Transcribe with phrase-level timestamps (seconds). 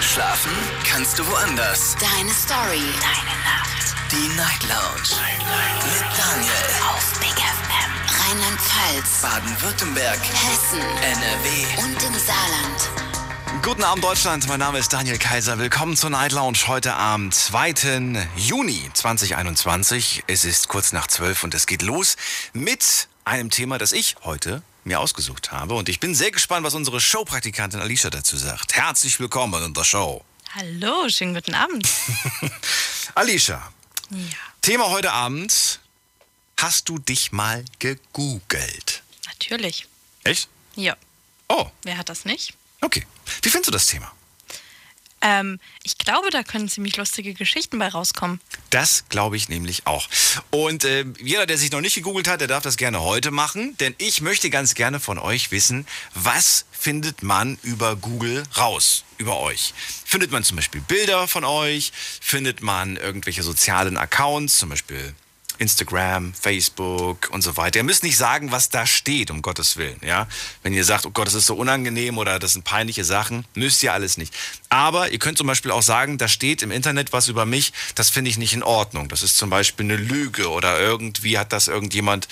[0.00, 0.52] Schlafen
[0.84, 1.96] kannst du woanders.
[2.00, 2.82] Deine Story.
[3.00, 3.94] Deine Nacht.
[4.10, 5.20] Die Night Lounge.
[5.84, 6.52] Mit Daniel.
[6.90, 7.92] Auf Big FM.
[8.20, 9.22] Rheinland-Pfalz.
[9.22, 10.18] Baden-Württemberg.
[10.18, 10.80] Hessen.
[10.80, 11.82] NRW.
[11.82, 13.62] Und im Saarland.
[13.62, 15.58] Guten Abend Deutschland, mein Name ist Daniel Kaiser.
[15.58, 18.28] Willkommen zur Night Lounge heute am 2.
[18.36, 20.24] Juni 2021.
[20.26, 22.16] Es ist kurz nach 12 und es geht los
[22.52, 25.74] mit einem Thema, das ich heute mir ausgesucht habe.
[25.74, 28.74] Und ich bin sehr gespannt, was unsere Showpraktikantin Alicia dazu sagt.
[28.74, 30.24] Herzlich willkommen in der Show.
[30.54, 31.88] Hallo, schönen guten Abend.
[33.14, 33.72] Alicia,
[34.10, 34.18] Ja.
[34.62, 35.80] Thema heute Abend.
[36.58, 39.02] Hast du dich mal gegoogelt?
[39.26, 39.86] Natürlich.
[40.22, 40.48] Echt?
[40.76, 40.96] Ja.
[41.48, 42.54] Oh, Wer hat das nicht?
[42.80, 43.06] okay.
[43.42, 44.12] Wie findest du das Thema?
[45.24, 48.40] Ähm, ich glaube, da können ziemlich lustige Geschichten bei rauskommen.
[48.68, 50.06] Das glaube ich nämlich auch.
[50.50, 53.74] Und äh, jeder, der sich noch nicht gegoogelt hat, der darf das gerne heute machen,
[53.78, 59.40] denn ich möchte ganz gerne von euch wissen, was findet man über Google raus, über
[59.40, 59.72] euch?
[60.04, 61.90] Findet man zum Beispiel Bilder von euch?
[62.20, 65.14] Findet man irgendwelche sozialen Accounts, zum Beispiel
[65.58, 67.78] Instagram, Facebook und so weiter.
[67.78, 70.00] Ihr müsst nicht sagen, was da steht, um Gottes Willen.
[70.04, 70.26] Ja?
[70.62, 73.82] Wenn ihr sagt, oh Gott, das ist so unangenehm oder das sind peinliche Sachen, müsst
[73.82, 74.34] ihr alles nicht.
[74.68, 78.10] Aber ihr könnt zum Beispiel auch sagen, da steht im Internet was über mich, das
[78.10, 79.08] finde ich nicht in Ordnung.
[79.08, 82.28] Das ist zum Beispiel eine Lüge oder irgendwie hat das irgendjemand.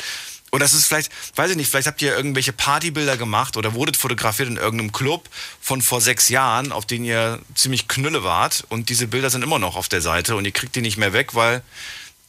[0.54, 3.96] Oder das ist vielleicht, weiß ich nicht, vielleicht habt ihr irgendwelche Partybilder gemacht oder wurdet
[3.96, 5.30] fotografiert in irgendeinem Club
[5.62, 9.58] von vor sechs Jahren, auf denen ihr ziemlich knülle wart und diese Bilder sind immer
[9.58, 11.62] noch auf der Seite und ihr kriegt die nicht mehr weg, weil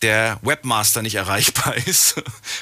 [0.03, 2.15] der Webmaster nicht erreichbar ist.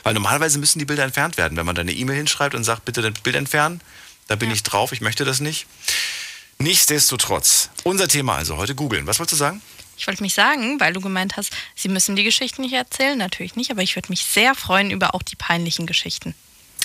[0.04, 2.86] Weil normalerweise müssen die Bilder entfernt werden, wenn man da eine E-Mail hinschreibt und sagt,
[2.86, 3.82] bitte das Bild entfernen.
[4.28, 4.56] Da bin Ja.
[4.56, 5.66] ich drauf, ich möchte das nicht.
[6.60, 9.08] Nichtsdestotrotz, unser Thema also heute googeln.
[9.08, 9.62] Was wolltest du sagen?
[9.98, 13.18] Ich wollte mich sagen, weil du gemeint hast, sie müssen die Geschichten nicht erzählen.
[13.18, 16.34] Natürlich nicht, aber ich würde mich sehr freuen über auch die peinlichen Geschichten.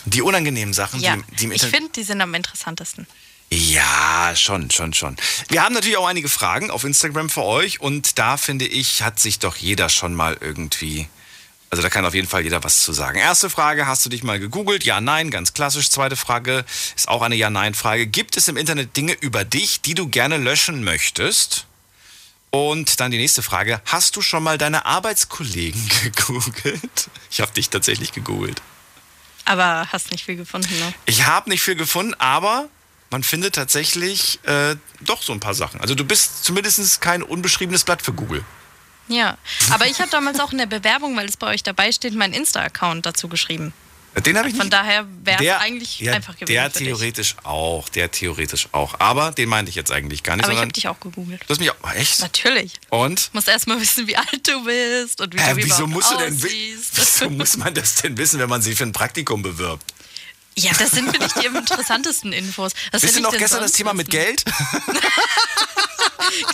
[0.04, 1.76] Die unangenehmen Sachen, Ja, die, die im ich Internet.
[1.76, 3.06] finde, die sind am interessantesten.
[3.50, 5.16] Ja, schon, schon, schon.
[5.48, 9.20] Wir haben natürlich auch einige Fragen auf Instagram für euch und da finde ich, hat
[9.20, 11.08] sich doch jeder schon mal irgendwie.
[11.70, 13.18] Also da kann auf jeden Fall jeder was zu sagen.
[13.18, 14.84] Erste Frage, hast du dich mal gegoogelt?
[14.84, 15.90] Ja, nein, ganz klassisch.
[15.90, 16.64] Zweite Frage
[16.96, 18.06] ist auch eine Ja-Nein-Frage.
[18.06, 21.66] Gibt es im Internet Dinge über dich, die du gerne löschen möchtest?
[22.50, 27.10] Und dann die nächste Frage, hast du schon mal deine Arbeitskollegen gegoogelt?
[27.30, 28.62] Ich habe dich tatsächlich gegoogelt.
[29.44, 30.94] Aber hast nicht viel gefunden, ne?
[31.04, 32.68] Ich habe nicht viel gefunden, aber
[33.10, 35.80] man findet tatsächlich äh, doch so ein paar Sachen.
[35.80, 38.44] Also du bist zumindest kein unbeschriebenes Blatt für Google.
[39.08, 39.38] Ja.
[39.70, 42.34] Aber ich habe damals auch in der Bewerbung, weil es bei euch dabei steht, meinen
[42.34, 43.72] Insta-Account dazu geschrieben.
[44.24, 44.72] Den habe ich Von nicht.
[44.72, 46.54] daher wäre es eigentlich ja, einfach gewesen.
[46.54, 48.98] Der theoretisch auch, der theoretisch auch.
[48.98, 50.44] Aber den meinte ich jetzt eigentlich gar nicht.
[50.46, 51.42] Aber ich habe dich auch gegoogelt.
[51.42, 51.94] du hast mich auch.
[51.94, 52.20] Echt?
[52.20, 52.72] Natürlich.
[52.88, 53.26] Und?
[53.26, 56.16] Du musst erstmal wissen, wie alt du bist und wie Hä, du wieso musst du
[56.16, 56.42] denn
[56.94, 59.84] wieso muss man das denn wissen, wenn man sich für ein Praktikum bewirbt?
[60.58, 62.72] Ja, das sind für dich die interessantesten Infos.
[62.92, 64.24] Was soll ihr noch ich gestern das Thema mit wissen?
[64.24, 64.44] Geld?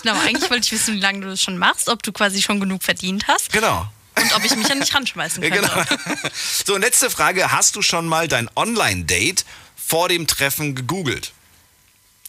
[0.03, 2.61] Genau, eigentlich wollte ich wissen, wie lange du das schon machst, ob du quasi schon
[2.61, 3.89] genug verdient hast genau.
[4.17, 5.71] und ob ich mich an dich ranschmeißen Ja, könnte.
[6.05, 6.31] genau.
[6.67, 7.51] So, letzte Frage.
[7.53, 9.45] Hast du schon mal dein Online-Date
[9.77, 11.33] vor dem Treffen gegoogelt?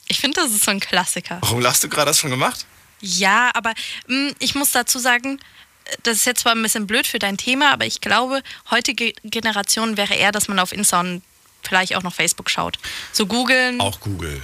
[0.08, 1.40] Ich finde, das ist so ein Klassiker.
[1.42, 2.10] Warum lachst du gerade?
[2.10, 2.66] Hast du schon gemacht?
[3.02, 3.74] Ja, aber
[4.08, 5.40] mh, ich muss dazu sagen,
[6.04, 8.42] das ist jetzt zwar ein bisschen blöd für dein Thema, aber ich glaube,
[8.72, 11.22] heutige Generation wäre eher, dass man auf Insta und
[11.68, 12.78] vielleicht auch noch Facebook schaut.
[13.12, 14.42] So googeln, Auch Google.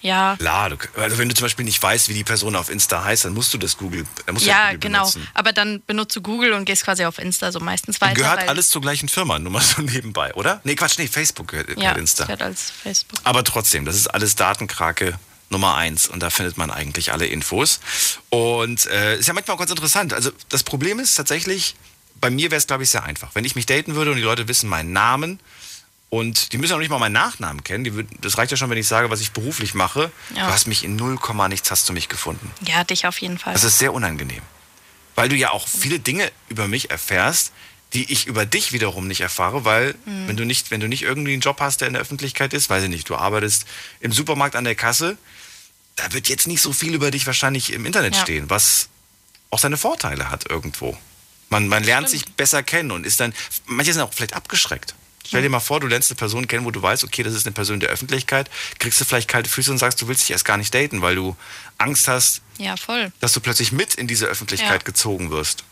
[0.00, 0.36] ja.
[0.38, 3.24] Klar, du, also wenn du zum Beispiel nicht weißt, wie die Person auf Insta heißt,
[3.24, 4.98] dann musst du das Google, musst Ja, Google genau.
[5.00, 5.26] benutzen.
[5.34, 8.14] Aber dann benutzt du Google und gehst quasi auf Insta so meistens weiter.
[8.14, 10.60] Gehört alles zur gleichen Firma, nur mal so nebenbei, oder?
[10.64, 12.24] Nee, Quatsch, nee, Facebook gehört, ja, gehört Insta.
[12.24, 13.18] gehört als Facebook.
[13.24, 15.18] Aber trotzdem, das ist alles Datenkrake
[15.48, 17.78] Nummer eins und da findet man eigentlich alle Infos.
[18.30, 20.12] Und äh, ist ja manchmal auch ganz interessant.
[20.12, 21.76] Also das Problem ist tatsächlich,
[22.20, 23.30] bei mir wäre es, glaube ich, sehr einfach.
[23.34, 25.38] Wenn ich mich daten würde und die Leute wissen meinen Namen
[26.08, 28.78] und die müssen auch nicht mal meinen Nachnamen kennen, die das reicht ja schon, wenn
[28.78, 30.10] ich sage, was ich beruflich mache.
[30.34, 30.46] Ja.
[30.46, 31.18] Du hast mich in 0,
[31.48, 32.50] nichts hast du mich gefunden.
[32.66, 33.52] Ja, dich auf jeden Fall.
[33.54, 34.42] Das ist sehr unangenehm.
[35.14, 37.52] Weil du ja auch viele Dinge über mich erfährst,
[37.92, 40.28] die ich über dich wiederum nicht erfahre, weil Mhm.
[40.28, 42.68] wenn du nicht, wenn du nicht irgendwie einen Job hast, der in der Öffentlichkeit ist,
[42.68, 43.64] weiß ich nicht, du arbeitest
[44.00, 45.16] im Supermarkt an der Kasse,
[45.96, 48.22] da wird jetzt nicht so viel über dich wahrscheinlich im Internet Ja.
[48.22, 48.88] stehen, was
[49.50, 50.96] auch seine Vorteile hat irgendwo.
[51.48, 53.32] Man, man lernt sich besser kennen und ist dann,
[53.66, 54.94] manche sind auch vielleicht abgeschreckt.
[55.26, 57.46] Stell dir mal vor, du lernst eine Person kennen, wo du weißt, okay, das ist
[57.46, 60.44] eine Person der Öffentlichkeit, kriegst du vielleicht kalte Füße und sagst, du willst dich erst
[60.44, 61.36] gar nicht daten, weil du
[61.78, 63.12] Angst hast, ja, voll.
[63.20, 64.84] dass du plötzlich mit in diese Öffentlichkeit Ja.
[64.84, 65.64] gezogen wirst.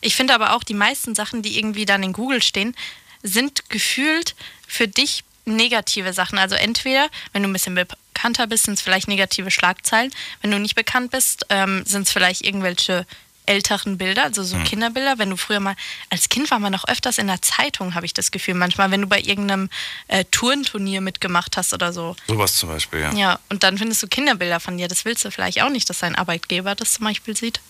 [0.00, 2.74] Ich finde aber auch, die meisten Sachen, die irgendwie dann in Google stehen,
[3.22, 4.34] sind gefühlt
[4.66, 6.38] für dich negative Sachen.
[6.38, 10.12] Also entweder, wenn du ein bisschen bekannter bist, sind es vielleicht negative Schlagzeilen.
[10.40, 13.06] Wenn du nicht bekannt bist, ähm, sind es vielleicht irgendwelche
[13.46, 15.18] älteren Bilder, also so Kinderbilder.
[15.18, 15.74] Wenn du früher mal,
[16.10, 18.54] als Kind war man noch öfters in der Zeitung, habe ich das Gefühl.
[18.54, 19.68] Manchmal, wenn du bei irgendeinem
[20.08, 22.16] äh, Turnturnier mitgemacht hast oder so.
[22.28, 23.12] Sowas zum Beispiel, ja.
[23.14, 24.88] Ja, und dann findest du Kinderbilder von dir.
[24.88, 27.60] Das willst du vielleicht auch nicht, dass dein Arbeitgeber das zum Beispiel sieht.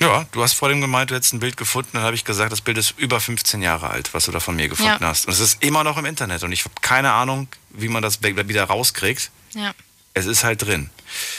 [0.00, 2.52] Ja, du hast vor dem gemeint, du hättest ein Bild gefunden, dann habe ich gesagt,
[2.52, 5.08] das Bild ist über 15 Jahre alt, was du da von mir gefunden Ja.
[5.08, 5.26] hast.
[5.26, 8.22] Und es ist immer noch im Internet und ich habe keine Ahnung, wie man das
[8.22, 9.30] wieder rauskriegt.
[9.54, 9.72] Ja.
[10.16, 10.90] Es ist halt drin.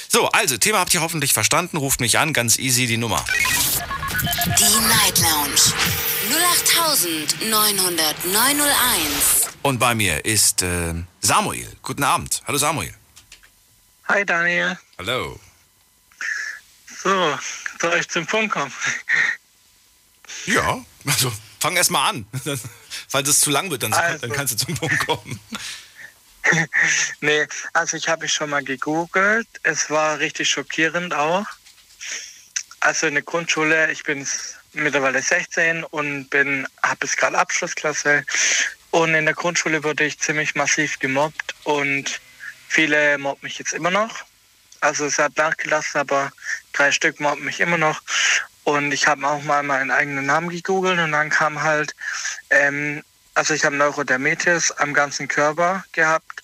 [0.10, 1.78] So, also, Thema habt ihr hoffentlich verstanden.
[1.78, 3.24] Ruft mich an, ganz easy die Nummer.
[4.26, 5.62] Die Night Lounge
[7.44, 9.50] 0890901.
[9.62, 11.72] Und bei mir ist äh, Samuel.
[11.84, 12.42] Guten Abend.
[12.48, 12.92] Hallo Samuel.
[14.08, 14.80] Hi Daniel.
[14.98, 15.40] Hallo.
[17.04, 17.38] So,
[17.80, 18.74] soll ich zum Punkt kommen?
[20.48, 22.26] Ja, also fang erst mal an.
[23.08, 24.20] Falls es zu lang wird, dann, Also.
[24.20, 25.40] dann kannst du zum Punkt kommen.
[27.22, 29.48] Nee, also ich habe mich schon mal gegoogelt.
[29.64, 31.46] Es war richtig schockierend auch.
[32.80, 34.28] Also in der Grundschule, ich bin
[34.74, 38.24] mittlerweile 16 und bin habe jetzt gerade Abschlussklasse.
[38.92, 42.20] Und in der Grundschule wurde ich ziemlich massiv gemobbt und
[42.68, 44.24] viele mobben mich jetzt immer noch.
[44.82, 46.32] Also es hat nachgelassen, aber
[46.74, 48.02] drei Stück mobben mich immer noch.
[48.64, 51.96] Und ich habe auch mal meinen eigenen Namen gegoogelt und dann kam halt,
[52.50, 56.44] ähm, also ich habe Neurodermitis am ganzen Körper gehabt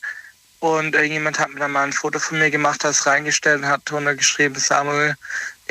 [0.59, 3.81] und irgendjemand hat mir dann mal ein Foto von mir gemacht, das reingestellt und hat
[3.85, 5.15] drunter geschrieben, Samuel,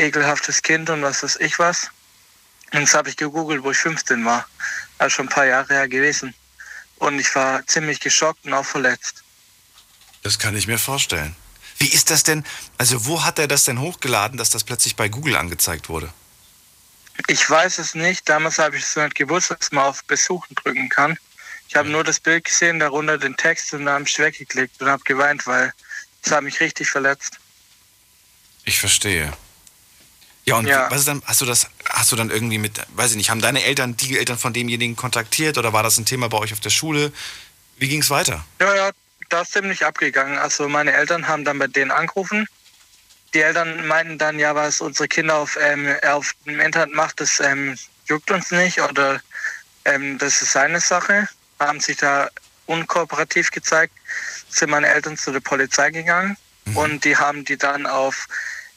[0.00, 1.90] ekelhaftes Kind und was weiß ich was.
[2.72, 4.46] Und das habe ich gegoogelt, wo ich 15 war.
[4.98, 6.34] Also schon ein paar Jahre her gewesen.
[6.96, 9.22] Und ich war ziemlich geschockt und auch verletzt.
[10.22, 11.34] Das kann ich mir vorstellen.
[11.78, 12.44] Wie ist das denn?
[12.76, 16.12] Also, wo hat er das denn hochgeladen, dass das plötzlich bei Google angezeigt wurde?
[17.26, 18.28] Ich weiß es nicht.
[18.28, 21.18] Damals habe ich es nicht gewusst, dass man auf Besuchen drücken kann.
[21.68, 24.88] Ich habe nur das Bild gesehen, darunter den Text und dann habe ich weggeklickt und
[24.88, 25.72] habe geweint, weil
[26.22, 27.38] es hat mich richtig verletzt.
[28.64, 29.32] Ich verstehe.
[30.50, 30.90] Ja, und Ja.
[30.90, 33.40] was ist dann, hast du das, hast du dann irgendwie mit, weiß ich nicht, haben
[33.40, 36.60] deine Eltern die Eltern von demjenigen kontaktiert oder war das ein Thema bei euch auf
[36.60, 37.12] der Schule?
[37.78, 38.44] Wie ging es weiter?
[38.60, 38.90] Ja, ja,
[39.28, 40.38] da ist ziemlich abgegangen.
[40.38, 42.46] Also meine Eltern haben dann bei denen angerufen.
[43.32, 47.38] Die Eltern meinten dann, ja, was unsere Kinder auf, ähm, auf dem Internet macht, das
[47.40, 49.20] ähm, juckt uns nicht oder
[49.84, 51.28] ähm, das ist seine Sache.
[51.60, 52.28] Haben sich da
[52.66, 53.92] unkooperativ gezeigt,
[54.48, 56.36] sind meine Eltern zu der Polizei gegangen
[56.74, 58.26] und die haben die dann auf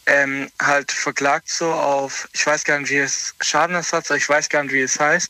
[0.06, 4.64] ähm, halt verklagt so auf, ich weiß gar nicht, wie es Schadenersatz, ich weiß gar
[4.64, 5.30] nicht, wie es heißt.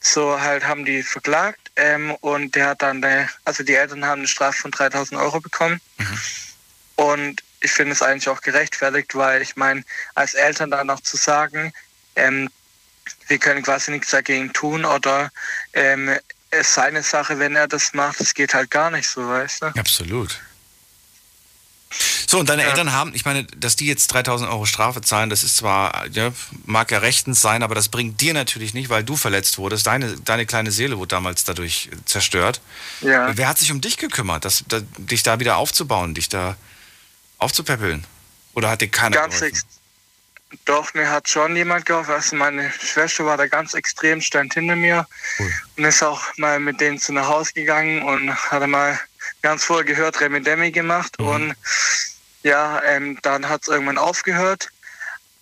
[0.00, 4.20] So halt haben die verklagt ähm, und der hat dann, eine, also die Eltern haben
[4.20, 5.80] eine Strafe von 3000 Euro bekommen.
[6.96, 9.82] Und ich finde es eigentlich auch gerechtfertigt, weil ich meine,
[10.14, 11.72] als Eltern dann noch zu sagen,
[12.16, 12.50] ähm,
[13.28, 15.30] wir können quasi nichts dagegen tun oder
[15.72, 16.10] ähm,
[16.50, 19.62] es ist seine Sache, wenn er das macht, das geht halt gar nicht so, weißt
[19.62, 19.66] du?
[19.78, 20.40] Absolut.
[22.26, 22.68] So, und deine Ja.
[22.70, 26.32] Eltern haben, ich meine, dass die jetzt 3000 Euro Strafe zahlen, das ist zwar, ja,
[26.64, 29.86] mag ja rechtens sein, aber das bringt dir natürlich nicht, weil du verletzt wurdest.
[29.86, 32.60] Deine, deine kleine Seele wurde damals dadurch zerstört.
[33.00, 33.36] Ja.
[33.36, 36.56] Wer hat sich um dich gekümmert, das, da, dich da wieder aufzubauen, dich da
[37.38, 38.04] aufzupäppeln?
[38.54, 39.62] Oder hat dir keiner Ganz geholfen?
[40.66, 42.12] Doch, mir hat schon jemand geholfen.
[42.12, 45.06] Also meine Schwester war da ganz extrem, stand hinter mir
[45.40, 45.52] Cool.
[45.76, 48.98] und ist auch mal mit denen zu nach Hause gegangen und hatte mal
[49.44, 51.26] ganz vorher gehört, Remi Demi gemacht Mhm.
[51.28, 51.54] und
[52.42, 54.68] ja, ähm, dann hat es irgendwann aufgehört.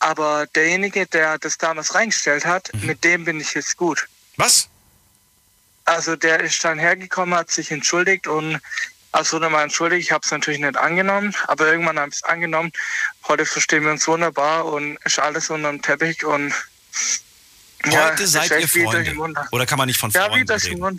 [0.01, 2.87] Aber derjenige, der das damals reingestellt hat, Mhm.
[2.87, 4.09] mit dem bin ich jetzt gut.
[4.37, 4.69] Was?
[5.85, 8.61] Also der ist dann hergekommen, hat sich entschuldigt und
[9.13, 12.73] also nochmal entschuldigt, ich habe es natürlich nicht angenommen, aber irgendwann habe ich es angenommen.
[13.29, 16.53] Heute verstehen wir uns wunderbar und ist alles unter dem Teppich und
[17.85, 19.15] ja, Heute es seid ihr Freunde.
[19.53, 20.99] Oder kann man nicht von Ja, Freunden das reden?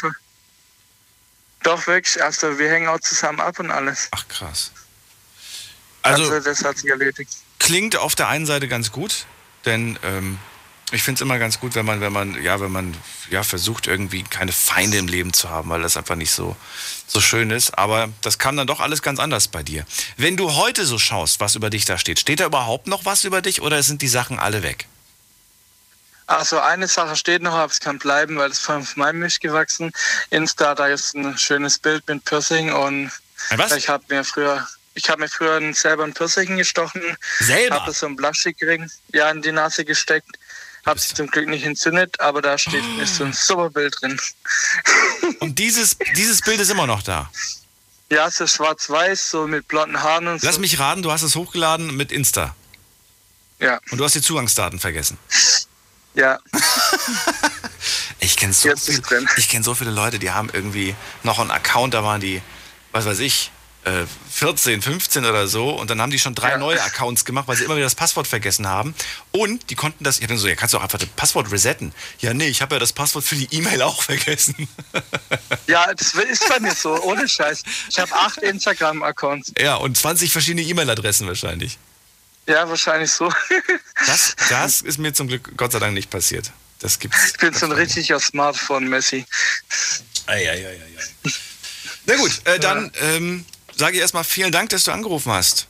[1.64, 4.10] Doch wirklich, also wir hängen auch zusammen ab und alles.
[4.12, 4.72] Ach krass.
[6.02, 7.32] Also, Also, das hat sich erledigt.
[7.60, 9.26] klingt auf der einen Seite ganz gut,
[9.66, 10.38] denn ähm,
[10.92, 12.96] ich finde es immer ganz gut, wenn man, wenn man, ja, wenn man
[13.32, 16.56] ja versucht, irgendwie keine Feinde im Leben zu haben, weil das einfach nicht so,
[17.08, 17.78] so schön ist.
[17.78, 19.86] Aber das kam dann doch alles ganz anders bei dir.
[20.18, 23.24] Wenn du heute so schaust, was über dich da steht, steht da überhaupt noch was
[23.24, 24.86] über dich oder sind die Sachen alle weg?
[26.28, 29.92] Also eine Sache steht noch, aber es kann bleiben, weil es von meinem Misch gewachsen.
[30.30, 33.12] Insta, da ist ein schönes Bild mit Piercing und
[33.56, 33.74] was?
[33.74, 37.02] ich habe mir früher, ich habe mir früher selber ein Piercing gestochen,
[37.40, 37.82] Selber?
[37.82, 40.40] habe so einen Plastikring ja in die Nase gesteckt,
[40.86, 44.20] habe sich zum Glück nicht entzündet, aber da steht ist so ein super Bild drin.
[45.40, 47.30] Und dieses, dieses Bild ist immer noch da.
[48.10, 50.62] Ja, so schwarz-weiß, so mit blonden Haaren und Lass so.
[50.62, 52.56] mich raten, du hast es hochgeladen mit Insta.
[53.60, 55.18] Ja, Und du hast die Zugangsdaten vergessen.
[56.16, 56.40] Ja,
[58.20, 59.02] Ich kenne so, viel,
[59.38, 62.42] ich kenn so viele Leute, die haben irgendwie noch einen Account, da waren die,
[62.92, 63.52] was weiß ich,
[63.84, 66.58] äh, 14, 15 oder so und dann haben die schon drei Ja.
[66.58, 68.96] neue Accounts gemacht, weil sie immer wieder das Passwort vergessen haben.
[69.32, 71.52] Und die konnten das, ich hab dann so, ja, kannst du auch einfach das Passwort
[71.52, 71.94] resetten.
[72.20, 74.68] Ja, nee, ich habe ja das Passwort für die E-Mail auch vergessen.
[75.68, 77.64] Ja, das ist bei mir so, ohne Scheiß.
[77.90, 79.54] Ich habe acht Instagram-Accounts.
[79.58, 81.78] ja, und 20 verschiedene E-Mail-Adressen wahrscheinlich.
[82.46, 83.32] Ja, wahrscheinlich so.
[84.06, 86.52] Das, das ist mir zum Glück Gott sei Dank nicht passiert.
[86.80, 87.28] Das gibt's.
[87.28, 89.26] Ich bin so ein richtiger Smartphone-Messi.
[90.26, 90.78] Eieieiei.
[92.06, 95.68] Na gut, äh, dann ähm, sage ich erstmal vielen Dank, dass du angerufen hast.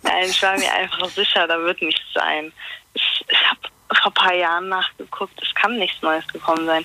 [0.02, 2.52] nein, ich war mir einfach sicher, da wird nichts sein.
[2.94, 3.60] Ich, ich habe
[3.94, 6.84] vor ein paar Jahren nachgeguckt, es kann nichts Neues gekommen sein.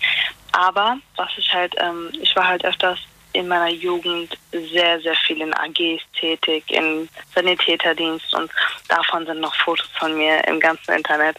[0.52, 3.00] Aber was ich halt, ähm, ich war halt öfters
[3.34, 8.50] in meiner Jugend sehr, sehr viel in AGs tätig, im Sanitäterdienst und
[8.88, 11.38] davon sind noch Fotos von mir im ganzen Internet.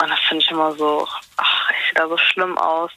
[0.00, 2.90] Und das finde ich immer so, ach, ich sehe da so schlimm aus.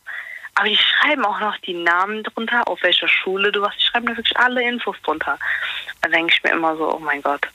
[0.55, 3.79] Aber die schreiben auch noch die Namen drunter, auf welcher Schule du warst.
[3.79, 5.39] Die schreiben da wirklich alle Infos drunter.
[6.01, 7.47] Da denke ich mir immer so, oh mein Gott.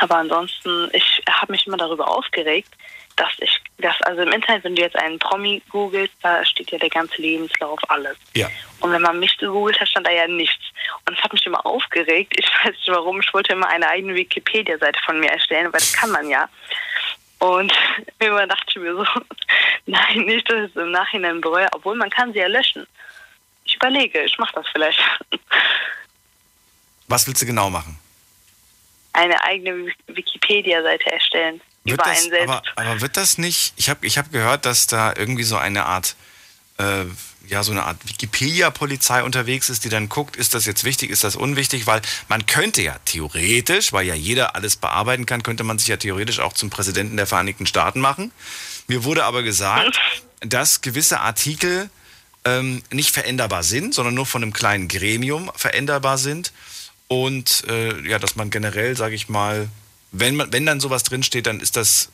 [0.00, 2.72] Aber ansonsten, ich habe mich immer darüber aufgeregt,
[3.16, 6.78] dass ich, dass also im Internet, wenn du jetzt einen Promi googelst, da steht ja
[6.78, 8.16] der ganze Lebenslauf, alles.
[8.34, 8.48] Ja.
[8.80, 10.62] Und wenn man mich gegoogelt hat, stand da ja nichts.
[11.06, 12.34] Und es hat mich immer aufgeregt.
[12.36, 13.20] Ich weiß nicht warum.
[13.20, 16.48] Ich wollte immer eine eigene Wikipedia-Seite von mir erstellen, weil das kann man ja.
[17.38, 17.72] Und
[18.18, 19.04] immer dachte ich mir so,
[19.86, 22.86] nein, nicht, dass ich es im Nachhinein bereue, obwohl man kann sie ja löschen.
[23.64, 25.00] Ich überlege, ich mache das vielleicht.
[27.08, 27.98] Was willst du genau machen?
[29.12, 31.60] Eine eigene Wikipedia-Seite erstellen.
[31.84, 35.42] Wird das, aber, aber wird das nicht, ich habe ich hab gehört, dass da irgendwie
[35.42, 36.16] so eine Art,
[36.78, 37.04] äh,
[37.46, 41.24] ja, so eine Art Wikipedia-Polizei unterwegs ist, die dann guckt, ist das jetzt wichtig, ist
[41.24, 45.78] das unwichtig, weil man könnte ja theoretisch, weil ja jeder alles bearbeiten kann, könnte man
[45.78, 48.32] sich ja theoretisch auch zum Präsidenten der Vereinigten Staaten machen.
[48.86, 50.00] Mir wurde aber gesagt,
[50.40, 51.90] dass gewisse Artikel
[52.46, 56.52] ähm, nicht veränderbar sind, sondern nur von einem kleinen Gremium veränderbar sind.
[57.08, 59.68] Und äh, ja, dass man generell, sage ich mal,
[60.14, 62.10] wenn, man, wenn dann sowas drinsteht, dann ist das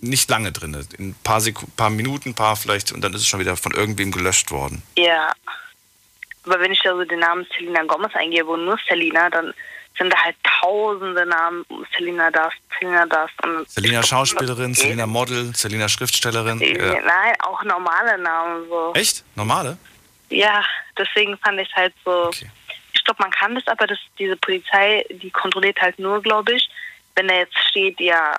[0.00, 0.74] nicht lange drin.
[0.96, 3.72] In ein paar, Seku paar Minuten, paar vielleicht, und dann ist es schon wieder von
[3.72, 4.82] irgendwem gelöscht worden.
[4.96, 5.32] Ja.
[6.46, 9.52] Aber wenn ich da so den Namen Selena Gomez eingebe und nur Selena, dann
[9.98, 11.66] sind da halt tausende Namen.
[11.96, 13.30] Selena das, Selena das.
[13.42, 16.60] Und Selina Schauspielerin, Selina Model, Selina Schriftstellerin.
[16.60, 17.00] Ja.
[17.00, 18.92] Nein, auch normale Namen so.
[18.94, 19.24] Echt?
[19.34, 19.76] Normale?
[20.30, 20.64] Ja,
[20.96, 22.26] deswegen fand ich halt so.
[22.26, 22.50] Okay.
[22.92, 26.70] Ich glaube, man kann das, aber das, diese Polizei, die kontrolliert halt nur, glaube ich,
[27.20, 28.34] wenn da jetzt steht, ja,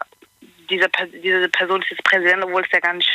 [0.70, 0.90] diese,
[1.24, 3.10] diese Person ist jetzt Präsident, obwohl es ja gar nicht,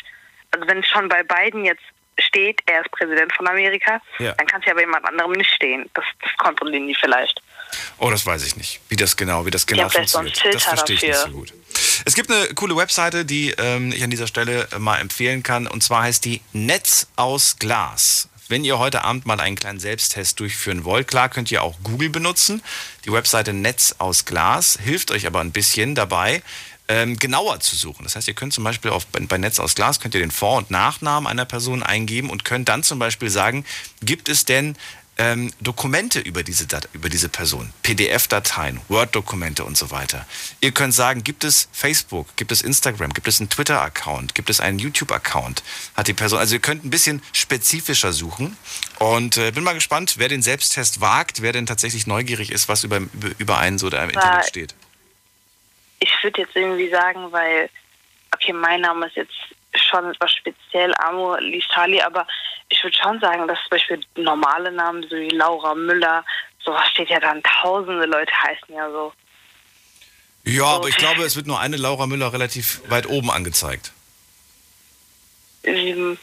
[0.53, 1.83] also wenn es schon bei Biden jetzt
[2.19, 4.33] steht, er ist Präsident von Amerika, Ja.
[4.33, 5.91] dann kann es ja bei jemand anderem nicht stehen.
[5.95, 7.43] Das, das kontrollieren die vielleicht.
[7.99, 10.55] Oh, das weiß ich nicht, wie das genau, wie das genau Ja, funktioniert.
[10.55, 11.31] Das verstehe ich nicht dafür.
[11.33, 11.53] so gut.
[12.05, 15.83] Es gibt eine coole Webseite, die ähm, ich an dieser Stelle mal empfehlen kann, und
[15.83, 18.29] zwar heißt die Netz aus Glas.
[18.49, 22.11] Wenn ihr heute Abend mal einen kleinen Selbsttest durchführen wollt, klar könnt ihr auch Google
[22.11, 22.63] benutzen.
[23.05, 26.43] Die Webseite Netz aus Glas hilft euch aber ein bisschen dabei,
[26.87, 28.05] ähm, genauer zu suchen.
[28.05, 30.59] Das heißt, ihr könnt zum Beispiel auf, bei Netz aus Glas könnt ihr den Vor-
[30.59, 33.65] und Nachnamen einer Person eingeben und könnt dann zum Beispiel sagen,
[34.01, 34.77] gibt es denn
[35.19, 40.27] ähm, Dokumente über diese, Dat über diese Person, PDF-Dateien, Word-Dokumente und so weiter.
[40.61, 44.61] Ihr könnt sagen, gibt es Facebook, gibt es Instagram, gibt es einen Twitter-Account, gibt es
[44.61, 45.63] einen YouTube-Account,
[45.97, 46.39] hat die Person.
[46.39, 48.57] Also ihr könnt ein bisschen spezifischer suchen
[48.99, 52.85] und äh, bin mal gespannt, wer den Selbsttest wagt, wer denn tatsächlich neugierig ist, was
[52.85, 54.75] über, über, über einen so da im Internet steht.
[55.99, 57.71] Ich würde jetzt irgendwie sagen, weil,
[58.35, 59.33] okay, mein Name ist jetzt
[59.83, 62.27] schon etwas speziell, Amo Listali, aber
[62.69, 66.25] ich würde schon sagen, dass zum Beispiel normale Namen, so wie Laura Müller,
[66.65, 69.13] sowas steht ja dann, tausende Leute heißen ja so.
[70.45, 73.93] Ja, aber ich glaube, es wird nur eine Laura Müller relativ weit oben angezeigt.
[75.65, 76.19] Ähm,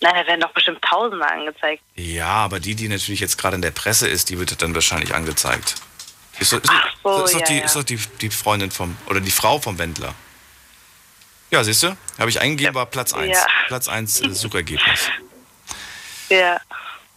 [0.00, 1.82] nein, da werden doch bestimmt tausende angezeigt.
[1.96, 5.14] Ja, aber die, die natürlich jetzt gerade in der Presse ist, die wird dann wahrscheinlich
[5.14, 5.76] angezeigt.
[6.38, 7.64] Ist, doch- ist, Ach so, ist doch, ja, die, ja.
[7.64, 10.14] ist doch die, die Freundin vom, oder die Frau vom Wendler.
[11.50, 11.96] Ja, siehst du?
[12.18, 13.36] Habe ich eingegeben, war Platz 1.
[13.36, 13.46] Ja.
[13.68, 14.82] Platz 1 äh, Suchergebnis.
[16.28, 16.60] Ja.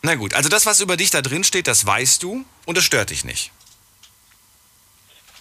[0.02, 2.84] Na gut, also das, was über dich da drin steht, das weißt du und das
[2.84, 3.52] stört dich nicht.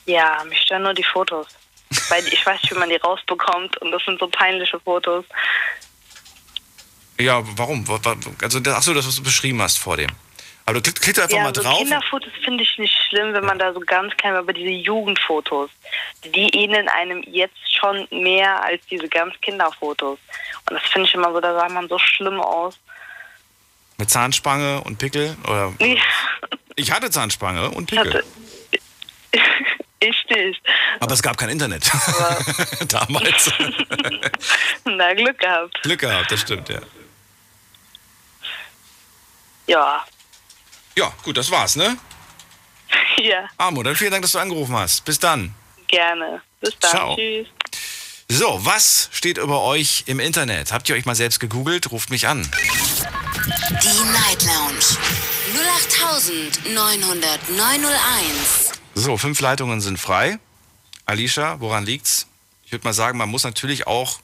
[0.04, 1.46] Ja, mich stören nur die Fotos.
[2.10, 5.24] Weil ich weiß nicht, wie man die rausbekommt und das sind so peinliche Fotos.
[7.18, 7.88] Ja, warum?
[7.88, 10.10] Wa- wa- Also, das- ach so, das, was du beschrieben hast vor dem.
[10.64, 11.78] Aber du klick, klick doch einfach Ja, mal so drauf.
[11.78, 15.70] Kinderfotos finde ich nicht schlimm, wenn man da so ganz klein, aber diese Jugendfotos,
[16.24, 20.18] die ähneln einem jetzt schon mehr als diese ganz Kinderfotos.
[20.68, 22.78] Und das finde ich immer so, da sah man so schlimm aus.
[23.98, 25.36] Mit Zahnspange und Pickel?
[25.44, 25.96] Oder Ja,
[26.76, 28.00] ich hatte Zahnspange und ich.
[28.00, 28.24] Pickel.
[30.00, 30.62] ich nicht.
[31.00, 31.90] Aber es gab kein Internet.
[32.88, 33.52] Damals.
[34.84, 35.82] Na, Glück gehabt.
[35.82, 36.80] Glück gehabt, das stimmt, ja.
[39.66, 40.04] Ja.
[40.96, 41.96] Ja, gut, das war's, ne?
[43.22, 45.04] Ja, Amo, dann vielen Dank, dass du angerufen hast.
[45.04, 45.54] Bis dann.
[45.88, 46.42] gerne.
[46.60, 46.90] Bis dann.
[46.90, 47.16] Ciao.
[47.16, 47.46] Tschüss.
[48.28, 50.72] So, was steht über euch im Internet?
[50.72, 51.90] Habt ihr euch mal selbst gegoogelt?
[51.92, 52.48] Ruft mich an.
[53.82, 54.96] Die Night Lounge
[57.42, 58.72] 0890901.
[58.94, 60.38] So, fünf Leitungen sind frei.
[61.06, 62.26] Alicia, woran liegt's?
[62.64, 64.20] Ich würde mal sagen, man muss natürlich auch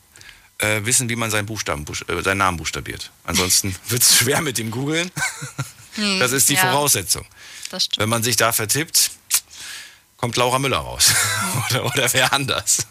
[0.59, 3.11] äh, wissen, wie man seinen, Buchstaben, buch- äh, seinen Namen buchstabiert.
[3.25, 5.11] Ansonsten wird's schwer mit dem Googeln.
[6.19, 6.71] Das ist die Hm, ja.
[6.73, 7.25] Voraussetzung.
[7.71, 7.99] Das stimmt.
[7.99, 9.11] Wenn man sich da vertippt,
[10.17, 11.13] kommt Laura Müller raus.
[11.71, 12.87] oder, oder wer anders.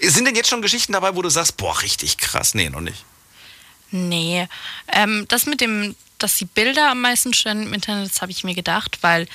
[0.00, 2.54] Sind denn jetzt schon Geschichten dabei, wo du sagst, boah, richtig krass?
[2.54, 3.04] Nee, noch nicht.
[3.90, 4.48] Nee,
[4.88, 8.42] ähm, das mit dem, dass die Bilder am meisten stehen im Internet, das habe ich
[8.44, 9.28] mir gedacht, weil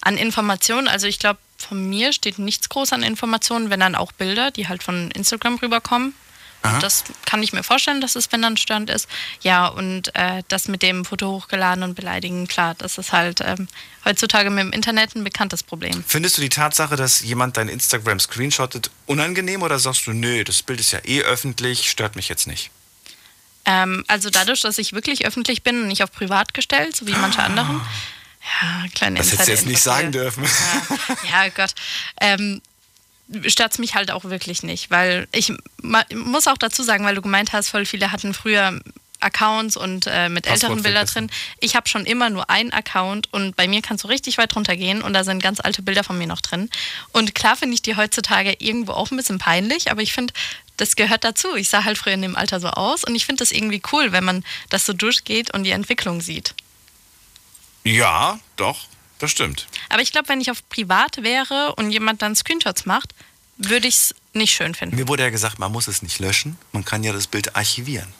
[0.00, 4.12] an Informationen, also ich glaube, von mir steht nichts groß an Informationen, wenn dann auch
[4.12, 6.14] Bilder, die halt von Instagram rüberkommen.
[6.62, 9.08] Das kann ich mir vorstellen, dass es, wenn dann Stand ist.
[9.40, 13.66] Ja, und äh, das mit dem Foto hochladen und beleidigen, klar, das ist halt ähm,
[14.04, 16.04] heutzutage mit dem Internet ein bekanntes Problem.
[16.06, 20.62] Findest du die Tatsache, dass jemand dein Instagram screenshottet, unangenehm oder sagst du, nö, das
[20.62, 22.70] Bild ist ja eh öffentlich, stört mich jetzt nicht?
[23.64, 27.12] Ähm, also dadurch, dass ich wirklich öffentlich bin und nicht auf privat gestellt, so wie
[27.12, 27.80] manche anderen.
[28.62, 30.44] Ja, kleine Das hättest du jetzt nicht sagen dürfen.
[30.44, 31.74] Ja, ja Gott.
[32.20, 32.62] Ähm,
[33.46, 35.52] stört es mich halt auch wirklich nicht, weil ich
[36.12, 38.80] muss auch dazu sagen, weil du gemeint hast, voll viele hatten früher
[39.20, 41.30] Accounts und äh, mit Passwort älteren Bildern drin.
[41.60, 45.02] Ich habe schon immer nur einen Account und bei mir kannst du richtig weit runtergehen
[45.02, 46.70] und da sind ganz alte Bilder von mir noch drin.
[47.12, 50.32] Und klar finde ich die heutzutage irgendwo auch ein bisschen peinlich, aber ich finde,
[50.76, 51.54] das gehört dazu.
[51.56, 54.12] Ich sah halt früher in dem Alter so aus und ich finde das irgendwie cool,
[54.12, 56.54] wenn man das so durchgeht und die Entwicklung sieht.
[57.84, 58.86] Ja, doch,
[59.18, 59.66] das stimmt.
[59.88, 63.14] Aber ich glaube, wenn ich auf privat wäre und jemand dann Screenshots macht,
[63.60, 64.96] würde ich es nicht schön finden.
[64.96, 68.12] Mir wurde ja gesagt, man muss es nicht löschen, man kann ja das Bild archivieren.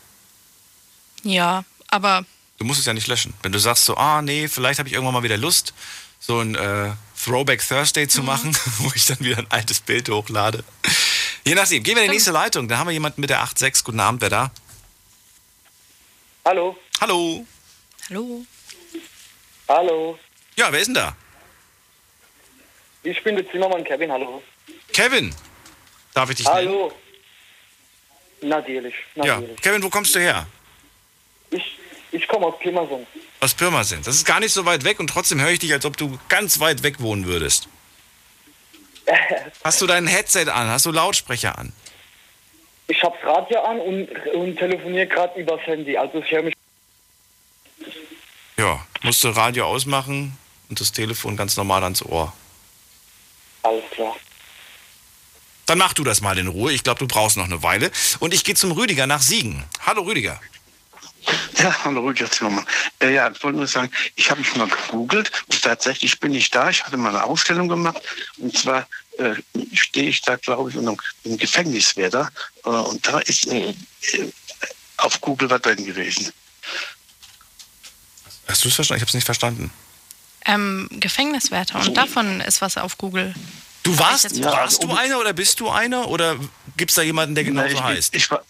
[1.23, 2.25] Ja, aber
[2.59, 3.33] Du musst es ja nicht löschen.
[3.43, 5.73] Wenn du sagst so, ah nee, vielleicht habe ich irgendwann mal wieder Lust,
[6.19, 6.93] so ein äh,
[7.25, 10.63] Throwback Thursday zu machen, wo ich dann wieder ein altes Bild hochlade.
[11.47, 11.83] Je nachdem.
[11.83, 12.69] Gehen wir in die nächste Leitung.
[12.69, 13.83] Da haben wir jemanden mit der 86.
[13.83, 14.51] Guten Abend, wer da?
[16.45, 17.47] Hallo, Hallo.
[18.11, 18.45] hallo.
[19.67, 20.19] hallo.
[20.57, 21.17] Ja, wer ist denn da?
[23.03, 24.43] Ich bin der Zimmermann Kevin, hallo.
[24.93, 25.35] Kevin.
[26.15, 26.69] Darf ich dich nennen?
[26.69, 26.93] Hallo.
[28.43, 29.41] Natürlich, Ja.
[29.61, 30.47] Kevin, wo kommst du her?
[31.51, 31.79] Ich,
[32.11, 33.07] ich komme aus Pirmasens.
[33.41, 34.07] Aus Pirmasens.
[34.07, 36.19] Das ist gar nicht so weit weg und trotzdem höre ich dich, als ob du
[36.31, 37.69] ganz weit weg wohnen würdest.
[39.65, 40.69] Hast du dein Headset an?
[40.69, 41.73] Hast du Lautsprecher an?
[42.87, 45.97] Ich hab's Radio an und, und telefoniere gerade übers Handy.
[45.97, 46.55] Also ich höre mich.
[48.57, 48.85] Ja.
[49.03, 50.37] Musst du Radio ausmachen
[50.69, 52.33] und das Telefon ganz normal ans Ohr.
[53.63, 54.17] Alles klar.
[55.71, 56.73] Dann mach du das mal in Ruhe.
[56.73, 57.93] Ich glaube, du brauchst noch eine Weile.
[58.19, 59.63] Und ich gehe zum Rüdiger nach Siegen.
[59.87, 60.41] Hallo Rüdiger.
[61.59, 62.67] Ja, hallo Rüdiger Zimmermann.
[62.99, 66.51] Äh, ja, ich wollte nur sagen, ich habe mich mal gegoogelt und tatsächlich bin ich
[66.51, 66.71] da.
[66.71, 68.03] Ich hatte mal eine Ausstellung gemacht
[68.39, 69.37] und zwar äh,
[69.73, 72.33] stehe ich da, glaube ich, unter einem Gefängniswärter
[72.65, 74.33] äh, und da ist äh, äh,
[74.97, 76.33] auf Google was drin gewesen.
[78.49, 78.99] Hast du es verstanden?
[78.99, 79.73] Ich habe es nicht verstanden.
[80.47, 81.79] Ähm, Gefängniswärter.
[81.79, 83.37] Und davon ist was auf Google.
[83.83, 86.09] Du warst, Ja, warst du einer oder bist du einer?
[86.09, 86.37] Oder
[86.77, 88.15] gibt es da jemanden, der genauso Na, ich, heißt?
[88.15, 88.45] Ich, war,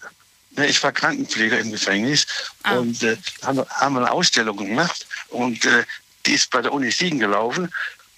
[0.53, 2.27] na, ich war Krankenpfleger im Gefängnis
[2.63, 2.77] Ah.
[2.79, 5.85] und äh, haben, haben eine Ausstellung gemacht und äh,
[6.27, 7.73] die ist bei der Uni Siegen gelaufen.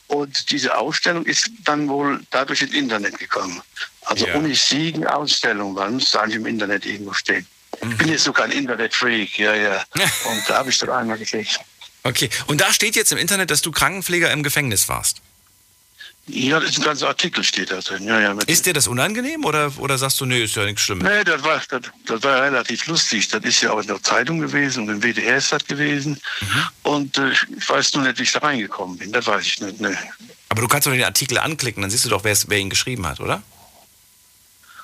[0.09, 3.63] Und diese Ausstellung ist dann wohl dadurch ins Internet gekommen.
[4.03, 4.35] Also Ja.
[4.35, 7.47] Uni Siegen Ausstellung, weil müsste eigentlich im Internet irgendwo stehen.
[7.83, 7.93] Mhm.
[7.93, 9.85] Ich bin jetzt sogar ein Internet-Freak, ja, ja.
[9.95, 11.61] Und da habe ich das einmal gekriegt.
[12.03, 12.29] Okay.
[12.47, 15.19] Und da steht jetzt im Internet, dass du Krankenpfleger im Gefängnis warst.
[16.27, 18.05] Ja, das ist ein ganzer Artikel steht da drin.
[18.05, 21.03] Ja, ja, Ist dir das unangenehm oder, oder sagst du, nee, ist ja nichts Schlimmes?
[21.03, 23.27] Nee, das war, das, das war relativ lustig.
[23.29, 26.21] Das ist ja auch in der Zeitung gewesen und im WDR ist das gewesen.
[26.85, 29.11] Und äh, ich weiß nur nicht, wie ich da reingekommen bin.
[29.11, 29.81] Das weiß ich nicht.
[29.81, 29.97] Nee.
[30.49, 33.19] Aber du kannst doch den Artikel anklicken, dann siehst du doch, wer ihn geschrieben hat,
[33.19, 33.43] oder?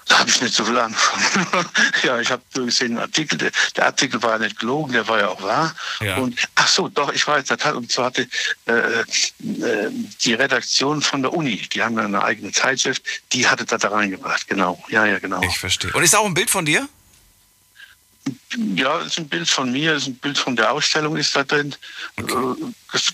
[0.09, 1.47] Da habe ich nicht so viel angefangen.
[2.03, 3.37] ja, ich habe nur gesehen, einen Artikel.
[3.39, 5.75] Der, der Artikel war ja nicht gelogen, der war ja auch wahr.
[6.01, 6.17] Ja.
[6.17, 8.27] Und ach so, doch, ich weiß, das hat, und zwar hatte
[8.67, 9.05] äh, äh,
[10.23, 14.49] die Redaktion von der Uni, die haben eine eigene Zeitschrift, die hatte das da reingebracht.
[14.49, 14.83] Genau.
[14.89, 15.43] Ja, ja, genau.
[15.43, 15.93] Ich verstehe.
[15.93, 16.89] Und ist da auch ein Bild von dir?
[18.75, 21.75] Ja, ist ein Bild von mir, ist ein Bild von der Ausstellung ist da drin.
[22.17, 22.23] Äh,
[22.93, 23.13] das-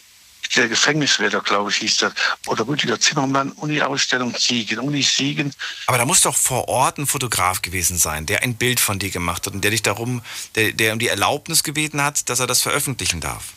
[0.57, 2.12] Der Gefängniswärter, glaube ich, hieß das.
[2.46, 4.78] Oder Rüdiger Zimmermann, Uni-Ausstellung Siegen.
[4.78, 5.52] Uni Siegen.
[5.87, 9.11] Aber da muss doch vor Ort ein Fotograf gewesen sein, der ein Bild von dir
[9.11, 10.22] gemacht hat und der dich darum,
[10.54, 13.52] der, der um die Erlaubnis gebeten hat, dass er das veröffentlichen darf.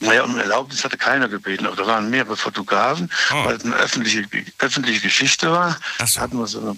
[0.00, 3.44] Naja, um Erlaubnis hatte keiner gebeten, aber da waren mehrere Fotografen, Oh.
[3.44, 4.24] weil es eine öffentliche,
[4.58, 5.78] öffentliche Geschichte war.
[6.04, 6.20] So.
[6.20, 6.76] Hatten wir so eine,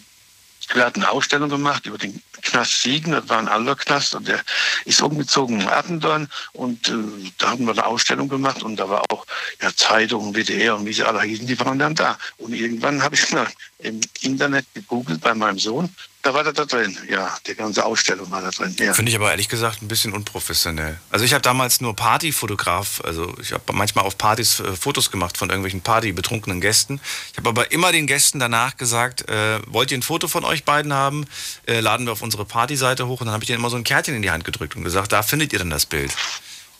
[0.73, 4.29] wir hatten eine Ausstellung gemacht über den Knast Siegen, das war ein alter Knast und
[4.29, 4.41] der
[4.85, 6.93] ist umgezogen in Attendorn und äh,
[7.39, 9.27] da haben wir eine Ausstellung gemacht und da war auch
[9.61, 12.19] ja, Zeitungen, WDR und wie sie alle hießen, die waren dann da.
[12.39, 13.49] Und irgendwann habe ich mal
[13.79, 15.95] im Internet gegoogelt bei meinem Sohn,
[16.25, 18.75] da war das da drin, ja, die ganze Ausstellung war da drin.
[18.79, 18.95] Ja.
[18.95, 20.99] Finde ich aber ehrlich gesagt ein bisschen unprofessionell.
[21.11, 25.37] Also ich habe damals nur Partyfotograf, also ich habe manchmal auf Partys äh, Fotos gemacht
[25.37, 26.99] von irgendwelchen Party-betrunkenen Gästen.
[27.31, 30.65] Ich habe aber immer den Gästen danach gesagt, äh, wollt ihr ein Foto von euch
[30.65, 31.27] beiden haben,
[31.67, 33.85] äh, laden wir auf unsere Partyseite hoch und dann habe ich denen immer so ein
[33.85, 36.11] Kärtchen in die Hand gedrückt und gesagt, da findet ihr dann das Bild.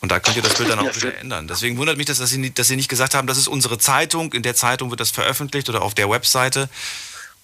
[0.01, 1.47] Und da könnt ihr das Bild dann auch Ja, wieder ändern.
[1.47, 3.77] Deswegen wundert mich, das, dass sie, nicht, dass sie nicht gesagt haben, das ist unsere
[3.77, 6.67] Zeitung, in der Zeitung wird das veröffentlicht oder auf der Webseite.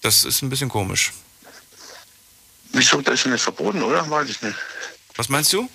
[0.02, 1.12] Das ist ein bisschen komisch.
[2.74, 4.10] Wieso, das ist ja nicht verboten, oder?
[4.10, 4.56] Weiß ich nicht.
[5.16, 5.70] Was meinst du?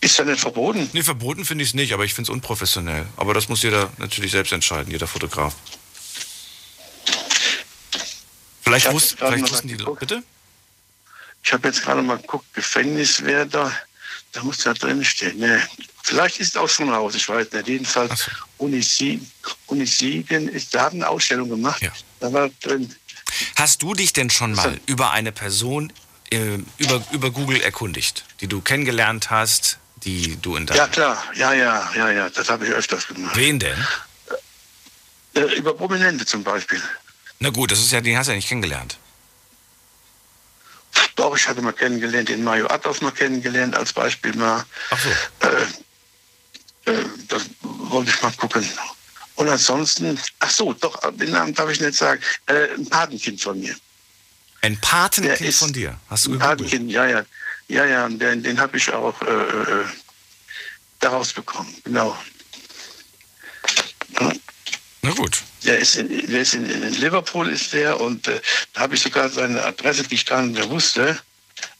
[0.00, 0.90] Ist ja nicht verboten.
[0.92, 3.06] Nee, verboten finde ich es nicht, aber ich finde es unprofessionell.
[3.16, 5.54] Aber das muss jeder natürlich selbst entscheiden, jeder Fotograf.
[8.62, 10.00] Vielleicht, wus gerade vielleicht wussten die geguckt.
[10.00, 10.22] Bitte?
[11.42, 13.70] Ich habe jetzt gerade mal geguckt, Gefängniswärter,
[14.32, 15.38] da muss da drin stehen.
[15.38, 15.58] Nee,
[16.02, 17.68] vielleicht ist es auch schon raus, ich weiß nicht.
[17.68, 18.30] Jedenfalls so.
[18.58, 19.30] Unisiegen,
[19.66, 21.92] Unisiegen ist, da hat eine Ausstellung gemacht, Ja.
[22.20, 22.94] da war drin.
[23.56, 25.92] Hast du dich denn schon mal über eine Person
[26.30, 30.90] äh, über, über Google erkundigt, die du kennengelernt hast, die du in Ja deinem...
[30.90, 33.36] klar, ja, ja, ja, ja, das habe ich öfters gemacht.
[33.36, 33.86] Wen denn?
[35.34, 36.82] Äh, über Prominente zum Beispiel.
[37.38, 38.98] Na gut, das ist ja, den hast du ja nicht kennengelernt.
[41.16, 44.64] Doch, ich hatte mal kennengelernt, den Mario Adolf mal kennengelernt, als Beispiel mal.
[44.90, 45.48] Ach so.
[45.48, 48.68] Äh, äh, das wollte ich mal gucken.
[49.36, 53.58] Und ansonsten, ach so, doch, den Namen darf ich nicht sagen, äh, ein Patenkind von
[53.58, 53.74] mir.
[54.62, 55.98] Ein Der Patenkind ist von dir.
[56.08, 56.38] Hast du ein?
[56.38, 57.24] Patenkind, ja, ja.
[57.68, 59.84] Ja, ja, den, den habe ich auch äh, äh,
[61.00, 62.16] daraus bekommen, genau.
[65.04, 65.42] Na gut.
[65.64, 68.40] Der ist in, der ist in, in Liverpool, ist der, und äh,
[68.72, 71.18] da habe ich sogar seine Adresse, die ich gar nicht mehr wusste,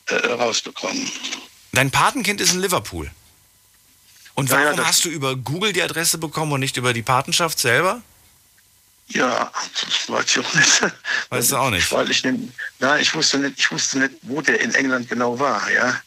[0.06, 1.10] äh, rausbekommen.
[1.72, 3.10] Dein Patenkind ist in Liverpool.
[4.34, 6.92] Und Ja, ja, warum das- hast du über Google die Adresse bekommen und nicht über
[6.92, 8.02] die Patenschaft selber?
[9.08, 10.82] Ja, das weiß ich auch nicht.
[11.28, 11.92] Weißt du auch nicht.
[11.92, 12.22] Weil ich,
[12.78, 15.70] na, ich, wusste nicht, ich wusste nicht, wo der in England genau war.
[15.70, 16.00] Ja.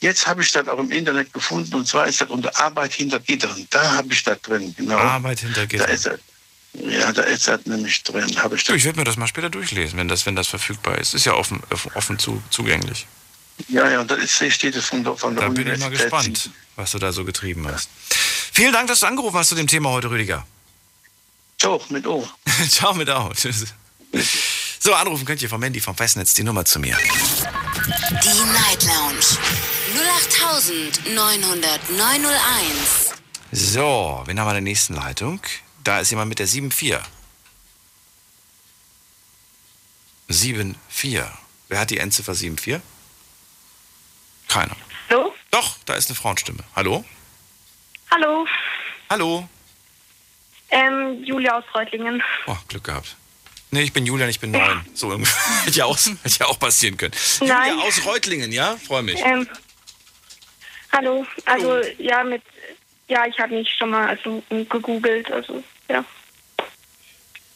[0.00, 3.18] Jetzt habe ich das auch im Internet gefunden und zwar ist das unter Arbeit hinter
[3.18, 3.66] Gittern.
[3.70, 4.72] Da habe ich das drin.
[4.76, 4.96] Genau.
[4.96, 5.90] Arbeit hinter da Gittern.
[5.90, 6.20] ist das.
[6.74, 8.40] Ja, da ist das nämlich drin.
[8.40, 8.76] Habe ich das.
[8.76, 11.14] ich werde mir das mal später durchlesen, wenn das, wenn das verfügbar ist.
[11.14, 13.06] Ist ja offen, offen, offen zu, zugänglich.
[13.68, 16.90] Ja, ja, da steht es von, der- von der Da bin ich mal gespannt, was
[16.92, 17.88] du da so getrieben hast.
[18.52, 20.46] Vielen Dank, dass du angerufen hast zu dem Thema heute, Rüdiger.
[21.60, 22.26] So, mit O.
[22.68, 23.32] Ciao mit Au.
[23.32, 23.64] Tschüss.
[24.78, 26.96] So, anrufen könnt ihr vom Handy, vom Festnetz, die Nummer zu mir.
[26.96, 29.24] Die Night Lounge
[31.14, 33.14] 0890901.
[33.52, 35.40] So, wen haben wir in der nächsten Leitung?
[35.82, 36.94] Da ist jemand mit der 74.
[40.28, 41.22] 74.
[41.68, 42.80] Wer hat die Endziffer 74?
[44.48, 44.76] Keiner.
[45.10, 45.34] Hallo?
[45.50, 46.58] Doch, da ist eine Frauenstimme.
[46.74, 47.04] Hallo?
[48.10, 48.46] Hallo,
[49.10, 49.48] Hallo?
[50.70, 52.22] ähm, Julia aus Reutlingen.
[52.46, 53.16] Oh, Glück gehabt.
[53.70, 54.84] Nee, ich bin Julian, ich bin neun.
[54.94, 55.12] So
[55.64, 57.12] hätte, ja auch, hätte ja auch passieren können.
[57.40, 57.72] Nein.
[57.72, 58.76] Julia aus Reutlingen, ja?
[58.76, 59.20] Freue mich.
[59.24, 59.48] Ähm,
[60.92, 62.42] hallo, also ja, mit,
[63.08, 66.04] ja, ich habe mich schon mal also, gegoogelt, also ja.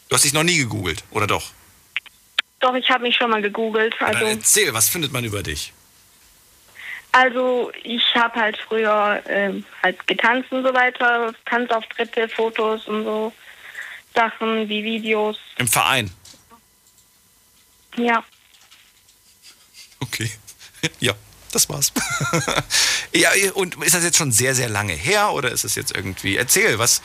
[0.09, 1.51] Du hast dich noch nie gegoogelt, oder doch?
[2.59, 3.95] Doch, ich habe mich schon mal gegoogelt.
[3.99, 5.73] Dann Also, erzähl, was findet man über dich?
[7.11, 13.33] Also ich habe halt früher ähm, halt getanzt und so weiter, Tanzauftritte, Fotos und so
[14.13, 15.37] Sachen wie Videos.
[15.57, 16.11] Im Verein.
[17.97, 18.23] Ja,
[20.01, 20.29] Okay.
[20.99, 21.13] Ja,
[21.51, 21.93] das war's.
[23.13, 26.35] ja, und ist das jetzt schon sehr, sehr lange her oder ist es jetzt irgendwie?
[26.35, 27.03] Erzähl, was,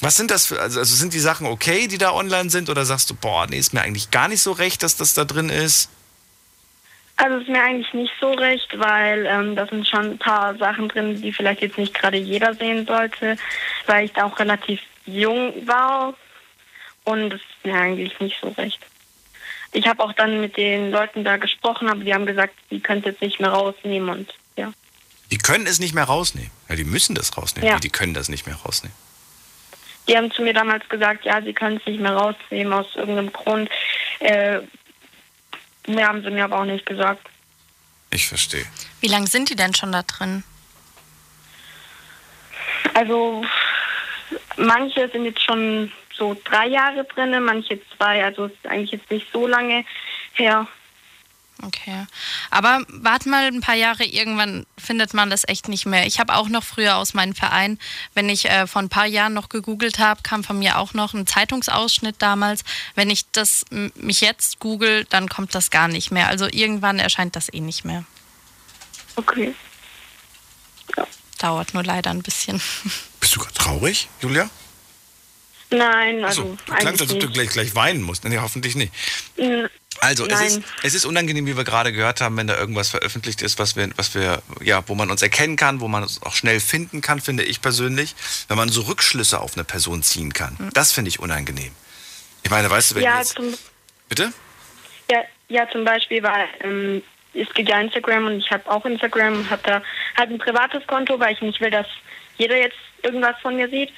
[0.00, 2.86] was sind das für, also, also sind die Sachen okay, die da online sind oder
[2.86, 5.50] sagst du, boah, nee, ist mir eigentlich gar nicht so recht, dass das da drin
[5.50, 5.90] ist?
[7.18, 10.88] Also ist mir eigentlich nicht so recht, weil ähm, da sind schon ein paar Sachen
[10.88, 13.36] drin, die vielleicht jetzt nicht gerade jeder sehen sollte,
[13.86, 16.14] weil ich da auch relativ jung war
[17.04, 18.78] und das ist mir eigentlich nicht so recht.
[19.72, 23.00] Ich habe auch dann mit den Leuten da gesprochen, aber die haben gesagt, die können
[23.00, 24.72] es jetzt nicht mehr rausnehmen und ja.
[25.30, 26.50] Die können es nicht mehr rausnehmen.
[26.68, 27.68] Ja, die müssen das rausnehmen.
[27.68, 27.76] Ja.
[27.76, 28.96] Die, die können das nicht mehr rausnehmen.
[30.06, 33.32] Die haben zu mir damals gesagt, ja, sie können es nicht mehr rausnehmen aus irgendeinem
[33.32, 33.68] Grund.
[34.20, 34.60] Äh,
[35.88, 37.26] mehr haben sie mir aber auch nicht gesagt.
[38.10, 38.64] Ich verstehe.
[39.00, 40.44] Wie lange sind die denn schon da drin?
[42.94, 43.44] Also
[44.56, 48.24] manche sind jetzt schon so drei Jahre drin, manche zwei.
[48.24, 49.84] Also ist eigentlich jetzt nicht so lange
[50.34, 50.66] her.
[51.62, 52.06] Okay.
[52.50, 56.06] Aber warte mal ein paar Jahre, irgendwann findet man das echt nicht mehr.
[56.06, 57.78] Ich habe auch noch früher aus meinem Verein,
[58.14, 61.14] wenn ich äh, vor ein paar Jahren noch gegoogelt habe, kam von mir auch noch
[61.14, 62.62] ein Zeitungsausschnitt damals.
[62.94, 66.28] Wenn ich das mich jetzt google, dann kommt das gar nicht mehr.
[66.28, 68.04] Also irgendwann erscheint das eh nicht mehr.
[69.16, 69.54] Okay.
[71.38, 72.60] Dauert nur leider ein bisschen.
[73.20, 74.48] Bist du gerade traurig, Julia?
[75.70, 78.24] Nein, Achso, also du klangst, als ob du gleich, gleich weinen musst.
[78.24, 78.92] Nee, hoffentlich nicht.
[80.00, 83.42] Also, es ist, es ist unangenehm, wie wir gerade gehört haben, wenn da irgendwas veröffentlicht
[83.42, 86.34] ist, was wir, was wir, ja, wo man uns erkennen kann, wo man uns auch
[86.34, 88.14] schnell finden kann, finde ich persönlich.
[88.48, 90.56] Wenn man so Rückschlüsse auf eine Person ziehen kann.
[90.74, 91.72] Das finde ich unangenehm.
[92.42, 93.34] Ich meine, weißt du, wenn Ja, jetzt.
[93.36, 93.52] zum,
[94.08, 94.32] Bitte?
[95.10, 97.02] ja, ja, zum Beispiel, weil ähm,
[97.34, 99.82] es gibt ja Instagram und ich habe auch Instagram und habe da
[100.16, 101.86] halt ein privates Konto, weil ich nicht will, dass
[102.36, 103.92] jeder jetzt irgendwas von mir sieht.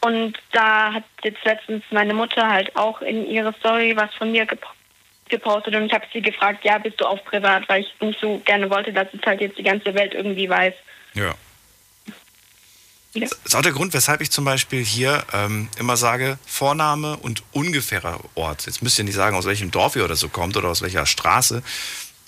[0.00, 4.46] Und da hat jetzt letztens meine Mutter halt auch in ihre Story was von mir
[5.32, 8.38] gepostet und ich habe sie gefragt, ja, bist du auch privat, weil ich nicht so
[8.44, 10.74] gerne wollte, dass es halt jetzt die ganze Welt irgendwie weiß.
[11.14, 11.34] Ja.
[13.14, 13.28] Ja.
[13.28, 17.42] Das ist auch der Grund, weshalb ich zum Beispiel hier ähm, immer sage, Vorname und
[17.52, 18.64] ungefährer Ort.
[18.66, 21.04] Jetzt müsst ihr nicht sagen, aus welchem Dorf ihr oder so kommt oder aus welcher
[21.04, 21.62] Straße.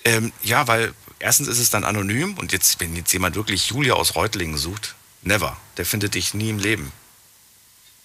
[0.05, 3.95] Ähm, ja, weil erstens ist es dann anonym und jetzt, wenn jetzt jemand wirklich Julia
[3.95, 5.57] aus Reutlingen sucht, never.
[5.79, 6.93] Der findet dich nie im Leben.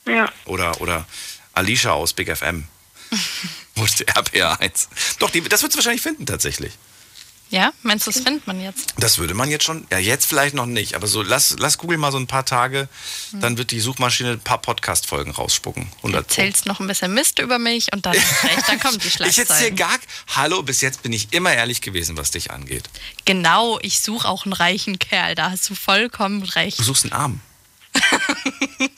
[0.08, 0.32] Ja.
[0.46, 1.06] Oder, oder
[1.54, 2.66] Alicia aus Big FM.
[3.80, 3.88] Oder
[4.22, 4.88] RPR1.
[5.20, 6.74] Doch, die, das wird es wahrscheinlich finden tatsächlich.
[7.52, 8.94] Ja, meinst du, das findet man jetzt?
[9.00, 11.98] Das würde man jetzt schon, ja jetzt vielleicht noch nicht, aber so lass, lass Google
[11.98, 12.88] mal so ein paar Tage,
[13.32, 15.88] dann wird die Suchmaschine ein paar Podcast-Folgen rausspucken.
[15.98, 16.32] 100 Pro.
[16.42, 18.14] Erzählst noch ein bisschen Mist über mich und dann,
[18.44, 19.72] recht, dann kommt die Ich erzähle Schlagzeile.
[19.74, 19.98] gar,
[20.36, 22.88] hallo, bis jetzt bin ich immer ehrlich gewesen, was dich angeht.
[23.26, 26.78] Genau, ich suche auch einen reichen Kerl, da hast du vollkommen recht.
[26.78, 27.40] Du suchst einen Arm.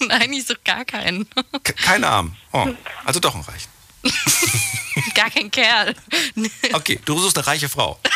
[0.07, 1.25] Nein, ich suche gar keinen.
[1.63, 2.35] Ke- Kein Arm.
[2.51, 2.67] Oh,
[3.05, 3.69] also doch ein Reich.
[5.15, 5.95] Gar kein Kerl.
[6.73, 7.99] Okay, du suchst eine reiche Frau.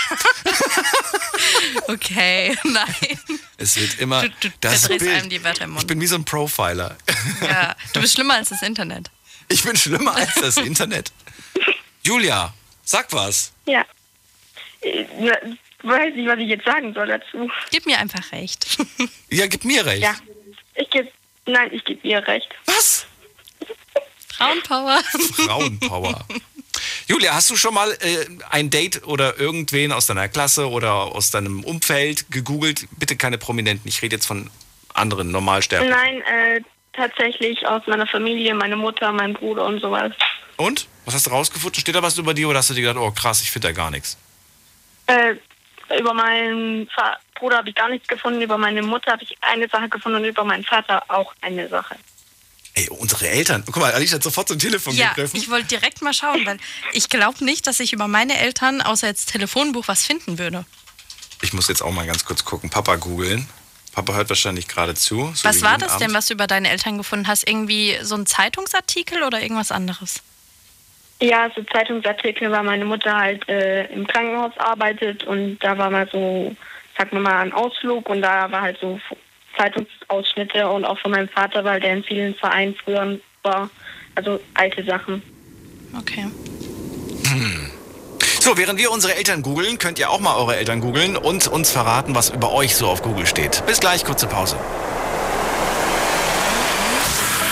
[1.87, 3.19] Okay, nein.
[3.57, 5.01] Es wird immer Du, du das Bild.
[5.03, 5.87] einem die Wörter im Ich Mund.
[5.87, 6.97] bin wie so ein Profiler.
[7.41, 9.09] Ja, du bist schlimmer als das Internet.
[9.49, 11.11] Ich bin schlimmer als das Internet.
[12.03, 13.51] Julia, sag was.
[13.65, 13.85] Ja.
[14.81, 17.49] Weiß nicht, was ich jetzt sagen soll dazu.
[17.71, 18.77] Gib mir einfach recht.
[19.29, 20.01] Ja, gib mir recht.
[20.03, 20.15] Ja.
[20.75, 21.11] Ich gebe,
[21.45, 22.47] nein, ich gebe ihr recht.
[22.65, 23.05] Was?
[24.37, 25.01] Frauenpower.
[25.33, 26.25] Frauenpower.
[27.07, 31.31] Julia, hast du schon mal äh, ein Date oder irgendwen aus deiner Klasse oder aus
[31.31, 32.87] deinem Umfeld gegoogelt?
[32.97, 34.49] Bitte keine Prominenten, ich rede jetzt von
[34.93, 35.95] anderen Normalsterblichen.
[35.95, 36.61] Nein, äh,
[36.93, 40.11] tatsächlich aus meiner Familie, meine Mutter, mein Bruder und sowas.
[40.57, 40.87] Und?
[41.05, 41.79] Was hast du rausgefunden?
[41.79, 43.73] Steht da was über die oder hast du dir gedacht, oh krass, ich finde da
[43.73, 44.17] gar nichts?
[45.07, 45.35] Äh,
[45.99, 49.67] über meinen Fa Bruder habe ich gar nichts gefunden, über meine Mutter habe ich eine
[49.67, 51.97] Sache gefunden und über meinen Vater auch eine Sache.
[52.75, 53.63] Ey, unsere Eltern.
[53.65, 55.38] Guck mal, Alicia hat sofort zum Telefon Ja, gegriffen.
[55.39, 56.57] ich wollte direkt mal schauen, weil
[56.91, 60.65] ich glaube nicht, dass ich über meine Eltern außer jetzt Telefonbuch was finden würde.
[61.41, 62.69] Ich muss jetzt auch mal ganz kurz gucken.
[62.69, 63.47] Papa googeln.
[63.93, 65.31] Papa hört wahrscheinlich gerade zu.
[65.33, 66.15] so was war das denn, Abend.
[66.17, 67.47] was du über deine Eltern gefunden hast?
[67.47, 70.21] Irgendwie so ein Zeitungsartikel oder irgendwas anderes?
[71.21, 76.09] Ja, so Zeitungsartikel, weil meine Mutter halt äh, im Krankenhaus arbeitet und da war mal
[76.11, 76.53] so,
[76.97, 78.99] sag mal mal, ein Ausflug und da war halt so
[79.57, 83.69] Zeitungsausschnitte und auch von meinem Vater, weil der in vielen Vereinen früher war.
[84.15, 85.21] Also alte Sachen.
[85.97, 86.25] Okay.
[88.39, 91.71] So, während wir unsere Eltern googeln, könnt ihr auch mal eure Eltern googeln und uns
[91.71, 93.65] verraten, was über euch so auf Google steht.
[93.65, 94.55] Bis gleich, kurze Pause.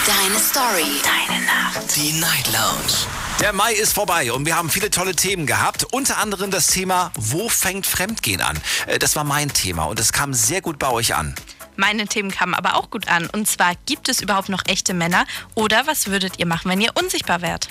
[0.06, 1.02] Deine Story.
[1.04, 1.96] Deine Nacht.
[1.96, 3.08] Die Night Lounge.
[3.40, 5.86] Der Mai ist vorbei und wir haben viele tolle Themen gehabt.
[5.92, 8.60] Unter anderem das Thema, wo fängt Fremdgehen an?
[8.86, 11.34] Äh, Das war mein Thema und es kam sehr gut bei euch an.
[11.76, 13.30] Meine Themen kamen aber auch gut an.
[13.30, 15.26] Und zwar, gibt es überhaupt noch echte Männer?
[15.56, 17.68] Oder was würdet ihr machen, wenn ihr unsichtbar wärt?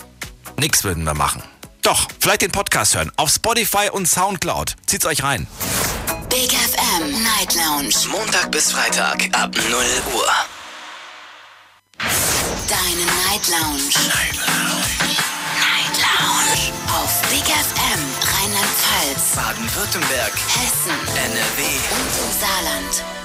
[0.58, 1.42] Nix würden wir machen.
[1.82, 3.10] Doch, vielleicht den Podcast hören.
[3.16, 4.76] Auf Spotify und Soundcloud.
[4.86, 5.46] Zieht's euch rein.
[6.30, 7.94] Big FM Night Lounge.
[8.10, 9.74] Montag bis Freitag ab 0
[10.14, 10.32] Uhr.
[12.68, 13.82] Deine Night Lounge.
[14.08, 15.16] Night Lounge.
[15.58, 16.72] Night Lounge.
[16.94, 18.00] Auf Big FM
[18.42, 21.62] Rheinland-Pfalz, Baden-Württemberg, Hessen NRW.
[21.64, 23.21] und im Saarland.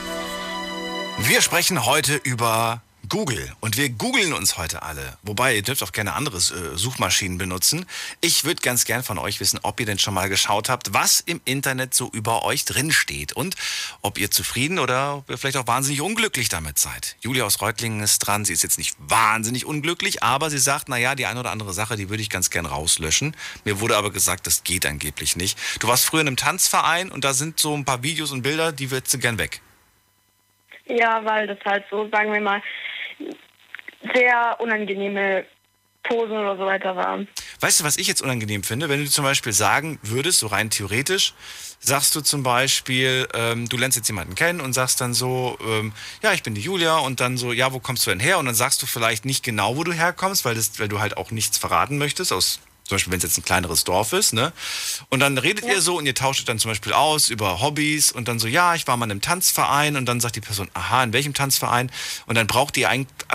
[1.20, 3.54] Wir sprechen heute über Google.
[3.60, 5.18] Und wir googeln uns heute alle.
[5.24, 7.86] Wobei, ihr dürft auch gerne andere äh, Suchmaschinen benutzen.
[8.22, 11.22] Ich würde ganz gern von euch wissen, ob ihr denn schon mal geschaut habt, was
[11.22, 13.34] im Internet so über euch drinsteht.
[13.34, 13.56] Und
[14.02, 17.16] ob ihr zufrieden oder ihr vielleicht auch wahnsinnig unglücklich damit seid.
[17.22, 18.46] Julia aus Reutlingen ist dran.
[18.46, 21.96] Sie ist jetzt nicht wahnsinnig unglücklich, aber sie sagt, naja, die eine oder andere Sache,
[21.96, 23.36] die würde ich ganz gern rauslöschen.
[23.64, 25.58] Mir wurde aber gesagt, das geht angeblich nicht.
[25.80, 28.72] Du warst früher in einem Tanzverein und da sind so ein paar Videos und Bilder,
[28.72, 29.62] die würdest du gern weg.
[30.90, 32.62] Ja, weil das halt so, sagen wir mal,
[34.14, 35.46] sehr unangenehme
[36.04, 37.28] Posen oder so weiter waren.
[37.60, 38.90] Weißt du, was ich jetzt unangenehm finde?
[38.90, 41.34] Wenn du zum Beispiel sagen würdest, so rein theoretisch,
[41.80, 45.92] sagst du zum Beispiel, ähm, du lernst jetzt jemanden kennen und sagst dann so, ähm,
[46.24, 48.38] ja, ich bin die Julia und dann so, ja, wo kommst du denn her?
[48.38, 51.18] Und dann sagst du vielleicht nicht genau, wo du herkommst, weil, das, weil du halt
[51.18, 54.54] auch nichts verraten möchtest, aus zum Beispiel, wenn es jetzt ein kleineres Dorf ist, ne?
[55.10, 55.74] Und dann redet ja.
[55.74, 58.76] ihr so und ihr tauscht dann zum Beispiel aus über Hobbys und dann so, ja,
[58.76, 61.92] ich war mal in einem Tanzverein und dann sagt die Person, aha, in welchem Tanzverein?
[62.28, 62.88] Und dann braucht die,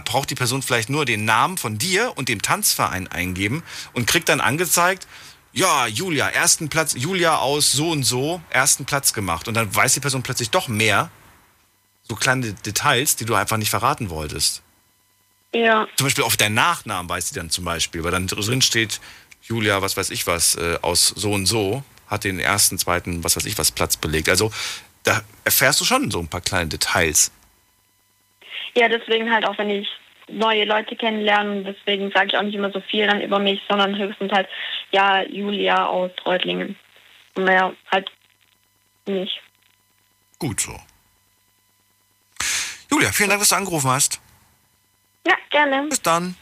[0.06, 3.62] braucht die Person vielleicht nur den Namen von dir und dem Tanzverein eingeben
[3.92, 5.06] und kriegt dann angezeigt,
[5.52, 9.48] ja, Julia, ersten Platz, Julia aus so und so, ersten Platz gemacht.
[9.48, 11.10] Und dann weiß die Person plötzlich doch mehr,
[12.08, 14.62] so kleine Details, die du einfach nicht verraten wolltest.
[15.54, 15.86] Ja.
[15.96, 19.00] Zum Beispiel auf deinen Nachnamen weiß sie dann zum Beispiel, weil dann drin steht,
[19.42, 23.36] Julia, was weiß ich was, äh, aus so und so, hat den ersten, zweiten, was
[23.36, 24.28] weiß ich was, Platz belegt.
[24.28, 24.50] Also
[25.04, 27.32] da erfährst du schon so ein paar kleine Details.
[28.74, 29.88] Ja, deswegen halt auch, wenn ich
[30.28, 33.98] neue Leute kennenlerne, deswegen sage ich auch nicht immer so viel dann über mich, sondern
[33.98, 34.48] höchstens halt,
[34.90, 36.76] ja, Julia aus Reutlingen.
[37.34, 38.10] Und naja, halt
[39.06, 39.40] nicht.
[40.38, 40.78] Gut so.
[42.90, 44.20] Julia, vielen Dank, dass du angerufen hast.
[45.26, 45.88] Ja, gerne.
[45.88, 46.36] Bis dann.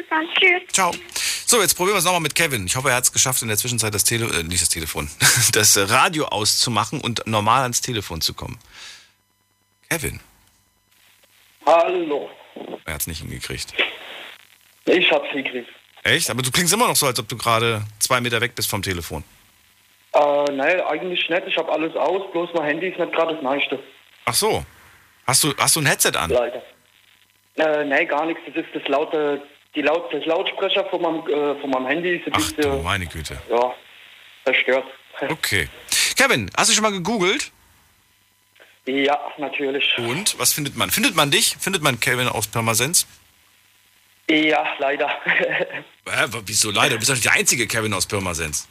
[0.00, 0.26] Bis dann.
[0.34, 0.62] Tschüss.
[0.72, 0.92] Ciao.
[1.46, 2.64] So, jetzt probieren wir es nochmal mit Kevin.
[2.64, 5.10] Ich hoffe, er hat es geschafft, in der Zwischenzeit das Tele äh, nicht das Telefon,
[5.52, 8.58] das Radio auszumachen und normal ans Telefon zu kommen.
[9.90, 10.18] Kevin.
[11.66, 12.30] Hallo.
[12.86, 13.74] Er hat es nicht hingekriegt.
[14.86, 15.68] Ich hab's hingekriegt.
[16.04, 16.30] Echt?
[16.30, 18.80] Aber du klingst immer noch so, als ob du gerade zwei Meter weg bist vom
[18.80, 19.22] Telefon.
[20.14, 21.42] Äh, nein, eigentlich nicht.
[21.46, 23.78] Ich habe alles aus, bloß mein Handy ist nicht gerade das Neueste.
[24.24, 24.64] Ach so.
[25.26, 26.30] Hast du, hast du ein Headset an?
[26.30, 26.62] Leider.
[27.56, 28.40] Äh, nein, gar nichts.
[28.46, 29.42] Das ist das laute
[29.74, 32.82] die Laut, das Lautsprecher von meinem, äh, von meinem Handy ist ein Ach bisschen, du
[32.82, 33.38] meine Güte.
[33.50, 33.74] ja,
[34.44, 34.84] zerstört.
[35.28, 35.68] Okay.
[36.16, 37.52] Kevin, hast du schon mal gegoogelt?
[38.86, 39.98] Ja, natürlich.
[39.98, 40.90] Und was findet man?
[40.90, 41.56] Findet man dich?
[41.60, 43.06] Findet man Kevin aus Pirmasens?
[44.30, 45.08] Ja, leider.
[45.24, 46.90] Hä, wieso leider?
[46.94, 48.68] Du bist doch nicht der einzige Kevin aus Pirmasens.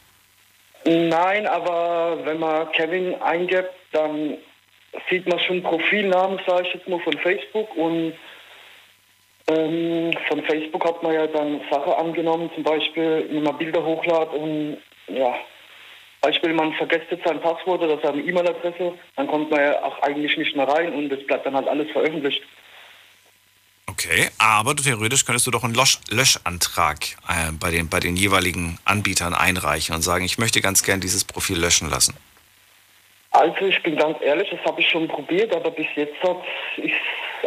[0.86, 4.38] Nein, aber wenn man Kevin eingibt, dann
[5.10, 8.14] sieht man schon Profilnamen, sage ich jetzt mal, von Facebook und
[9.50, 14.34] ähm, von Facebook hat man ja dann Sachen angenommen, zum Beispiel, wenn man Bilder hochladet
[14.34, 15.36] und ja,
[16.22, 20.38] Beispiel, man vergisst jetzt sein Passwort oder seine E-Mail-Adresse, dann kommt man ja auch eigentlich
[20.38, 22.42] nicht mehr rein und es bleibt dann halt alles veröffentlicht.
[23.88, 28.78] Okay, aber theoretisch könntest du doch einen Lösch Löschantrag äh, bei, den, bei den jeweiligen
[28.86, 32.16] Anbietern einreichen und sagen, ich möchte ganz gern dieses Profil löschen lassen.
[33.32, 36.38] Also ich bin ganz ehrlich, das habe ich schon probiert, aber bis jetzt hat
[36.78, 36.94] ist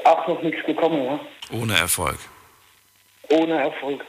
[0.05, 1.05] auch noch nichts gekommen.
[1.05, 1.21] Ja?
[1.51, 2.19] Ohne Erfolg.
[3.29, 4.05] Ohne Erfolg.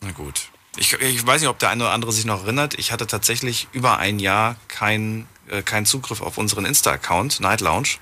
[0.00, 0.48] Na gut.
[0.76, 2.78] Ich, ich, weiß nicht, ob der eine oder andere sich noch erinnert.
[2.78, 7.96] Ich hatte tatsächlich über ein Jahr keinen äh, kein Zugriff auf unseren Insta-Account, Night Lounge.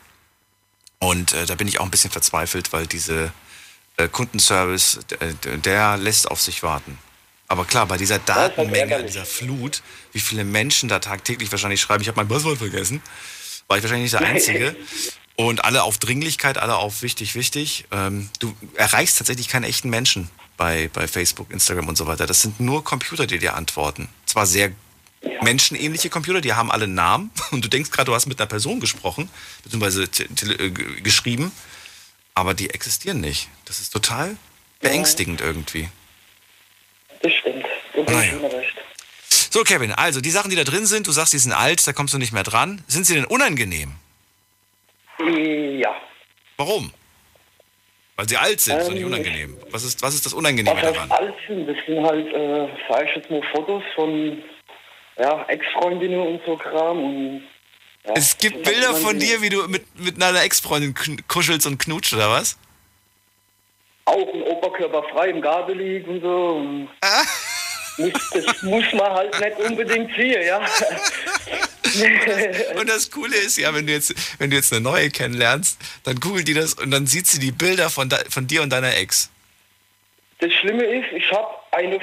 [0.98, 3.32] Und äh, da bin ich auch ein bisschen verzweifelt, weil diese
[3.96, 6.98] äh, Kundenservice, der, der lässt auf sich warten.
[7.48, 12.08] Aber klar, bei dieser Datenmenge, dieser Flut, wie viele Menschen da tagtäglich wahrscheinlich schreiben, ich
[12.08, 13.02] habe mein Passwort vergessen,
[13.68, 14.76] war ich wahrscheinlich nicht der Einzige.
[15.36, 17.84] Und alle auf Dringlichkeit, alle auf wichtig, wichtig.
[17.92, 22.26] Ähm, du erreichst tatsächlich keine echten Menschen bei, bei Facebook, Instagram und so weiter.
[22.26, 24.08] Das sind nur Computer, die dir antworten.
[24.24, 24.72] Zwar sehr
[25.42, 28.80] menschenähnliche Computer, die haben alle Namen und du denkst gerade, du hast mit einer Person
[28.80, 29.28] gesprochen,
[29.62, 30.70] beziehungsweise äh,
[31.02, 31.52] geschrieben,
[32.34, 33.48] aber die existieren nicht.
[33.64, 34.36] Das ist total
[34.80, 35.46] beängstigend ja.
[35.46, 35.88] irgendwie.
[37.22, 37.64] Das stimmt.
[37.94, 38.38] Du hast naja.
[38.48, 38.74] recht.
[39.50, 41.92] So, Kevin, also die Sachen, die da drin sind, du sagst, die sind alt, da
[41.92, 42.82] kommst du nicht mehr dran.
[42.88, 43.92] Sind sie denn unangenehm?
[45.18, 45.94] Ja.
[46.56, 46.92] Warum?
[48.16, 49.58] Weil sie alt sind, ähm, ist nicht unangenehm.
[49.70, 51.10] Was ist, was ist das Unangenehme was daran?
[51.10, 54.42] alt sind, das sind halt, äh, sag ich jetzt mal, Fotos von
[55.18, 57.04] ja, Ex-Freundinnen und so Kram.
[57.04, 57.42] Und,
[58.06, 60.94] ja, es gibt Bilder von dir, wie du mit, mit einer Ex-Freundin
[61.28, 62.58] kuschelst und knutscht, oder was?
[64.06, 66.56] Auch ein Oberkörper frei im Garten liegt und so.
[66.56, 67.22] Und ah.
[67.98, 70.64] das muss man halt nicht unbedingt sehen, ja.
[72.80, 76.20] und das Coole ist ja, wenn du jetzt, wenn du jetzt eine neue kennenlernst, dann
[76.20, 79.30] googelt die das und dann sieht sie die Bilder von, von dir und deiner Ex.
[80.38, 81.98] Das Schlimme ist, ich habe eine,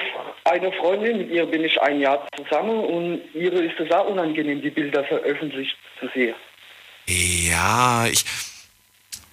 [0.46, 4.62] eine Freundin, mit ihr bin ich ein Jahr zusammen und ihre ist es auch unangenehm,
[4.62, 6.36] die Bilder veröffentlicht zu sehen.
[7.08, 8.26] Ja, ich.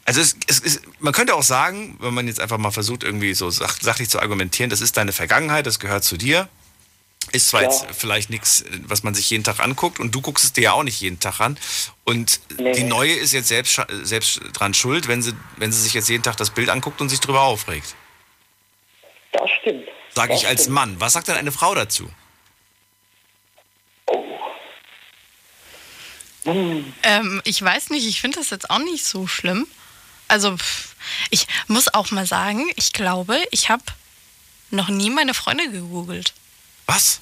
[0.05, 3.33] Also es, es, es, man könnte auch sagen, wenn man jetzt einfach mal versucht, irgendwie
[3.33, 6.49] so sach, sachlich zu argumentieren, das ist deine Vergangenheit, das gehört zu dir.
[7.33, 7.71] Ist zwar Ja.
[7.71, 10.73] jetzt vielleicht nichts, was man sich jeden Tag anguckt und du guckst es dir ja
[10.73, 11.59] auch nicht jeden Tag an.
[12.05, 15.95] Und Nee, die neue ist jetzt selbst, selbst dran schuld, wenn sie, wenn sie sich
[15.95, 17.95] jetzt jeden Tag das Bild anguckt und sich drüber aufregt.
[19.33, 19.87] Das stimmt.
[20.13, 20.75] Sage Das ich als stimmt.
[20.75, 21.01] Mann.
[21.01, 22.11] Was sagt denn eine Frau dazu?
[24.07, 24.25] Oh.
[26.45, 26.93] Hm.
[27.03, 29.67] Ähm, ich weiß nicht, ich finde das jetzt auch nicht so schlimm.
[30.27, 30.57] Also,
[31.31, 33.83] ich muss auch mal sagen, ich glaube, ich habe
[34.71, 36.33] noch nie meine Freunde gegoogelt.
[36.91, 37.21] Was?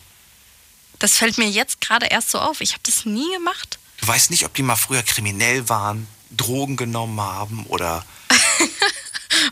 [0.98, 2.60] Das fällt mir jetzt gerade erst so auf.
[2.60, 3.78] Ich habe das nie gemacht.
[4.00, 8.04] Du weißt nicht, ob die mal früher kriminell waren, Drogen genommen haben oder.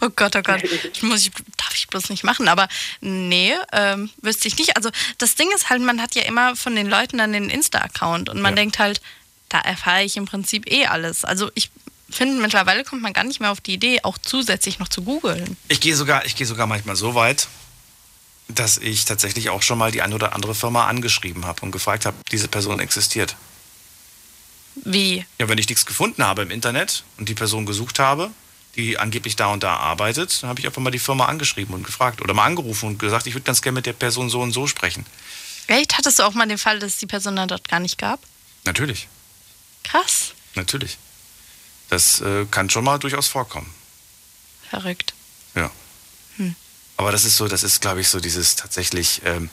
[0.00, 0.62] Oh Gott, oh Gott.
[0.92, 2.48] Das muss ich, darf ich bloß nicht machen.
[2.48, 2.66] Aber
[3.00, 4.76] nee, ähm, wüsste ich nicht.
[4.76, 8.28] Also das Ding ist halt, man hat ja immer von den Leuten dann den Insta-Account
[8.28, 8.56] und man Ja.
[8.56, 9.00] denkt halt,
[9.48, 11.24] da erfahre ich im Prinzip eh alles.
[11.24, 11.70] Also ich
[12.10, 15.56] finde, mittlerweile kommt man gar nicht mehr auf die Idee, auch zusätzlich noch zu googeln.
[15.68, 17.46] Ich gehe sogar, ich gehe sogar manchmal so weit,
[18.49, 22.07] dass ich tatsächlich auch schon mal die eine oder andere Firma angeschrieben habe und gefragt
[22.07, 23.36] habe, diese Person existiert.
[24.84, 25.24] Wie?
[25.38, 28.30] Ja, wenn ich nichts gefunden habe im Internet und die Person gesucht habe,
[28.76, 31.82] die angeblich da und da arbeitet, dann habe ich einfach mal die Firma angeschrieben und
[31.82, 34.53] gefragt oder mal angerufen und gesagt, ich würde ganz gerne mit der Person so und
[34.53, 35.07] so sprechen.
[35.66, 35.97] Echt?
[35.97, 38.20] Hattest du auch mal den Fall, dass es die Person dann dort gar nicht gab?
[38.64, 39.09] Natürlich,
[39.82, 40.32] Krass.
[40.55, 40.99] natürlich.
[41.88, 43.72] Das äh, kann schon mal durchaus vorkommen.
[44.68, 45.14] Verrückt.
[46.99, 47.03] Ja.
[47.03, 49.51] Aber das ist so, das ist, glaube ich, so dieses tatsächlich, ähm,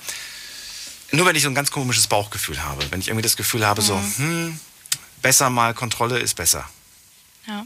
[1.11, 3.81] nur wenn ich so ein ganz komisches Bauchgefühl habe, wenn ich irgendwie das Gefühl habe,
[3.81, 4.59] so, hm,
[5.21, 6.67] besser mal, Kontrolle ist besser.
[7.47, 7.65] Ja.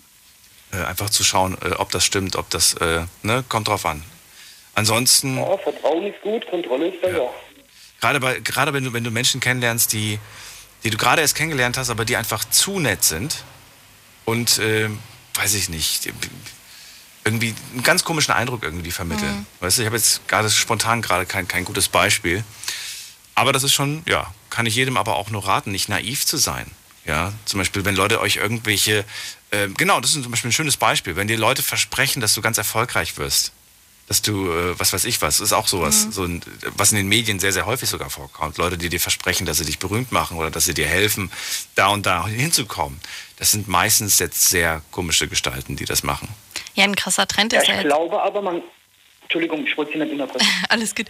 [0.71, 4.03] Äh, einfach zu schauen, äh, ob das stimmt, ob das, äh, ne, kommt drauf an.
[4.75, 7.29] Ansonsten, Ja, Vertrauen ist gut, Kontrolle ist besser.
[8.01, 10.19] gerade bei, gerade wenn du, wenn du Menschen kennenlernst, die,
[10.83, 13.43] die du gerade erst kennengelernt hast, aber die einfach zu nett sind
[14.25, 14.89] und, äh,
[15.35, 16.13] weiß ich nicht, die-
[17.27, 19.45] irgendwie einen ganz komischen Eindruck irgendwie vermitteln.
[19.59, 22.43] Weißt du, ich habe jetzt gerade spontan gerade kein, kein gutes Beispiel.
[23.35, 26.37] Aber das ist schon, ja, kann ich jedem aber auch nur raten, nicht naiv zu
[26.37, 26.71] sein.
[27.05, 29.05] Ja, zum Beispiel, wenn Leute euch irgendwelche,
[29.51, 32.41] äh, genau, das ist zum Beispiel ein schönes Beispiel, wenn dir Leute versprechen, dass du
[32.41, 33.53] ganz erfolgreich wirst,
[34.07, 36.41] dass du, äh, was weiß ich was, ist auch sowas, so ein,
[36.77, 38.57] was in den Medien sehr, sehr häufig sogar vorkommt.
[38.57, 41.29] Leute, die dir versprechen, dass sie dich berühmt machen oder dass sie dir helfen,
[41.75, 42.99] da und da hinzukommen.
[43.37, 46.29] Das sind meistens jetzt sehr komische Gestalten, die das machen.
[46.73, 47.89] Ja, ein krasser Trend Ja, ist ja ich jetzt.
[47.89, 48.61] glaube aber, man.
[49.23, 50.47] Entschuldigung, ich wollte Sie nicht unterbrechen.
[50.69, 51.07] Alles gut.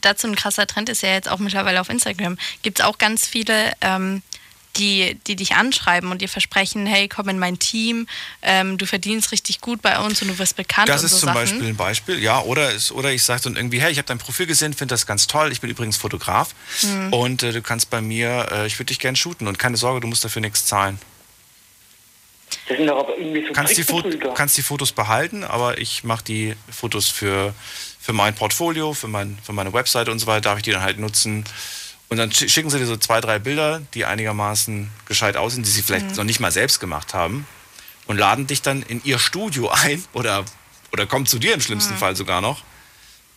[0.00, 2.36] Dazu ein krasser Trend ist ja jetzt auch mittlerweile auf Instagram.
[2.62, 4.22] Gibt es auch ganz viele, ähm,
[4.76, 8.06] die, die dich anschreiben und dir versprechen, hey, komm in mein Team,
[8.42, 11.18] ähm, du verdienst richtig gut bei uns und du wirst bekannt Das und ist so
[11.18, 11.40] zum Sachen.
[11.40, 12.40] Beispiel ein Beispiel, ja.
[12.40, 15.06] Oder, ist, oder ich sage dann irgendwie, hey, ich habe dein Profil gesehen, finde das
[15.06, 15.52] ganz toll.
[15.52, 17.12] Ich bin übrigens Fotograf Mhm.
[17.12, 20.00] und äh, du kannst bei mir, äh, ich würde dich gerne shooten und keine Sorge,
[20.00, 20.98] du musst dafür nichts zahlen.
[22.68, 23.84] Das sind doch aber irgendwie so Kannst die,
[24.34, 27.54] kannst die Fotos behalten, aber ich mache die Fotos für,
[28.00, 30.82] für mein Portfolio, für, mein, für meine Webseite und so weiter, darf ich die dann
[30.82, 31.44] halt nutzen.
[32.08, 35.70] Und dann schi- schicken sie dir so zwei, drei Bilder, die einigermaßen gescheit aussehen, die
[35.70, 36.16] sie vielleicht Mhm.
[36.16, 37.46] noch nicht mal selbst gemacht haben
[38.06, 40.44] und laden dich dann in ihr Studio ein oder,
[40.92, 41.98] oder kommen zu dir im schlimmsten Mhm.
[41.98, 42.62] Fall sogar noch.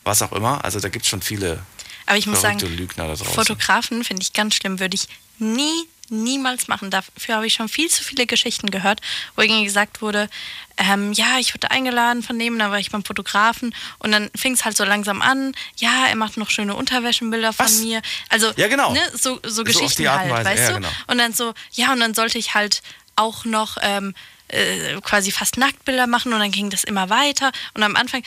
[0.04, 0.64] Was auch immer.
[0.64, 1.64] Also da gibt es schon viele
[2.06, 3.34] Aber ich muss sagen, verrückte Lügner da draußen.
[3.34, 5.08] Fotografen finde ich ganz schlimm, würde ich
[5.40, 6.90] nie, niemals machen.
[6.90, 9.02] Dafür habe ich schon viel zu viele Geschichten gehört,
[9.36, 10.30] wo irgendwie gesagt wurde,
[10.78, 14.54] ähm, ja, ich wurde eingeladen von dem, da war ich beim Fotografen und dann fing
[14.54, 17.80] es halt so langsam an, ja, er macht noch schöne Unterwäschenbilder von Was?
[17.80, 18.02] mir.
[18.30, 18.94] Also, Ja, genau.
[18.94, 20.76] ne, so, so So Geschichten halt, Weise, weißt ja, du?
[20.76, 20.90] genau.
[21.08, 22.82] Und dann so, ja, und dann sollte ich halt
[23.16, 24.14] auch noch ähm,
[24.50, 28.24] äh, quasi fast Nacktbilder machen und dann ging das immer weiter und am Anfang,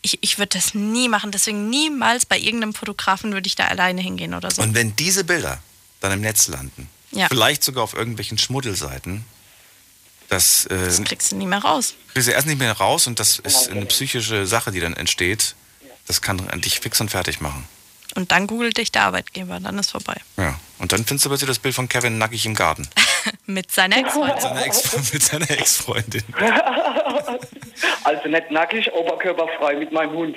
[0.00, 4.00] ich, ich würde das nie machen, deswegen niemals bei irgendeinem Fotografen würde ich da alleine
[4.00, 4.60] hingehen oder so.
[4.62, 5.62] Und wenn diese Bilder
[6.00, 7.28] dann im Netz landen, Ja.
[7.28, 9.24] vielleicht sogar auf irgendwelchen Schmuddelseiten,
[10.28, 11.94] das, äh, Das kriegst du nie mehr raus.
[12.14, 15.54] kriegst du erst nicht mehr raus und das ist eine psychische Sache, die dann entsteht.
[16.06, 17.68] Das kann dich fix und fertig machen.
[18.14, 20.16] Und dann googelt dich der Arbeitgeber, dann ist vorbei.
[20.36, 20.58] Ja.
[20.78, 22.88] Und dann findest du plötzlich das Bild von Kevin nackig im Garten.
[23.46, 25.10] Mit seiner Ex-Freundin.
[25.12, 26.22] Mit seiner Ex-Freundin.
[28.04, 30.36] Also nicht nackig, oberkörperfrei mit meinem Hund.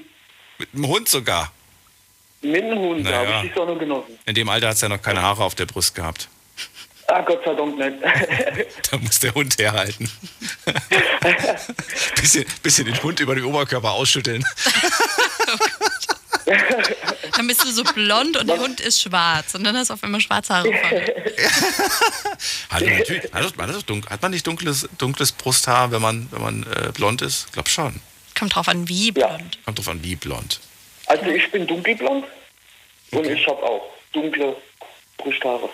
[0.59, 1.51] Mit dem Hund sogar.
[2.41, 3.33] Mit dem Hund, da Naja.
[3.33, 4.19] habe ich die Sonne genossen.
[4.25, 6.29] In dem Alter hat es ja noch keine Haare auf der Brust gehabt.
[7.07, 7.97] Ah, Gott sei Dank nicht.
[8.91, 10.09] Da muss der Hund herhalten.
[12.15, 14.43] bisschen, bisschen den Hund über den Oberkörper ausschütteln.
[17.35, 19.55] Dann bist du so blond und der Hund ist schwarz.
[19.55, 20.69] Und dann hast du auf einmal schwarze Haare.
[22.69, 26.41] Hat, man natürlich, hat, man, dunkel, hat man nicht dunkles, dunkles Brusthaar, wenn man, wenn
[26.41, 27.45] man äh, blond ist?
[27.47, 27.99] Ich glaube schon.
[28.37, 29.59] Kommt drauf an, wie blond.
[29.65, 30.59] Kommt drauf an, wie blond.
[31.07, 32.25] Also ich bin dunkelblond
[33.11, 34.55] und ich habe auch dunkle
[35.17, 35.69] Brusthaare.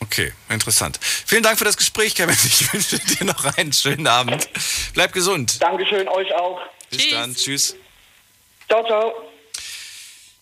[0.00, 0.98] Okay, interessant.
[1.02, 2.34] Vielen Dank für das Gespräch, Kevin.
[2.44, 4.48] Ich wünsche dir noch einen schönen Abend.
[4.94, 5.62] Bleib gesund.
[5.62, 6.60] Dankeschön, euch auch.
[6.90, 7.34] Bis dann.
[7.34, 7.76] Tschüss.
[8.68, 9.12] Ciao, ciao.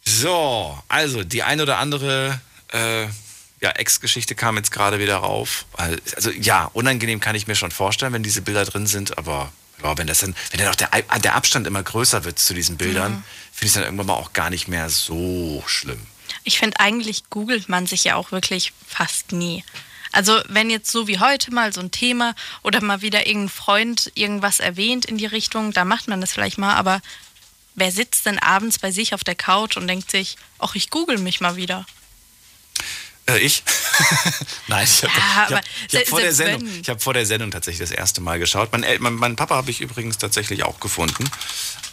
[0.04, 2.40] So, also die ein oder andere
[2.72, 3.04] äh,
[3.60, 5.66] ja, Ex-Geschichte kam jetzt gerade wieder rauf.
[5.76, 9.52] Also ja, unangenehm kann ich mir schon vorstellen, wenn diese Bilder drin sind, aber
[9.82, 10.88] ja, wenn das dann, wenn dann auch der,
[11.22, 13.24] der Abstand immer größer wird zu diesen Bildern, Mhm.
[13.52, 16.00] finde ich es dann irgendwann mal auch gar nicht mehr so schlimm.
[16.44, 19.64] Ich finde, eigentlich googelt man sich ja auch wirklich fast nie.
[20.12, 24.10] Also wenn jetzt so wie heute mal so ein Thema oder mal wieder irgendein Freund
[24.14, 27.00] irgendwas erwähnt in die Richtung, da macht man das vielleicht mal, aber
[27.74, 31.18] wer sitzt denn abends bei sich auf der Couch und denkt sich, ach, ich google
[31.18, 31.84] mich mal wieder?
[33.28, 33.62] Äh, ich?
[34.68, 35.50] Nein, ich habe Ja, hab,
[35.94, 38.72] hab vor, der Sendung- ich hab vor der Sendung tatsächlich das erste Mal geschaut.
[38.72, 41.28] Mein, mein, meinen Papa habe ich übrigens tatsächlich auch gefunden.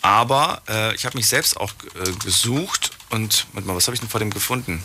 [0.02, 4.00] Aber äh, ich habe mich selbst auch äh, gesucht und warte mal, was habe ich
[4.02, 4.84] denn vor dem gefunden?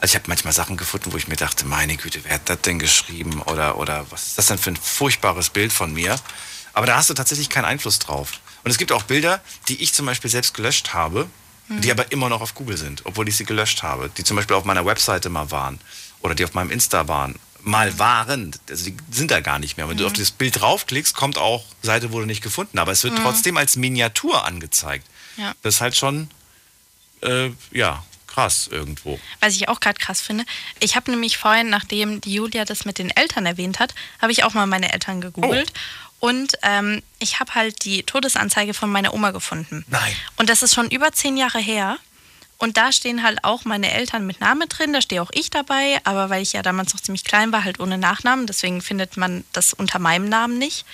[0.00, 2.60] Also ich habe manchmal Sachen gefunden, wo ich mir dachte, meine Güte, wer hat das
[2.62, 3.42] denn geschrieben?
[3.42, 6.16] Oder, oder was ist das denn für ein furchtbares Bild von mir?
[6.72, 8.32] Aber da hast du tatsächlich keinen Einfluss drauf.
[8.64, 11.28] Und es gibt auch Bilder, die ich zum Beispiel selbst gelöscht habe,
[11.68, 11.82] Hm.
[11.82, 14.10] die aber immer noch auf Google sind, obwohl ich sie gelöscht habe.
[14.16, 15.78] Die zum Beispiel auf meiner Webseite mal waren
[16.20, 17.36] oder die auf meinem Insta waren.
[17.62, 19.86] Mal waren, also die sind da gar nicht mehr.
[19.88, 20.08] Wenn du Mhm.
[20.08, 22.78] auf das Bild draufklickst, kommt auch, Seite wurde nicht gefunden.
[22.78, 23.22] Aber es wird Mhm.
[23.22, 25.06] trotzdem als Miniatur angezeigt.
[25.36, 25.52] Ja.
[25.62, 26.30] Das ist halt schon,
[27.22, 29.18] äh, ja, krass irgendwo.
[29.40, 30.44] Was ich auch gerade krass finde,
[30.78, 34.44] ich habe nämlich vorhin, nachdem die Julia das mit den Eltern erwähnt hat, habe ich
[34.44, 35.72] auch mal meine Eltern gegoogelt.
[36.20, 39.84] Und ähm, ich habe halt die Todesanzeige von meiner Oma gefunden.
[39.88, 40.14] Nein.
[40.36, 41.98] Und das ist schon über zehn Jahre her.
[42.58, 45.98] Und da stehen halt auch meine Eltern mit Name drin, da stehe auch ich dabei,
[46.04, 49.44] aber weil ich ja damals noch ziemlich klein war, halt ohne Nachnamen, deswegen findet man
[49.54, 50.84] das unter meinem Namen nicht.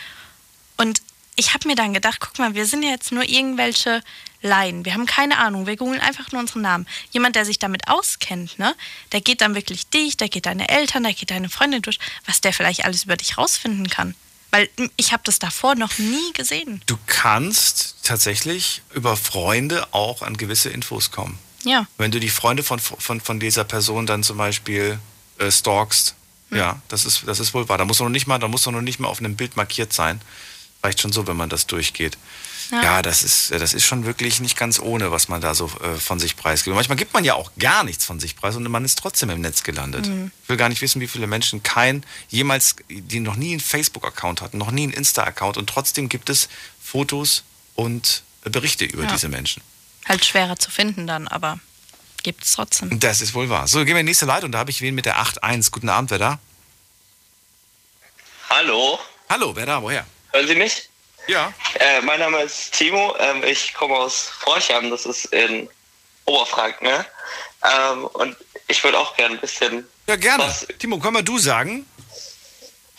[0.76, 1.02] Und
[1.34, 4.00] ich habe mir dann gedacht, guck mal, wir sind ja jetzt nur irgendwelche
[4.42, 4.84] Laien.
[4.84, 5.66] Wir haben keine Ahnung.
[5.66, 6.86] Wir googeln einfach nur unseren Namen.
[7.10, 8.74] Jemand, der sich damit auskennt, ne,
[9.12, 12.40] der geht dann wirklich dich, der geht deine Eltern, der geht deine Freundin durch, was
[12.40, 14.14] der vielleicht alles über dich rausfinden kann.
[14.50, 16.80] Weil ich habe das davor noch nie gesehen.
[16.86, 21.38] Du kannst tatsächlich über Freunde auch an gewisse Infos kommen.
[21.64, 21.86] Ja.
[21.98, 24.98] Wenn du die Freunde von, von, von dieser Person dann zum Beispiel
[25.38, 26.14] äh, stalkst,
[26.50, 27.78] ja, das ist, das ist wohl wahr.
[27.78, 30.20] Da muss noch nicht mal, da muss noch nicht mal auf einem Bild markiert sein.
[30.82, 32.16] Reicht schon so, wenn man das durchgeht.
[32.70, 32.82] Ja.
[32.82, 35.94] Ja, das, ist, das ist schon wirklich nicht ganz ohne, was man da so äh,
[35.98, 36.74] von sich preisgibt.
[36.74, 39.40] Manchmal gibt man ja auch gar nichts von sich preis und man ist trotzdem im
[39.40, 40.06] Netz gelandet.
[40.06, 40.30] Mhm.
[40.42, 44.40] Ich will gar nicht wissen, wie viele Menschen kein, jemals, die noch nie einen Facebook-Account
[44.40, 46.48] hatten, noch nie einen Insta-Account und trotzdem gibt es
[46.82, 47.44] Fotos
[47.74, 49.12] und äh, Berichte über Ja.
[49.12, 49.62] diese Menschen.
[50.06, 51.58] Halt schwerer zu finden dann, aber
[52.22, 52.98] gibt es trotzdem.
[53.00, 53.68] Das ist wohl wahr.
[53.68, 54.50] So, gehen wir in die nächste Leitung.
[54.50, 55.70] Da habe ich wen mit der 8.1.
[55.70, 56.38] Guten Abend, wer da?
[58.50, 58.98] Hallo,
[59.28, 59.82] Hallo, wer da?
[59.82, 60.06] Woher?
[60.32, 60.88] hören Sie mich?
[61.26, 61.52] Ja.
[61.78, 65.68] Äh, mein Name ist Timo, ähm, ich komme aus Forchheim, das ist in
[66.24, 66.86] Oberfranken.
[66.86, 67.06] Ne?
[67.64, 68.36] Ähm, und
[68.68, 69.86] ich würde auch gerne ein bisschen.
[70.06, 70.54] Ja, gerne.
[70.78, 71.86] Timo, können wir du sagen?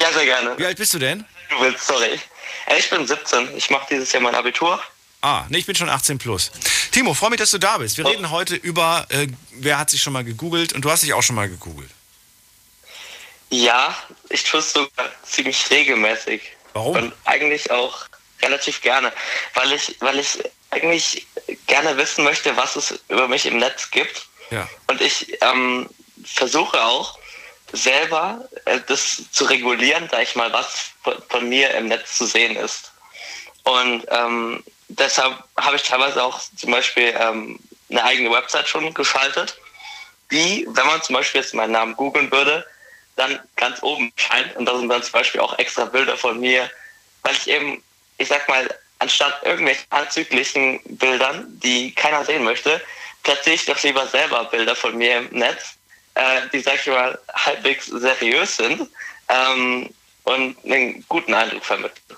[0.02, 0.58] Ja, sehr gerne.
[0.58, 1.26] Wie alt bist du denn?
[1.50, 2.20] Du willst, sorry.
[2.68, 4.82] Äh, ich bin 17, ich mache dieses Jahr mein Abitur.
[5.22, 6.52] Ah, nee, ich bin schon 18 plus.
[6.92, 7.98] Timo, freue mich, dass du da bist.
[7.98, 11.14] Wir reden heute über, äh, wer hat sich schon mal gegoogelt und du hast dich
[11.14, 11.90] auch schon mal gegoogelt.
[13.50, 13.96] Ja,
[14.30, 16.42] ich tue es sogar ziemlich regelmäßig.
[16.74, 16.96] Warum?
[16.96, 18.06] Und eigentlich auch
[18.42, 19.12] relativ gerne,
[19.54, 21.28] weil ich, weil ich eigentlich
[21.66, 24.28] gerne wissen möchte, was es über mich im Netz gibt.
[24.52, 24.68] Ja.
[24.88, 25.90] Und ich ähm,
[26.24, 27.18] versuche auch
[27.72, 32.26] selber äh, das zu regulieren, sag ich mal, was von, von mir im Netz zu
[32.26, 32.92] sehen ist.
[33.64, 37.60] Und ähm, deshalb habe ich teilweise auch zum Beispiel ähm,
[37.90, 39.58] eine eigene Website schon geschaltet,
[40.32, 42.66] die, wenn man zum Beispiel jetzt meinen Namen googeln würde,
[43.16, 44.56] dann ganz oben scheint.
[44.56, 46.70] Und da sind dann zum Beispiel auch extra Bilder von mir,
[47.24, 47.84] weil ich eben,
[48.18, 48.68] ich sag mal,
[49.00, 52.82] anstatt irgendwelchen anzüglichen Bildern, die keiner sehen möchte,
[53.24, 55.76] platziere ich doch lieber selber Bilder von mir im Netz,
[56.16, 58.90] äh, die, sag ich mal, halbwegs seriös sind
[59.30, 59.90] ähm,
[60.24, 62.18] und einen guten Eindruck vermitteln.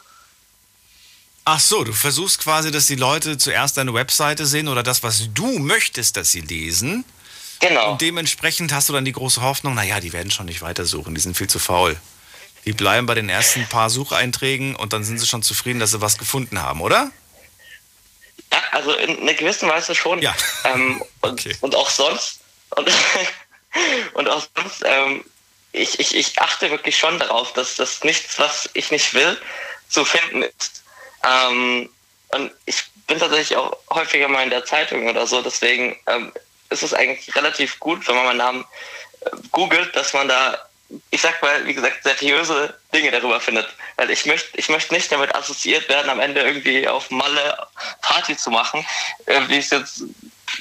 [1.45, 5.30] Ach so, du versuchst quasi, dass die Leute zuerst deine Webseite sehen oder das, was
[5.34, 7.04] du möchtest, dass sie lesen.
[7.60, 7.91] Genau.
[7.91, 11.22] Und dementsprechend hast du dann die große Hoffnung, naja, die werden schon nicht weitersuchen, die
[11.22, 11.97] sind viel zu faul.
[12.70, 16.01] Die bleiben bei den ersten paar Sucheinträgen und dann sind sie schon zufrieden, dass sie
[16.01, 17.09] was gefunden haben, oder?
[18.51, 20.22] Ja, also in einer gewissen Weise schon.
[20.22, 20.36] Ja.
[20.65, 22.41] Ähm, und, und auch sonst.
[22.76, 22.88] Und,
[24.13, 25.26] und auch sonst, ähm,
[25.72, 29.36] ich, ich, ich achte wirklich schon darauf, dass das nichts, was ich nicht will,
[29.88, 30.84] zu finden ist.
[31.24, 31.89] Ähm,
[32.36, 36.32] und ich bin tatsächlich auch häufiger mal in der Zeitung oder so, deswegen ähm,
[36.70, 38.65] ist es eigentlich relativ gut, wenn man meinen Namen
[39.22, 40.68] äh, googelt, dass man da,
[41.12, 43.68] ich sag mal, wie gesagt, seriöse Dinge darüber findet.
[43.98, 47.58] Weil ich möchte ich möchte nicht damit assoziiert werden, am Ende irgendwie auf Malle
[48.02, 48.86] Party zu machen,
[49.26, 50.04] äh, wie es jetzt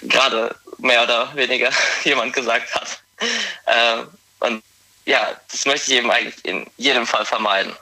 [0.03, 1.70] gerade mehr oder weniger
[2.05, 3.03] jemand gesagt hat.
[3.66, 4.05] Äh,
[4.41, 4.62] und
[5.07, 7.74] ja, das möchte ich eben eigentlich in jedem Fall vermeiden.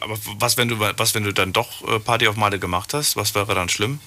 [0.00, 3.16] Aber was, wenn du, was, wenn du dann doch äh, Party auf Male gemacht hast?
[3.16, 4.00] Was wäre dann schlimm?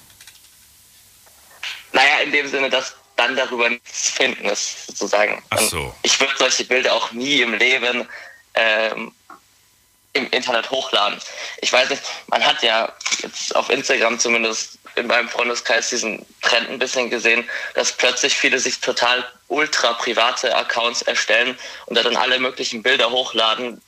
[1.92, 5.42] Naja, in dem Sinne, dass dann darüber nichts finden ist, sozusagen.
[5.50, 5.94] Ach so.
[6.02, 8.08] Ich würde solche Bilder auch nie im Leben
[8.54, 9.12] ähm,
[10.14, 11.18] im Internet hochladen.
[11.58, 16.70] Ich weiß nicht, man hat ja jetzt auf Instagram zumindest in meinem Freundeskreis diesen Trend
[16.70, 22.16] ein bisschen gesehen, dass plötzlich viele sich total ultra private Accounts erstellen und da dann
[22.16, 23.82] alle möglichen Bilder hochladen,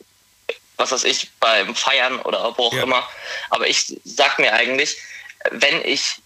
[0.76, 2.82] was weiß ich, beim Feiern oder wo auch Ja.
[2.82, 3.08] immer.
[3.50, 4.96] Aber ich sag mir eigentlich,
[5.52, 6.16] wenn ich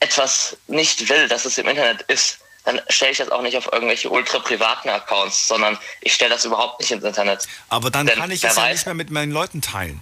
[0.00, 3.72] etwas nicht will, dass es im Internet ist, dann stelle ich das auch nicht auf
[3.72, 7.46] irgendwelche ultra privaten Accounts, sondern ich stelle das überhaupt nicht ins Internet.
[7.68, 10.00] Aber dann Denn kann ich es ja nicht mehr mit meinen Leuten teilen.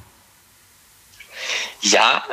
[1.80, 2.24] Ja,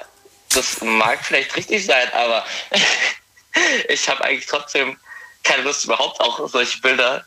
[0.50, 2.46] das mag vielleicht richtig sein, aber
[3.90, 4.98] ich habe eigentlich trotzdem
[5.44, 7.26] keine Lust, überhaupt auch solche Bilder,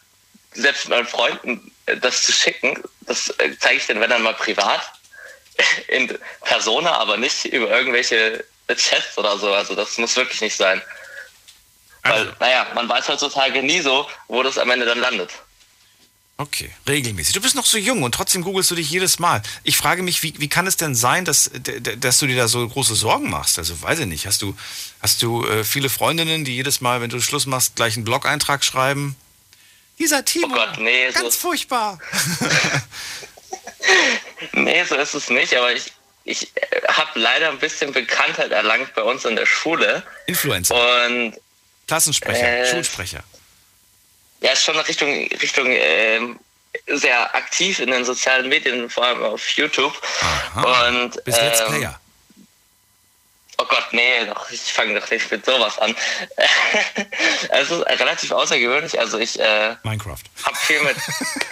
[0.53, 2.82] selbst meinen Freunden, äh, das zu schicken.
[3.03, 4.93] Das äh, zeige ich dann, wenn dann mal privat,
[5.89, 8.45] in Persona, aber nicht über irgendwelche
[8.75, 9.53] Chats oder so.
[9.53, 10.83] Also das muss wirklich nicht sein.
[12.03, 15.31] Also, Weil, naja, man weiß heutzutage nie so, wo das am Ende dann landet.
[16.39, 17.33] okay, regelmäßig.
[17.35, 19.43] Du bist noch so jung und trotzdem googelst du dich jedes Mal.
[19.64, 21.51] Ich frage mich, wie, wie kann es denn sein, dass,
[21.99, 23.59] dass du dir da so große Sorgen machst?
[23.59, 24.27] Also weiß ich nicht.
[24.27, 24.57] Hast du,
[25.03, 28.62] hast du äh, viele Freundinnen, die jedes Mal, wenn du Schluss machst, gleich einen Blog-Eintrag
[28.64, 29.17] schreiben?
[29.99, 31.99] Dieser Timo, Oh Gott, nee, so- ganz furchtbar.
[34.53, 35.93] Nee, so ist es nicht, aber ich,
[36.27, 36.53] ich
[36.89, 40.03] habe leider ein bisschen Bekanntheit erlangt bei uns in der Schule.
[40.27, 40.74] Influencer,
[41.07, 41.35] Und
[41.87, 43.22] Klassensprecher, Äh, Schulsprecher.
[44.41, 46.39] ja, ist schon Richtung, Richtung ähm,
[46.89, 49.95] sehr aktiv in den sozialen Medien, vor allem auf YouTube.
[50.57, 52.01] Und Bist Let's ähm, Player.
[53.59, 55.95] Oh Gott, nee, doch, ich fange doch nicht mit sowas an.
[57.49, 58.99] es ist relativ außergewöhnlich.
[58.99, 60.19] Also ich äh, Minecraft.
[60.45, 60.97] habe viel mit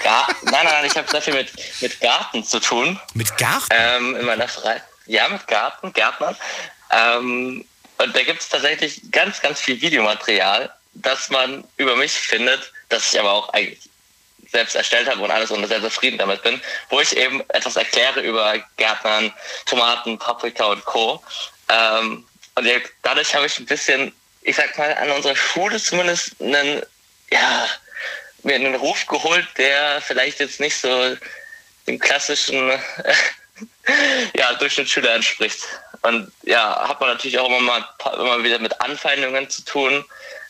[0.02, 1.50] Garten, nein, nein, nein, ich habe sehr viel mit,
[1.80, 3.00] mit Garten zu tun.
[3.14, 3.68] Mit Garten?
[3.70, 4.82] Ähm, in meiner Freizeit.
[5.06, 6.36] Ja, mit Garten, Gärtnern.
[6.90, 7.64] Ähm,
[7.98, 13.12] und da gibt es tatsächlich ganz, ganz viel Videomaterial, das man über mich findet, das
[13.12, 13.88] ich aber auch eigentlich
[14.50, 18.20] selbst erstellt habe und alles und sehr zufrieden damit bin, wo ich eben etwas erkläre
[18.20, 19.32] über Gärtnern,
[19.66, 21.22] Tomaten, Paprika und Co.
[21.68, 22.68] Ähm, und
[23.02, 24.12] dadurch habe ich ein bisschen,
[24.42, 26.82] ich sag mal, an unserer Schule zumindest einen,
[27.30, 27.68] ja,
[28.42, 31.16] mir einen Ruf geholt, der vielleicht jetzt nicht so
[31.86, 32.70] dem klassischen
[34.36, 35.60] ja, Durchschnittsschüler entspricht.
[36.02, 37.84] Und ja, hat man natürlich auch immer mal
[38.14, 40.04] immer wieder mit Anfeindungen zu tun,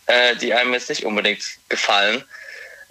[0.07, 2.25] äh, die einem jetzt nicht unbedingt gefallen.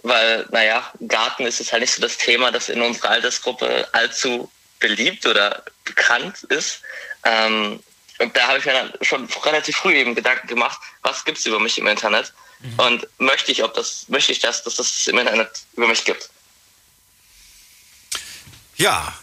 [0.02, 4.52] Weil, naja, Garten ist jetzt halt nicht so das Thema, das in unserer Altersgruppe allzu
[4.80, 6.82] beliebt oder bekannt ist.
[7.24, 7.82] Ähm,
[8.24, 11.46] und da habe ich mir dann schon relativ früh eben Gedanken gemacht, was gibt es
[11.46, 12.34] über mich im Internet?
[12.78, 16.30] Und möchte ich, ob das, möchte ich das, dass das im Internet über mich gibt?
[18.78, 19.14] Ja,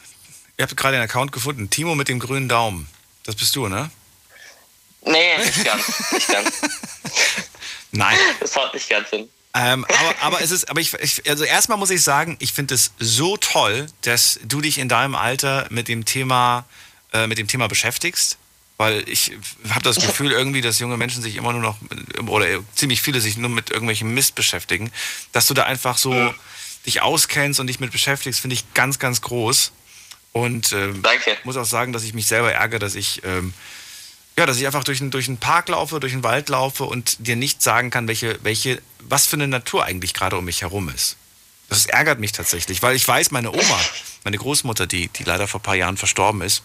[0.59, 1.71] ihr habt gerade einen Account gefunden.
[1.71, 2.87] Timo mit dem grünen Daumen.
[3.25, 3.91] Das bist du, ne?
[5.03, 6.13] Nee, nicht ganz.
[6.13, 6.61] nicht ganz.
[7.93, 8.19] Nein.
[8.41, 9.31] Das haut nicht ganz hin.
[9.55, 12.75] Ähm, aber, aber es ist, aber ich, ich also erstmal muss ich sagen, ich finde
[12.75, 16.67] es so toll, dass du dich in deinem Alter mit dem Thema,
[17.13, 18.39] äh, mit dem Thema beschäftigst.
[18.81, 19.33] Weil ich
[19.69, 21.77] habe das Gefühl irgendwie, dass junge Menschen sich immer nur noch,
[22.27, 24.91] oder ziemlich viele sich nur mit irgendwelchem Mist beschäftigen.
[25.33, 26.15] Dass du da einfach so
[26.87, 29.73] dich auskennst und dich mit beschäftigst, finde ich ganz, ganz groß.
[30.33, 31.03] Und ähm,
[31.45, 33.53] muss auch sagen, dass ich mich selber ärgere, dass ich, ähm,
[34.39, 37.17] ja, dass ich einfach durch, einen- durch einen Park laufe, durch einen Wald laufe und
[37.19, 40.89] dir nicht sagen kann, welche, welche, was für eine Natur eigentlich gerade um mich herum
[40.89, 41.17] ist.
[41.69, 43.81] Das ärgert mich tatsächlich, weil ich weiß, meine Oma,
[44.25, 46.63] meine Großmutter, die, die leider vor ein paar Jahren verstorben ist,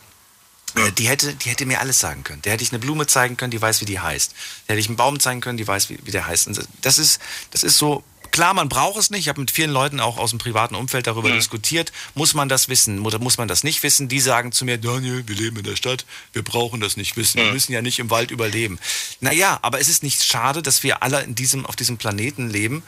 [0.76, 2.42] äh, die hätte, die hätte mir alles sagen können.
[2.42, 4.34] Der hätte ich eine Blume zeigen können, die weiß, wie die heißt.
[4.68, 6.48] Der hätte ich einen Baum zeigen können, die weiß, wie, wie der heißt.
[6.48, 7.20] Und das ist,
[7.52, 9.22] das ist so, klar, man braucht es nicht.
[9.22, 11.94] Ich habe mit vielen Leuten auch aus dem privaten Umfeld darüber diskutiert.
[12.16, 14.10] Muss man das wissen oder muss man das nicht wissen?
[14.10, 17.40] Die sagen zu mir, Daniel, wir leben in der Stadt, wir brauchen das nicht wissen.
[17.40, 18.78] Wir müssen ja nicht im Wald überleben.
[19.22, 22.84] Naja, aber es ist nicht schade, dass wir alle in diesem, auf diesem Planeten leben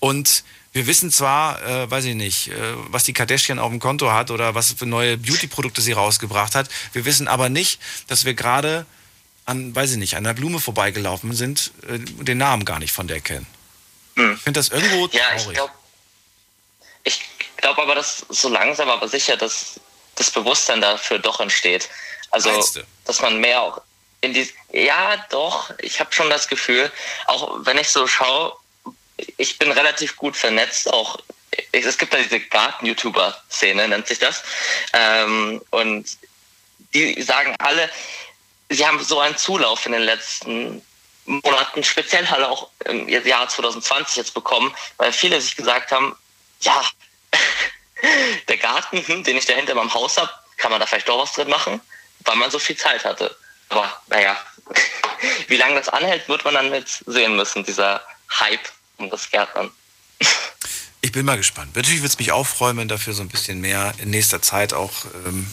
[0.00, 2.54] und wir wissen zwar, äh, weiß ich nicht, äh,
[2.90, 6.68] was die Kardashian auf dem Konto hat oder was für neue Beauty-Produkte sie rausgebracht hat.
[6.92, 8.86] Wir wissen aber nicht, dass wir gerade
[9.46, 12.92] an, weiß ich nicht, an einer Blume vorbeigelaufen sind, äh, und den Namen gar nicht
[12.92, 13.46] von der kennen.
[14.16, 15.56] Ich finde das irgendwo Ja, ich traurig.
[15.56, 15.72] glaube
[17.04, 17.20] ich
[17.56, 19.80] glaub aber, dass so langsam aber sicher dass
[20.16, 21.88] das Bewusstsein dafür doch entsteht.
[22.30, 22.82] Also, Meinst du?
[23.06, 23.80] dass man mehr auch
[24.20, 24.48] in die.
[24.72, 26.92] Ja, doch, ich habe schon das Gefühl,
[27.26, 28.52] auch wenn ich so schaue,
[29.36, 31.18] ich bin relativ gut vernetzt, auch
[31.72, 34.42] es gibt da diese Garten-YouTuber-Szene, nennt sich das.
[34.92, 36.06] Ähm, und
[36.94, 37.90] die sagen alle,
[38.68, 40.82] sie haben so einen Zulauf in den letzten
[41.26, 46.16] Monaten, speziell halt auch im Jahr 2020 jetzt bekommen, weil viele sich gesagt haben,
[46.60, 46.84] ja,
[48.48, 51.22] der Garten, hm, den ich da hinter meinem Haus habe, kann man da vielleicht doch
[51.22, 51.80] was drin machen,
[52.20, 53.34] weil man so viel Zeit hatte.
[53.68, 54.36] Aber naja,
[55.48, 58.04] wie lange das anhält, wird man dann jetzt sehen müssen, dieser
[58.40, 58.68] Hype
[59.00, 59.70] um das Gärtnern.
[61.00, 61.74] Ich bin mal gespannt.
[61.76, 64.74] Natürlich wird es mich auch freuen, wenn dafür so ein bisschen mehr in nächster Zeit
[64.74, 64.92] auch
[65.26, 65.46] ähm,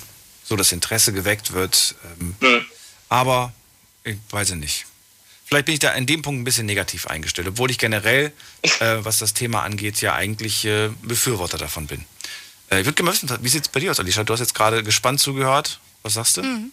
[0.43, 1.95] so das Interesse geweckt wird.
[2.19, 2.65] Ähm, Hm.
[3.09, 3.53] Aber
[4.03, 4.85] ich weiß es nicht.
[5.45, 8.97] Vielleicht bin ich da in dem Punkt ein bisschen negativ eingestellt, obwohl ich generell, äh,
[8.99, 12.03] was das Thema angeht, ja eigentlich äh, Befürworter davon bin.
[12.69, 14.25] Äh, ich würde gerne wissen, wie sieht es bei dir aus, Alicia?
[14.25, 15.79] Du hast jetzt gerade gespannt zugehört.
[16.03, 16.43] Was sagst du?
[16.43, 16.71] Mhm.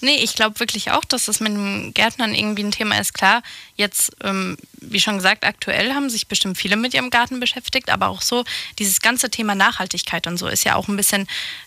[0.00, 3.14] Nee, ich glaube wirklich auch, dass das mit dem Gärtnern irgendwie ein Thema ist.
[3.14, 3.42] Klar,
[3.74, 8.08] jetzt, ähm, wie schon gesagt, aktuell haben sich bestimmt viele mit ihrem Garten beschäftigt, aber
[8.08, 8.44] auch so
[8.78, 11.26] dieses ganze Thema Nachhaltigkeit und so ist ja auch ein bisschen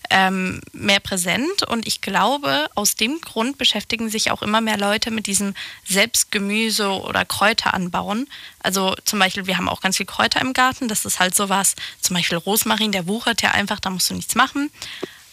[0.09, 1.63] ähm, mehr präsent.
[1.67, 5.53] Und ich glaube, aus dem Grund beschäftigen sich auch immer mehr Leute mit diesem
[5.85, 8.27] Selbstgemüse oder Kräuter anbauen.
[8.59, 10.87] Also zum Beispiel, wir haben auch ganz viel Kräuter im Garten.
[10.87, 14.35] Das ist halt sowas, zum Beispiel Rosmarin, der wuchert ja einfach, da musst du nichts
[14.35, 14.71] machen.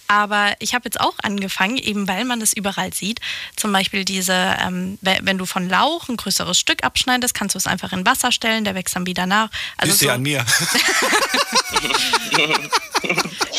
[0.09, 3.21] Aber ich habe jetzt auch angefangen, eben weil man das überall sieht.
[3.57, 4.33] Zum Beispiel diese,
[4.65, 8.07] ähm, we- wenn du von Lauch ein größeres Stück abschneidest, kannst du es einfach in
[8.07, 9.51] Wasser stellen, der wächst dann wieder nach.
[9.77, 10.45] Also du so, ja an mir.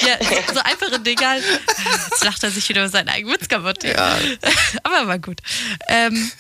[0.06, 1.44] ja, so, so einfache Dinge halt.
[2.10, 3.84] Jetzt lacht er sich wieder über seinen eigenen Witz kaputt.
[3.84, 4.18] Ja.
[4.84, 5.40] Aber war gut.
[5.88, 6.32] Ähm,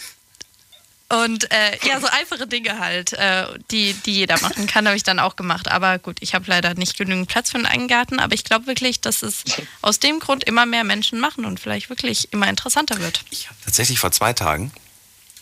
[1.09, 5.03] und äh, ja, so einfache Dinge halt, äh, die, die jeder machen kann, habe ich
[5.03, 5.69] dann auch gemacht.
[5.69, 8.19] Aber gut, ich habe leider nicht genügend Platz für einen eigenen Garten.
[8.19, 9.43] Aber ich glaube wirklich, dass es
[9.81, 13.23] aus dem Grund immer mehr Menschen machen und vielleicht wirklich immer interessanter wird.
[13.63, 14.73] Tatsächlich vor zwei Tagen,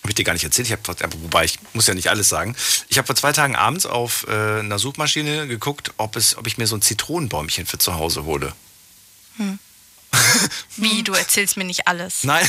[0.03, 0.88] habe ich dir gar nicht erzählt, ich hab,
[1.24, 2.55] wobei ich muss ja nicht alles sagen.
[2.89, 6.59] Ich habe vor zwei Tagen abends auf äh, einer Suchmaschine geguckt, ob, es, ob ich
[6.59, 8.53] mir so ein Zitronenbäumchen für zu Hause hole.
[9.38, 9.57] Hm.
[10.78, 12.24] Wie, du erzählst mir nicht alles.
[12.24, 12.47] Nein,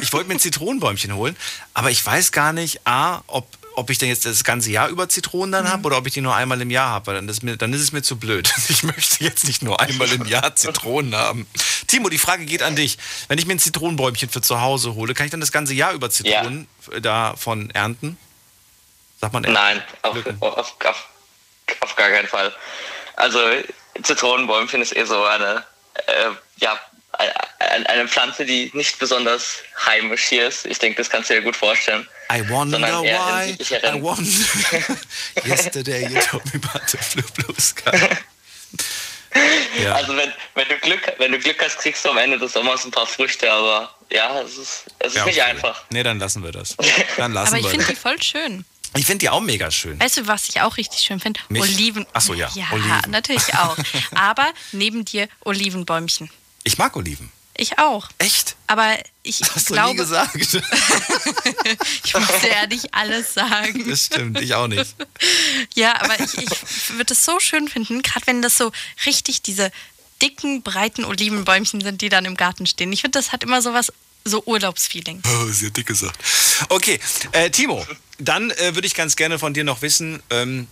[0.00, 1.36] ich wollte mir ein Zitronenbäumchen holen,
[1.74, 5.08] aber ich weiß gar nicht, A, ob, ob ich denn jetzt das ganze Jahr über
[5.08, 7.42] Zitronen dann habe oder ob ich die nur einmal im Jahr habe, weil dann ist,
[7.42, 8.52] mir, dann ist es mir zu blöd.
[8.68, 11.46] Ich möchte jetzt nicht nur einmal im Jahr Zitronen haben.
[11.86, 12.98] Timo, die Frage geht an dich.
[13.28, 15.92] Wenn ich mir ein Zitronenbäumchen für zu Hause hole, kann ich dann das ganze Jahr
[15.92, 18.16] über Zitronen äh, davon ernten?
[19.20, 19.42] Sagt man?
[19.42, 21.08] Nein, auf, auf, auf,
[21.80, 22.52] auf gar keinen Fall.
[23.14, 23.38] Also
[24.02, 25.64] Zitronenbäumchen ist eh so eine,
[26.06, 26.78] äh, ja,
[27.12, 29.56] eine, eine Pflanze, die nicht besonders
[29.86, 30.66] heimisch hier ist.
[30.66, 32.06] Ich denke, das kannst du dir gut vorstellen.
[32.32, 34.96] I wonder Sondern eher in why, südlicheren- I wonder.
[35.46, 38.08] Yesterday you told me about the blue, blue sky.
[39.82, 39.94] Ja.
[39.94, 42.84] Also wenn, wenn, du Glück, wenn du Glück hast, kriegst du am Ende des Sommers
[42.84, 45.50] ein paar Früchte, aber ja, es ist, es ist Ja, nicht okay.
[45.50, 45.84] einfach.
[45.90, 46.76] Nee, dann lassen wir das.
[47.16, 48.66] Dann lassen Aber ich finde die voll schön.
[48.94, 49.98] Ich finde die auch mega schön.
[49.98, 51.40] Weißt du, was ich auch richtig schön finde?
[51.50, 52.06] Oliven.
[52.12, 53.10] Ach so, ja, Ja, Oliven.
[53.10, 53.74] natürlich auch.
[54.14, 56.30] Aber neben dir Olivenbäumchen.
[56.64, 57.30] Ich mag Oliven.
[57.54, 58.08] Ich auch.
[58.18, 58.56] Echt?
[58.66, 60.34] Aber ich Hast du glaube, nie gesagt.
[62.04, 63.88] ich muss dir ja nicht alles sagen.
[63.88, 64.94] Das stimmt, ich auch nicht.
[65.74, 68.72] Ja, aber ich, ich würde es so schön finden, gerade wenn das so
[69.04, 69.70] richtig diese
[70.22, 72.92] dicken, breiten Olivenbäumchen sind, die dann im Garten stehen.
[72.92, 73.92] Ich finde, das hat immer so was,
[74.24, 75.22] so Urlaubsfeeling.
[75.42, 76.18] Oh, sehr dick gesagt.
[76.68, 77.00] Okay,
[77.32, 77.84] äh, Timo,
[78.18, 80.68] dann äh, würde ich ganz gerne von dir noch wissen, ähm,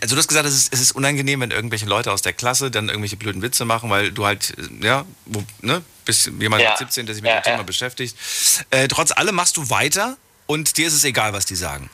[0.00, 2.70] also du hast gesagt, es ist, es ist unangenehm, wenn irgendwelche Leute aus der Klasse
[2.70, 6.70] dann irgendwelche blöden Witze machen, weil du halt, äh, ja, wo, ne, bist jemand Ja.
[6.70, 7.62] mit 17, der sich mit Ja, dem Thema ja.
[7.62, 8.16] beschäftigt.
[8.70, 10.16] Äh, trotz allem machst du weiter
[10.46, 11.90] und dir ist es egal, was die sagen.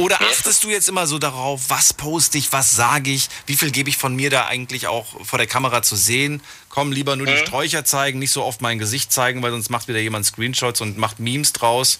[0.00, 3.72] Oder achtest du jetzt immer so darauf, was poste ich, was sage ich, wie viel
[3.72, 6.40] gebe ich von mir da eigentlich auch vor der Kamera zu sehen?
[6.68, 7.38] Komm, lieber nur die Mhm.
[7.46, 10.98] Sträucher zeigen, nicht so oft mein Gesicht zeigen, weil sonst macht wieder jemand Screenshots und
[10.98, 11.98] macht Memes draus.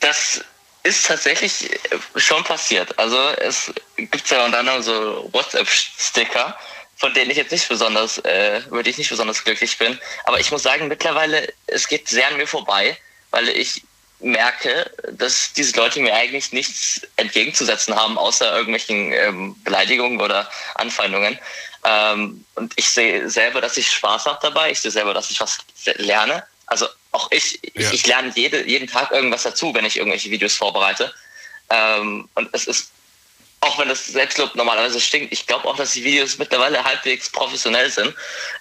[0.00, 0.42] Das
[0.86, 2.96] ist tatsächlich äh, schon passiert.
[2.98, 6.56] Also es gibt ja unter anderem so WhatsApp-Sticker,
[6.96, 9.98] von denen ich jetzt nicht besonders, äh, über ich nicht besonders glücklich bin.
[10.24, 12.96] Aber ich muss sagen, mittlerweile, es geht sehr an mir vorbei,
[13.30, 13.82] weil ich
[14.20, 21.38] merke, dass diese Leute mir eigentlich nichts entgegenzusetzen haben, außer irgendwelchen ähm, Beleidigungen oder Anfeindungen.
[21.84, 24.70] Ähm, und ich sehe selber, dass ich Spaß habe dabei.
[24.70, 25.58] Ich sehe selber, dass ich was
[25.96, 26.44] lerne.
[26.66, 26.86] Also
[27.16, 27.70] auch ich, Ja.
[27.74, 31.12] ich, ich lerne jede, jeden Tag irgendwas dazu, wenn ich irgendwelche Videos vorbereite.
[31.70, 32.90] Ähm, und es ist,
[33.60, 37.90] auch wenn das Selbstlob normalerweise stinkt, ich glaube auch, dass die Videos mittlerweile halbwegs professionell
[37.90, 38.14] sind,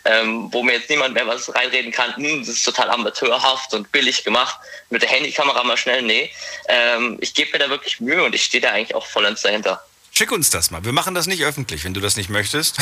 [0.05, 3.91] ähm, wo mir jetzt niemand mehr was reinreden kann, hm, das ist total amateurhaft und
[3.91, 4.57] billig gemacht,
[4.89, 6.31] mit der Handykamera mal schnell, nee.
[6.67, 9.83] Ähm, ich gebe mir da wirklich Mühe und ich stehe da eigentlich auch vollends dahinter.
[10.17, 10.83] Schick uns das mal.
[10.85, 12.77] Wir machen das nicht öffentlich, wenn du das nicht möchtest.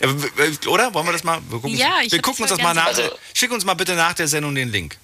[0.66, 0.94] Oder?
[0.94, 1.40] Wollen wir das mal?
[1.48, 2.94] Wir gucken, Ja, ich wir gucken uns das mal nach.
[2.94, 3.10] sehen.
[3.34, 4.96] Schick uns mal bitte nach der Sendung den Link.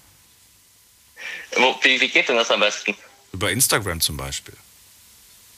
[1.57, 2.95] Wo, wie, wie geht denn das am besten?
[3.33, 4.53] Über Instagram zum Beispiel.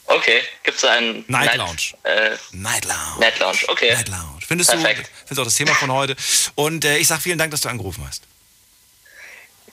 [0.06, 1.94] Okay, gibt es einen Night Lounge.
[2.02, 3.20] Äh, Night Lounge.
[3.20, 3.92] Night Lounge, okay.
[3.94, 4.40] Night Lounge.
[4.46, 5.06] Findest Perfekt.
[5.06, 5.10] du?
[5.26, 6.16] Findest auch das Thema von heute.
[6.56, 8.22] Und äh, ich sag vielen Dank, dass du angerufen hast.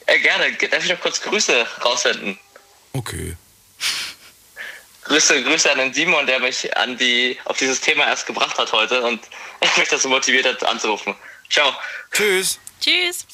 [0.05, 0.53] Äh, gerne.
[0.53, 2.37] Darf ich noch kurz Grüße raussenden?
[2.93, 3.35] Okay.
[5.05, 8.71] Grüße, Grüße an den Simon, der mich an die, auf dieses Thema erst gebracht hat
[8.71, 9.21] heute und
[9.77, 11.15] mich dazu motiviert hat, anzurufen.
[11.49, 11.73] Ciao.
[12.11, 12.59] Tschüss.
[12.79, 13.25] Tschüss.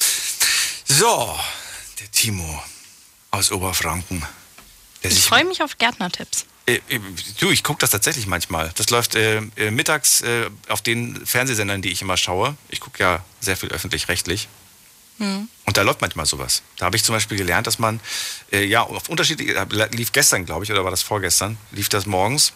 [0.84, 1.38] So,
[2.00, 2.62] der Timo
[3.30, 4.24] aus Oberfranken.
[5.02, 6.46] Der Ich freue mich auf Gärtnertipps.
[6.66, 7.00] Äh, äh,
[7.38, 8.70] du, ich gucke das tatsächlich manchmal.
[8.76, 12.56] Das läuft äh, äh, mittags äh, auf den Fernsehsendern, die ich immer schaue.
[12.68, 14.48] Ich gucke ja sehr viel öffentlich-rechtlich.
[15.20, 15.48] Hm.
[15.66, 16.62] Und da läuft manchmal sowas.
[16.78, 18.00] Da habe ich zum Beispiel gelernt, dass man,
[18.50, 22.06] äh, ja, auf unterschiedliche, äh, lief gestern, glaube ich, oder war das vorgestern, lief das
[22.06, 22.52] morgens,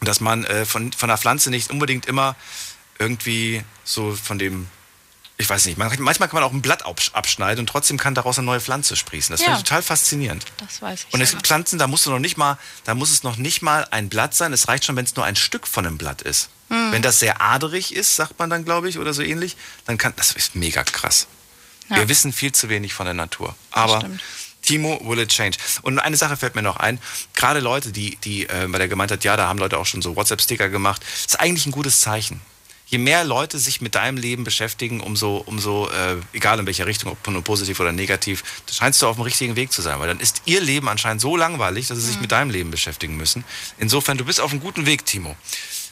[0.00, 2.34] dass man äh, von, von der Pflanze nicht unbedingt immer
[2.98, 4.66] irgendwie so von dem,
[5.38, 8.14] ich weiß nicht, man, manchmal kann man auch ein Blatt absch- abschneiden und trotzdem kann
[8.14, 9.32] daraus eine neue Pflanze sprießen.
[9.32, 9.46] Das Ja.
[9.46, 10.44] finde ich total faszinierend.
[10.58, 11.14] Das weiß ich.
[11.14, 13.62] Und es gibt Pflanzen, da musst du noch nicht mal, da muss es noch nicht
[13.62, 14.52] mal ein Blatt sein.
[14.52, 16.50] Es reicht schon, wenn es nur ein Stück von einem Blatt ist.
[16.68, 16.92] Hm.
[16.92, 20.12] Wenn das sehr aderig ist, sagt man dann, glaube ich, oder so ähnlich, dann kann,
[20.16, 21.26] das ist mega krass.
[21.88, 21.96] Ja.
[21.96, 23.54] Wir wissen viel zu wenig von der Natur.
[23.70, 24.04] Aber.
[24.62, 25.58] Timo will it change.
[25.82, 27.00] Und eine Sache fällt mir noch ein.
[27.34, 30.02] Gerade Leute, die, die, äh, weil der gemeint hat, ja, da haben Leute auch schon
[30.02, 32.40] so WhatsApp-Sticker gemacht, ist eigentlich ein gutes Zeichen.
[32.86, 37.10] Je mehr Leute sich mit deinem Leben beschäftigen, umso, umso äh, egal in welcher Richtung,
[37.12, 40.08] ob nur positiv oder negativ, da scheinst du auf dem richtigen Weg zu sein, weil
[40.08, 43.44] dann ist ihr Leben anscheinend so langweilig, dass sie sich mit deinem Leben beschäftigen müssen.
[43.78, 45.34] Insofern, du bist auf einem guten Weg, Timo.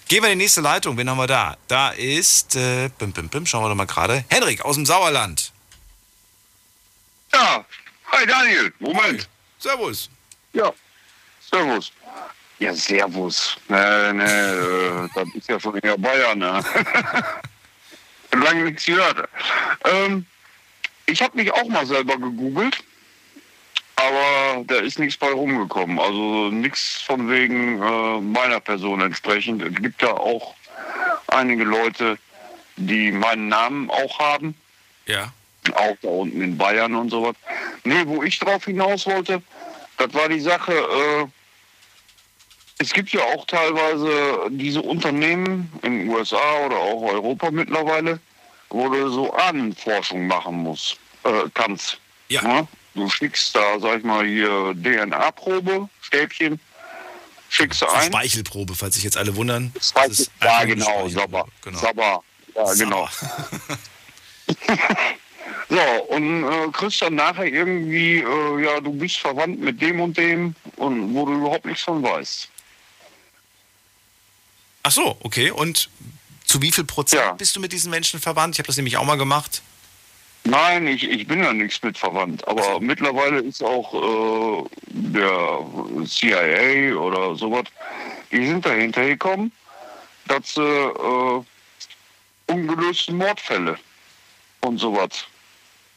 [0.09, 0.99] Gehen wir in die nächste Leitung.
[0.99, 1.57] Wen haben wir da?
[1.69, 4.25] Da ist, äh, bim, bim, bim, schauen wir doch mal gerade.
[4.29, 5.53] Henrik aus dem Sauerland.
[7.33, 7.65] Ja,
[8.13, 9.29] hi Daniel, Moment.
[9.59, 10.11] Servus.
[10.53, 10.73] Ja,
[11.41, 11.93] Servus.
[12.59, 13.57] Ja, Servus.
[13.69, 16.63] Ne, ne, äh, das ist ja von eher Bayern, ne?
[18.33, 19.29] Lange nichts gehört.
[19.85, 20.27] Ähm,
[21.07, 22.83] ich habe mich auch mal selber gegoogelt,
[23.97, 25.99] aber da ist nichts bei rumgekommen.
[25.99, 29.63] Also nichts von wegen äh, meiner Person entsprechend.
[29.63, 30.55] Es gibt ja auch
[31.29, 32.19] einige Leute,
[32.77, 34.55] die meinen Namen auch haben.
[35.07, 35.33] Ja.
[35.75, 37.37] Auch da unten in Bayern und sowas.
[37.85, 39.43] Nee, wo ich drauf hinaus wollte,
[39.99, 41.27] das war die Sache, äh,
[42.79, 48.19] es gibt ja auch teilweise diese Unternehmen in den USA oder auch Europa mittlerweile,
[48.71, 51.99] wo du so Ahnenforschung machen musst, äh, kannst.
[52.29, 52.67] Ja.
[52.95, 56.59] Du schickst da, sag ich mal, hier DNA-Probe, Stäbchen,
[57.51, 58.07] schickst du ein.
[58.07, 59.73] Speichelprobe, falls sich jetzt alle wundern.
[59.75, 61.09] Das Speichel- ja, einfach nur genau.
[61.09, 61.47] Sabber.
[61.63, 61.79] Genau.
[61.79, 62.25] Sabber.
[62.55, 63.09] Ja, genau.
[65.71, 70.19] So, und äh, kriegst dann nachher irgendwie, äh, ja, du bist verwandt mit dem und
[70.19, 72.49] dem und wo du überhaupt nichts von weißt.
[74.83, 75.53] Ach so, okay.
[75.53, 75.89] Und
[76.45, 78.57] zu wie viel Prozent bist du mit diesen Menschen verwandt?
[78.57, 79.63] Ich habe das nämlich auch mal gemacht.
[80.43, 85.67] Nein, ich, ich bin ja nichts mit verwandt, aber mittlerweile ist auch äh, der
[86.07, 87.67] CIA oder sowas,
[88.33, 89.53] die sind dahinter gekommen,
[90.27, 91.45] dass sie äh,
[92.47, 93.79] ungelöste Mordfälle
[94.63, 95.27] und sowas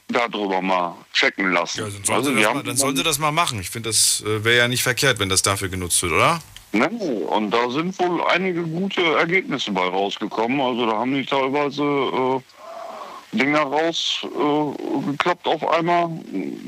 [0.07, 1.79] darüber mal checken lassen.
[1.79, 3.59] Ja, dann sollen, sie, das mal, dann sollen sie das mal machen.
[3.59, 6.41] Ich finde, das äh, wäre ja nicht verkehrt, wenn das dafür genutzt wird, oder?
[6.71, 10.59] Ne, und da sind wohl einige gute Ergebnisse bei rausgekommen.
[10.59, 16.09] Also da haben die teilweise äh, Dinger rausgeklappt äh, geklappt auf einmal,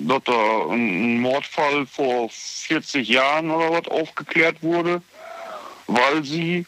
[0.07, 5.01] dass da ein Mordfall vor 40 Jahren oder was aufgeklärt wurde,
[5.87, 6.65] weil sie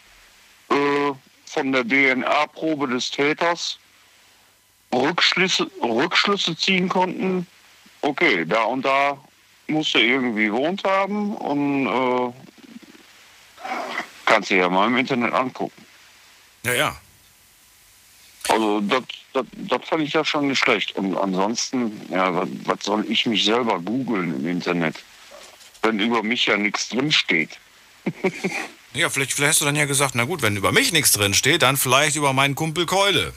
[0.70, 1.12] äh,
[1.46, 3.80] von der DNA-Probe des Täters
[4.94, 7.48] Rückschlüsse, Rückschlüsse ziehen konnten.
[8.02, 9.18] Okay, da und da
[9.68, 12.34] muss er irgendwie gewohnt haben und äh,
[14.26, 15.86] kannst du ja mal im Internet angucken.
[16.64, 16.98] Ja, ja.
[18.50, 20.96] Also das, das, das fand ich ja schon nicht schlecht.
[20.96, 25.04] Und ansonsten, ja, was, was soll ich mich selber googeln im Internet,
[25.82, 27.60] wenn über mich ja nichts drinsteht?
[28.94, 31.36] Ja, vielleicht, vielleicht hast du dann ja gesagt, na gut, wenn über mich nichts drin
[31.36, 33.32] steht, dann vielleicht über meinen Kumpel Keule.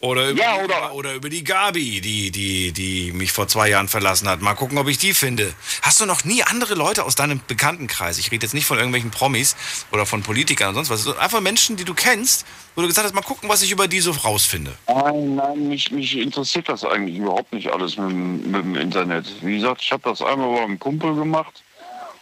[0.00, 3.70] Oder über, Ja, die, oder, oder über die Gabi, die, die, die mich vor zwei
[3.70, 4.42] Jahren verlassen hat.
[4.42, 5.54] Mal gucken, ob ich die finde.
[5.80, 8.18] Hast du noch nie andere Leute aus deinem Bekanntenkreis?
[8.18, 9.56] Ich rede jetzt nicht von irgendwelchen Promis
[9.92, 11.16] oder von Politikern und sonst was.
[11.18, 12.44] Einfach Menschen, die du kennst,
[12.74, 14.76] wo du gesagt hast, mal gucken, was ich über die so rausfinde.
[14.86, 19.26] Nein, nein, mich, mich interessiert das eigentlich überhaupt nicht alles mit, dem- mit dem Internet.
[19.40, 21.62] Wie gesagt, ich habe das einmal beim Kumpel gemacht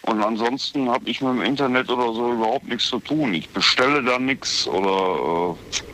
[0.03, 3.35] und ansonsten habe ich mit dem Internet oder so überhaupt nichts zu tun.
[3.35, 5.57] Ich bestelle da nichts oder...
[5.57, 5.94] Äh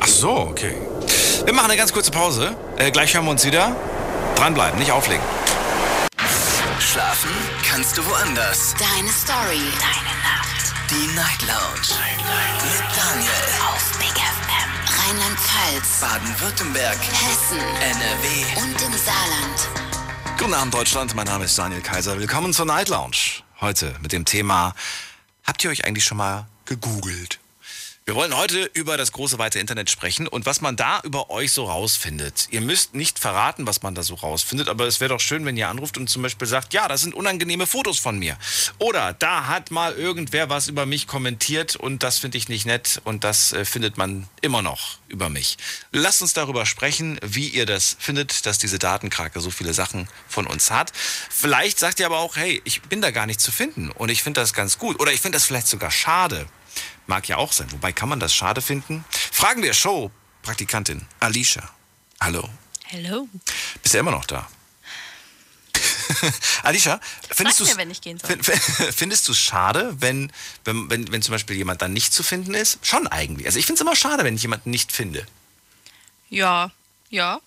[0.00, 0.74] Ach so, okay.
[1.44, 2.56] Wir machen eine ganz kurze Pause.
[2.76, 3.76] Äh, gleich hören wir uns wieder.
[4.36, 5.22] Dranbleiben, nicht auflegen.
[6.80, 7.30] Schlafen
[7.68, 8.74] kannst du woanders.
[8.78, 9.62] Deine Story.
[9.80, 10.72] Deine Nacht.
[10.90, 11.98] Die Night Lounge.
[12.62, 13.30] Mit Daniel.
[13.68, 14.70] Auf Big FM.
[15.08, 16.00] Rheinland-Pfalz.
[16.00, 16.98] Baden-Württemberg.
[16.98, 17.58] Hessen.
[17.58, 18.62] NRW.
[18.62, 20.38] Und im Saarland.
[20.38, 21.14] Guten Abend, Deutschland.
[21.14, 22.18] Mein Name ist Daniel Kaiser.
[22.18, 23.42] Willkommen zur Night Lounge.
[23.60, 24.74] Heute mit dem Thema:
[25.44, 27.38] Habt ihr euch eigentlich schon mal gegoogelt?
[28.06, 31.52] Wir wollen heute über das große weite Internet sprechen und was man da über euch
[31.52, 32.48] so rausfindet.
[32.50, 35.56] Ihr müsst nicht verraten, was man da so rausfindet, aber es wäre doch schön, wenn
[35.56, 38.36] ihr anruft und zum Beispiel sagt, ja, das sind unangenehme Fotos von mir.
[38.78, 43.00] Oder da hat mal irgendwer was über mich kommentiert und das finde ich nicht nett
[43.04, 45.56] und das äh, findet man immer noch über mich.
[45.90, 50.46] Lasst uns darüber sprechen, wie ihr das findet, dass diese Datenkrake so viele Sachen von
[50.46, 50.92] uns hat.
[51.30, 54.22] Vielleicht sagt ihr aber auch, hey, ich bin da gar nicht zu finden und ich
[54.22, 56.46] finde das ganz gut oder ich finde das vielleicht sogar schade.
[57.06, 57.70] Mag ja auch sein.
[57.72, 59.04] Wobei kann man das schade finden?
[59.10, 61.68] Fragen wir Show-Praktikantin Alicia.
[62.20, 62.48] Hallo.
[62.84, 63.28] Hello.
[63.82, 64.48] Bist du immer noch da?
[66.62, 67.00] Alicia,
[67.30, 67.64] findest du
[69.32, 70.32] es schade, wenn,
[70.64, 72.78] wenn, wenn, wenn zum Beispiel jemand dann nicht zu finden ist?
[72.86, 73.46] Schon eigentlich.
[73.46, 75.26] Also ich finde es immer schade, wenn ich jemanden nicht finde.
[76.30, 76.70] Ja,
[77.10, 77.40] ja.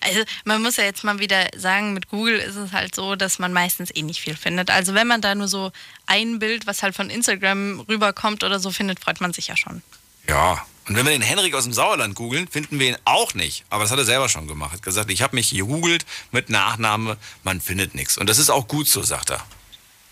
[0.00, 3.38] Also man muss ja jetzt mal wieder sagen, mit Google ist es halt so, dass
[3.38, 4.70] man meistens eh nicht viel findet.
[4.70, 5.72] Also wenn man da nur so
[6.06, 9.82] ein Bild, was halt von Instagram rüberkommt oder so findet, freut man sich ja schon.
[10.28, 10.64] Ja.
[10.88, 13.64] Und wenn wir den Henrik aus dem Sauerland googeln, finden wir ihn auch nicht.
[13.68, 14.72] Aber das hat er selber schon gemacht.
[14.72, 18.16] Er hat gesagt, ich habe mich gegoogelt mit Nachname, man findet nichts.
[18.16, 19.44] Und das ist auch gut so, sagt er.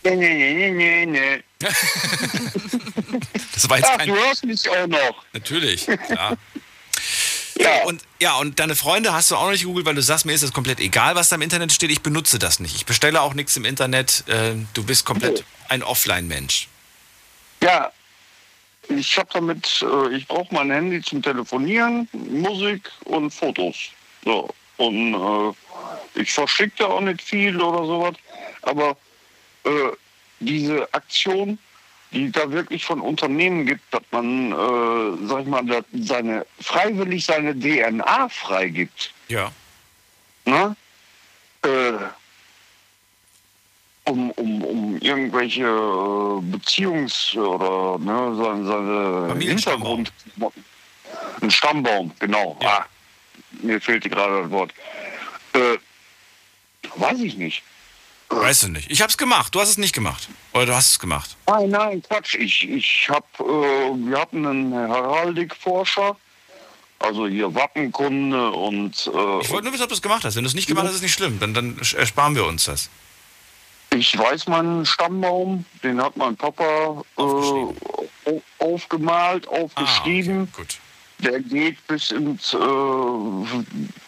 [0.05, 1.43] Nee, nee, nee, nee, nee.
[3.55, 4.09] Das war jetzt Ach, kein...
[4.09, 5.25] du hörst mich auch noch.
[5.33, 6.37] Natürlich, ja.
[7.59, 7.85] Ja.
[7.85, 10.43] Und, ja, und deine Freunde hast du auch nicht gegoogelt, weil du sagst, mir ist
[10.43, 11.91] das komplett egal, was da im Internet steht.
[11.91, 12.77] Ich benutze das nicht.
[12.77, 14.25] Ich bestelle auch nichts im Internet.
[14.29, 16.69] Äh, Du bist komplett ein Offline-Mensch.
[17.63, 17.91] Ja,
[18.89, 23.77] ich habe damit, äh, ich brauche mein Handy zum Telefonieren, Musik und Fotos.
[24.25, 24.49] So.
[24.77, 28.15] Und äh, ich verschicke da auch nicht viel oder sowas.
[28.63, 28.97] Aber
[29.65, 29.71] äh,
[30.41, 31.59] diese Aktion,
[32.13, 37.55] die da wirklich von Unternehmen gibt, dass man, äh, sag ich mal, seine, freiwillig seine
[37.59, 39.13] DNA freigibt.
[39.29, 39.51] Ja.
[40.45, 40.77] Ne?
[41.63, 41.93] Äh,
[44.05, 50.13] um, um, um irgendwelche äh, Beziehungs- oder ne, seine, seine Hintergrund.
[51.41, 52.57] Ein Stammbaum, genau.
[52.63, 52.85] Ah,
[53.63, 54.73] mir fehlte gerade das Wort.
[55.55, 55.79] Äh,
[56.97, 57.63] weiß ich nicht.
[58.29, 58.91] Weißt du nicht.
[58.91, 59.55] Ich hab's gemacht.
[59.55, 60.29] Du hast es nicht gemacht.
[60.53, 61.37] Oder du hast es gemacht.
[61.47, 62.35] Nein, nein, Quatsch.
[62.35, 66.17] Ich, ich hab, äh, wir hatten einen Heraldikforscher,
[66.99, 69.07] also hier Wappenkunde und.
[69.15, 70.35] Äh, Ich wollte nur wissen, ob du es gemacht hast.
[70.37, 71.39] Wenn du es nicht gemacht hast, ist es nicht schlimm.
[71.39, 72.91] Dann, dann ersparen wir uns das.
[73.95, 80.53] Ich weiß meinen Stammbaum, den hat mein Papa äh, au- aufgemalt, aufgeschrieben.
[80.55, 80.79] gut.
[81.19, 82.59] Der geht bis ins äh,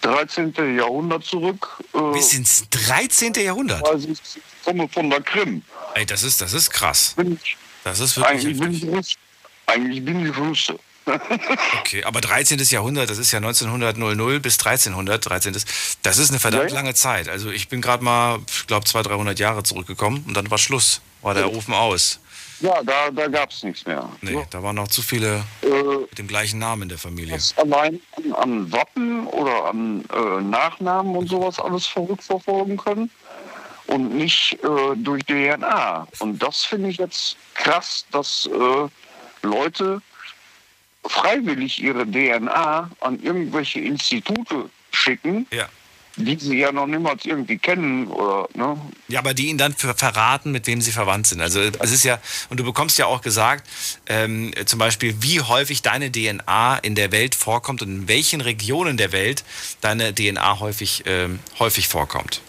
[0.02, 0.54] 13.
[0.76, 1.82] Jahrhundert zurück.
[1.94, 3.32] Äh, Bis ins 13.
[3.34, 3.86] Jahrhundert?
[3.88, 4.18] Also ich
[4.64, 5.62] komme von der Krim.
[5.94, 7.16] Ey, das ist, das ist krass.
[7.84, 9.16] Das ist wirklich eigentlich, bin ich
[9.66, 10.78] eigentlich bin ich Russe.
[11.80, 12.58] Okay, aber 13.
[12.58, 15.56] Jahrhundert, das ist ja 1900 00 bis 1300, 13.
[16.02, 16.74] Das ist eine verdammt Ja.
[16.76, 17.30] lange Zeit.
[17.30, 21.00] Also ich bin gerade mal, ich glaube, 200, 300 Jahre zurückgekommen und dann war Schluss.
[21.22, 22.20] War der Ofen aus.
[22.60, 24.08] Ja, da, da gab es nichts mehr.
[24.20, 25.66] Nee, da waren noch zu viele Äh,
[26.10, 27.34] mit dem gleichen Namen in der Familie.
[27.34, 33.10] was allein an, an Wappen oder an äh, Nachnamen und sowas alles verrückverfolgen können
[33.86, 36.06] und nicht äh, durch DNA.
[36.18, 38.88] Und das finde ich jetzt krass, dass äh,
[39.46, 40.02] Leute
[41.06, 45.68] freiwillig ihre DNA an irgendwelche Institute schicken, Ja.
[46.18, 48.80] Die sie ja noch niemals irgendwie kennen oder ne?
[49.08, 51.40] Ja, aber die ihnen dann ver- verraten, mit wem sie verwandt sind.
[51.40, 52.18] Also es ist ja,
[52.50, 53.66] und du bekommst ja auch gesagt,
[54.06, 58.96] ähm, zum Beispiel, wie häufig deine DNA in der Welt vorkommt und in welchen Regionen
[58.96, 59.44] der Welt
[59.80, 62.40] deine DNA häufig, ähm, häufig vorkommt.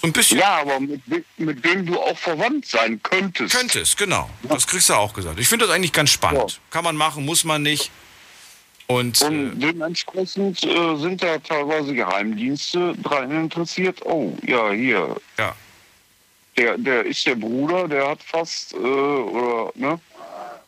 [0.00, 0.38] So ein bisschen.
[0.38, 1.02] Ja, aber mit,
[1.36, 3.54] mit wem du auch verwandt sein könntest.
[3.54, 4.30] Könntest, genau.
[4.42, 5.38] Das kriegst du auch gesagt.
[5.38, 6.58] Ich finde das eigentlich ganz spannend.
[6.70, 7.90] Kann man machen, muss man nicht.
[8.90, 14.04] Und, Und dementsprechend äh, sind da teilweise Geheimdienste dran interessiert.
[14.04, 15.16] Oh, ja, hier.
[15.38, 15.54] Ja.
[16.56, 20.00] Der, der ist der Bruder, der hat fast, äh, oder, ne?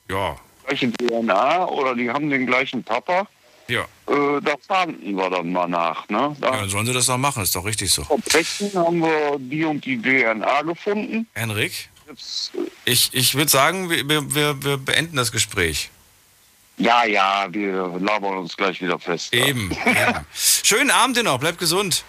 [0.08, 0.36] Ja.
[0.66, 3.26] Gleiche DNA oder die haben den gleichen Papa.
[3.66, 3.82] Ja.
[4.06, 6.36] Äh, da fahnden wir dann mal nach, ne?
[6.40, 8.04] Da Ja, dann sollen sie das doch machen, ist doch richtig so.
[8.04, 11.26] Verbrechen haben wir die und die DNA gefunden.
[11.34, 12.52] Henrik, Jetzt,
[12.84, 15.90] ich, ich würde sagen, wir- wir, wir beenden das Gespräch.
[16.82, 19.32] Ja, ja, wir labern uns gleich wieder fest.
[19.32, 19.70] Eben.
[19.70, 20.26] eben.
[20.34, 22.04] Schönen Abend dir noch, bleib gesund.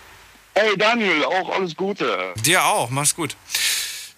[0.55, 2.34] Hey Daniel, auch alles Gute.
[2.43, 3.36] Dir auch, mach's gut.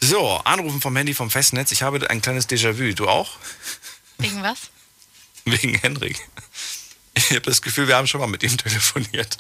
[0.01, 1.72] So, Anrufen vom Handy vom Festnetz.
[1.72, 2.93] Ich habe ein kleines Déjà-vu.
[2.93, 3.32] Du auch?
[4.18, 4.70] Wegen was?
[5.45, 6.20] Wegen Henrik.
[7.16, 9.38] Ich habe das Gefühl, wir haben schon mal mit ihm telefoniert.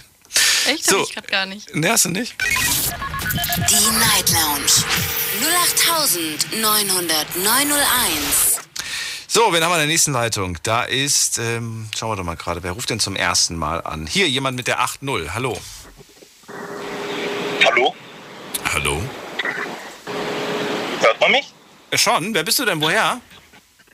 [0.67, 0.85] Echt?
[0.85, 1.01] So.
[1.01, 1.75] Hab ich gerade gar nicht.
[1.75, 2.35] Ne, hast du nicht?
[2.41, 4.71] Die Night Lounge
[6.51, 8.54] 0890901.
[9.27, 10.57] So, wen haben wir in der nächsten Leitung?
[10.63, 14.05] Da ist, ähm, schauen wir doch mal gerade, wer ruft denn zum ersten Mal an?
[14.07, 15.29] Hier, jemand mit der 8.0.
[15.33, 15.59] Hallo.
[17.65, 17.95] Hallo?
[18.73, 19.01] Hallo?
[20.99, 21.53] Hört man mich?
[21.89, 22.33] Äh, schon?
[22.33, 22.79] Wer bist du denn?
[22.81, 23.19] Woher?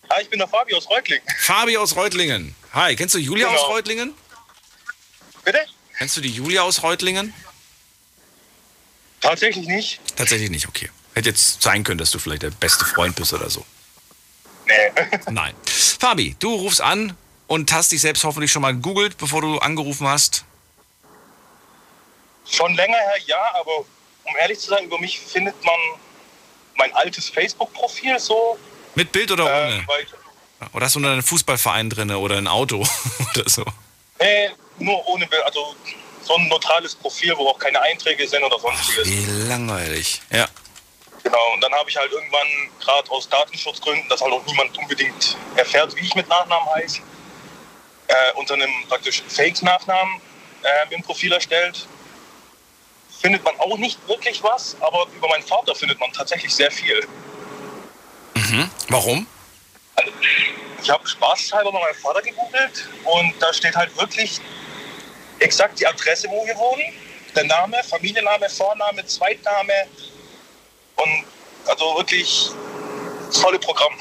[0.10, 1.24] Hi, ich bin der Fabi aus Reutlingen.
[1.40, 2.54] Fabi aus Reutlingen.
[2.74, 3.60] Hi, kennst du Julia Genau.
[3.62, 4.14] aus Reutlingen?
[5.46, 5.60] Bitte?
[5.98, 7.34] Kennst du die Julia aus Reutlingen?
[9.22, 10.02] Tatsächlich nicht.
[10.18, 10.90] Tatsächlich nicht, okay.
[11.14, 13.66] Hätte jetzt sein können, dass du vielleicht der beste Freund bist oder so.
[14.72, 15.08] Nee.
[15.32, 15.54] Nein.
[16.00, 17.16] Fabi, du rufst an
[17.48, 20.46] und hast dich selbst hoffentlich schon mal gegoogelt, bevor du angerufen hast.
[22.50, 25.76] Schon länger her, ja, aber um ehrlich zu sein, über mich findet man
[26.76, 28.58] mein altes Facebook-Profil so.
[28.96, 29.88] Mit Bild oder Äh, ohne?
[29.88, 30.08] weil,
[30.74, 32.78] Oder hast du nur einen Fußballverein drin oder ein Auto
[33.36, 33.64] oder so?
[34.20, 34.50] nee,
[34.80, 35.76] nur ohne Bild, also
[36.24, 39.08] so ein neutrales Profil, wo auch keine Einträge sind oder sonstiges.
[39.08, 40.22] Wie langweilig.
[40.32, 40.48] Ja.
[41.24, 42.48] Genau, und dann habe ich halt irgendwann,
[42.80, 47.02] gerade aus Datenschutzgründen, dass halt auch niemand unbedingt erfährt, wie ich mit Nachnamen heiße,
[48.08, 50.22] äh, unter einem praktisch Fake-Nachnamen
[50.64, 51.88] äh, im Profil erstellt.
[53.22, 57.08] Findet man auch nicht wirklich was, aber über meinen Vater findet man tatsächlich sehr viel.
[58.34, 58.72] Mhm.
[58.90, 59.28] Warum?
[60.82, 64.40] Ich habe spaßhalber mal meinen Vater gegoogelt und da steht halt wirklich
[65.38, 66.94] exakt die Adresse, wo wir wohnen,
[67.36, 69.88] der Name, Familienname, Vorname, Zweitname
[70.96, 71.24] und
[71.68, 72.50] also wirklich
[73.34, 73.94] tolle Programm.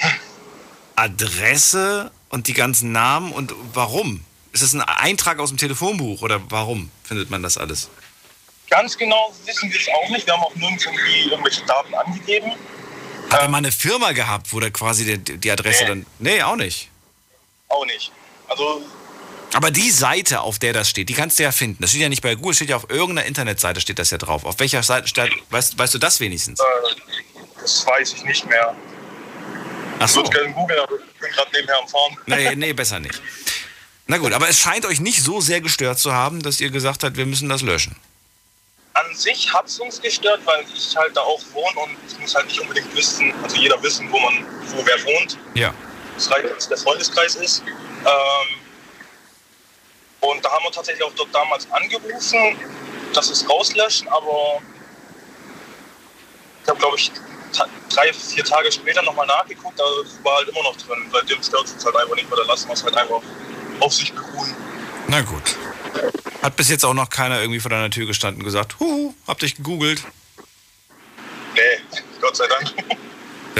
[0.96, 4.24] Adresse und die ganzen Namen und warum?
[4.52, 7.88] Ist das ein Eintrag aus dem Telefonbuch oder warum findet man das alles?
[8.68, 10.26] Ganz genau wissen wir es auch nicht.
[10.26, 12.52] Wir haben auch nirgends irgendwie irgendwelche Daten angegeben.
[13.30, 15.88] Hat er mal eine Firma gehabt, wo da quasi die, die Adresse Nee.
[15.88, 16.06] dann.
[16.18, 16.88] Nee, auch nicht.
[17.68, 18.10] Auch nicht.
[18.48, 18.82] Also
[19.52, 21.78] Aber die Seite, auf der das steht, die kannst du ja finden.
[21.82, 24.44] Das steht ja nicht bei Google, steht ja auf irgendeiner Internetseite steht das ja drauf.
[24.44, 26.60] Auf welcher Seite steht, weißt, weißt du das wenigstens?
[26.60, 26.64] äh,
[27.60, 28.74] das weiß ich nicht mehr.
[29.98, 30.20] Ach Ich so.
[30.22, 32.16] würde gerne googeln, aber ich bin gerade nebenher am Fahren.
[32.26, 33.20] Nee, nee, besser nicht.
[34.06, 37.04] Na gut, aber es scheint euch nicht so sehr gestört zu haben, dass ihr gesagt
[37.04, 37.94] habt, wir müssen das löschen.
[38.94, 42.34] An sich hat es uns gestört, weil ich halt da auch wohne und ich muss
[42.34, 44.44] halt nicht unbedingt wissen, also jeder wissen, wo man,
[44.74, 45.38] wo wer wohnt.
[45.54, 45.72] Ja.
[46.16, 47.62] Es reicht, dass der Freundeskreis ist.
[47.66, 48.59] Ähm,
[50.20, 52.58] und da haben wir tatsächlich auch dort damals angerufen,
[53.14, 54.60] dass es rauslöschen, aber
[56.62, 57.10] ich habe, glaube ich,
[57.88, 59.84] drei, vier Tage später nochmal nachgeguckt, da
[60.22, 61.08] war halt immer noch drin.
[61.12, 63.20] Seitdem stört es uns halt einfach nicht mehr, da lassen wir es halt einfach
[63.80, 64.54] auf sich beruhen.
[65.08, 65.56] Na gut.
[66.42, 69.38] Hat bis jetzt auch noch keiner irgendwie vor deiner Tür gestanden und gesagt, huhu, hab
[69.38, 70.02] dich gegoogelt.
[71.54, 72.72] Nee, Gott sei Dank.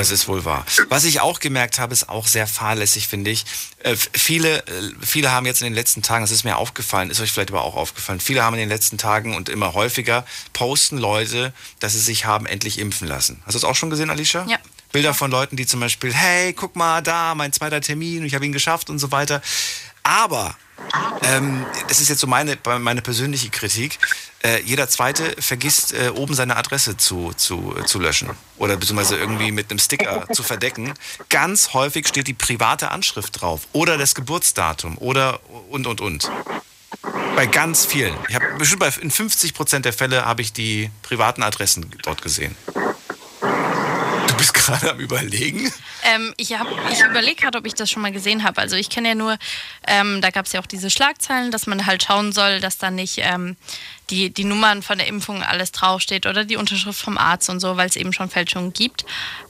[0.00, 0.64] Das ist wohl wahr.
[0.88, 3.44] Was ich auch gemerkt habe, ist auch sehr fahrlässig, finde ich.
[3.80, 7.20] Äh, viele, äh, viele haben jetzt in den letzten Tagen, das ist mir aufgefallen, ist
[7.20, 10.24] euch vielleicht aber auch aufgefallen, viele haben in den letzten Tagen und immer häufiger
[10.54, 13.42] posten Leute, dass sie sich haben endlich impfen lassen.
[13.44, 14.46] Hast du das auch schon gesehen, Alicia?
[14.48, 14.56] Ja.
[14.90, 18.46] Bilder von Leuten, die zum Beispiel, hey, guck mal da, mein zweiter Termin, ich habe
[18.46, 19.42] ihn geschafft und so weiter.
[20.02, 20.56] Aber,
[21.22, 23.98] ähm, das ist jetzt so meine, meine persönliche Kritik,
[24.42, 29.16] äh, jeder Zweite vergisst äh, oben seine Adresse zu, zu, äh, zu löschen oder beziehungsweise
[29.16, 30.94] irgendwie mit einem Sticker zu verdecken.
[31.28, 36.30] Ganz häufig steht die private Anschrift drauf oder das Geburtsdatum oder und und und.
[37.36, 38.14] Bei ganz vielen.
[38.28, 42.22] Ich habe bestimmt bei in 50 Prozent der Fälle habe ich die privaten Adressen dort
[42.22, 42.56] gesehen.
[44.40, 45.70] Bist gerade am überlegen.
[46.02, 48.58] Ähm, ich ich überlege gerade, ob ich das schon mal gesehen habe.
[48.58, 49.36] Also ich kenne ja nur,
[49.86, 52.90] ähm, da gab es ja auch diese Schlagzeilen, dass man halt schauen soll, dass da
[52.90, 53.56] nicht ähm,
[54.08, 57.76] die, die Nummern von der Impfung alles draufsteht oder die Unterschrift vom Arzt und so,
[57.76, 59.04] weil es eben schon Fälschungen gibt.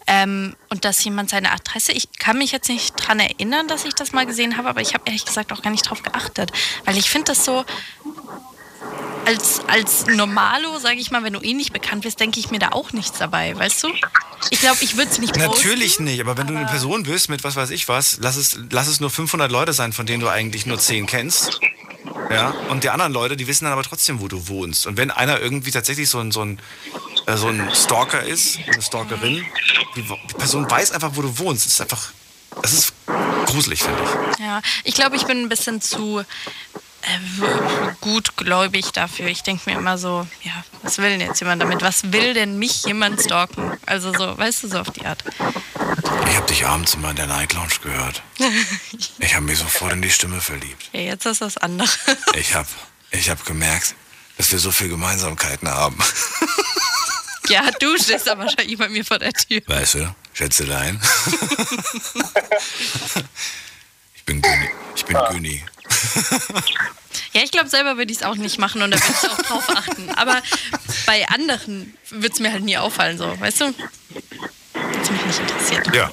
[0.08, 3.94] Ähm, und dass jemand seine Adresse, ich kann mich jetzt nicht dran erinnern, dass ich
[3.94, 6.50] das mal gesehen habe, aber ich habe ehrlich gesagt auch gar nicht drauf geachtet.
[6.84, 7.64] Weil ich finde das so,
[9.26, 12.58] als, als Normalo, sage ich mal, wenn du eh nicht bekannt bist, denke ich mir
[12.58, 13.88] da auch nichts dabei, weißt du?
[14.50, 15.50] Ich glaube, ich würde es nicht posten.
[15.50, 18.58] Natürlich nicht, aber wenn du eine Person bist mit was weiß ich was, lass es,
[18.70, 21.60] lass es nur 500 Leute sein, von denen du eigentlich nur 10 kennst.
[22.30, 24.86] Ja, und die anderen Leute, die wissen dann aber trotzdem, wo du wohnst.
[24.86, 26.60] Und wenn einer irgendwie tatsächlich so ein, so ein,
[27.26, 29.44] äh, so ein Stalker ist, eine Stalkerin,
[29.96, 31.66] die, die Person weiß einfach, wo du wohnst.
[31.66, 32.12] Das ist einfach,
[32.62, 32.92] das ist
[33.46, 34.38] gruselig, finde ich.
[34.38, 36.24] Ja, ich glaube, ich bin ein bisschen zu
[38.00, 39.26] gutgläubig dafür.
[39.28, 41.82] Ich denke mir immer so, ja, was will denn jetzt jemand damit?
[41.82, 43.72] Was will denn mich jemand stalken?
[43.86, 45.24] Also so, weißt du, so auf die Art.
[46.28, 48.22] Ich habe dich abends immer in der Night Lounge gehört.
[49.18, 50.88] Ich habe mich sofort in die Stimme verliebt.
[50.92, 51.88] ja, jetzt ist das andere.
[52.34, 52.68] Ich habe
[53.10, 53.94] ich hab gemerkt,
[54.36, 55.98] dass wir so viele Gemeinsamkeiten haben.
[57.48, 59.60] ja, du stehst da wahrscheinlich bei mir vor der Tür.
[59.66, 61.00] Weißt du, Schätzelein.
[64.14, 64.70] ich bin Güni.
[64.96, 65.64] Ich bin Güni.
[67.32, 69.42] Ja, ich glaube, selber würde ich es auch nicht machen und da würde ich auch
[69.42, 70.10] drauf achten.
[70.10, 70.42] Aber
[71.06, 73.74] bei anderen würde es mir halt nie auffallen, so, weißt du?
[74.74, 75.94] Was mich nicht interessiert.
[75.94, 76.10] Ja.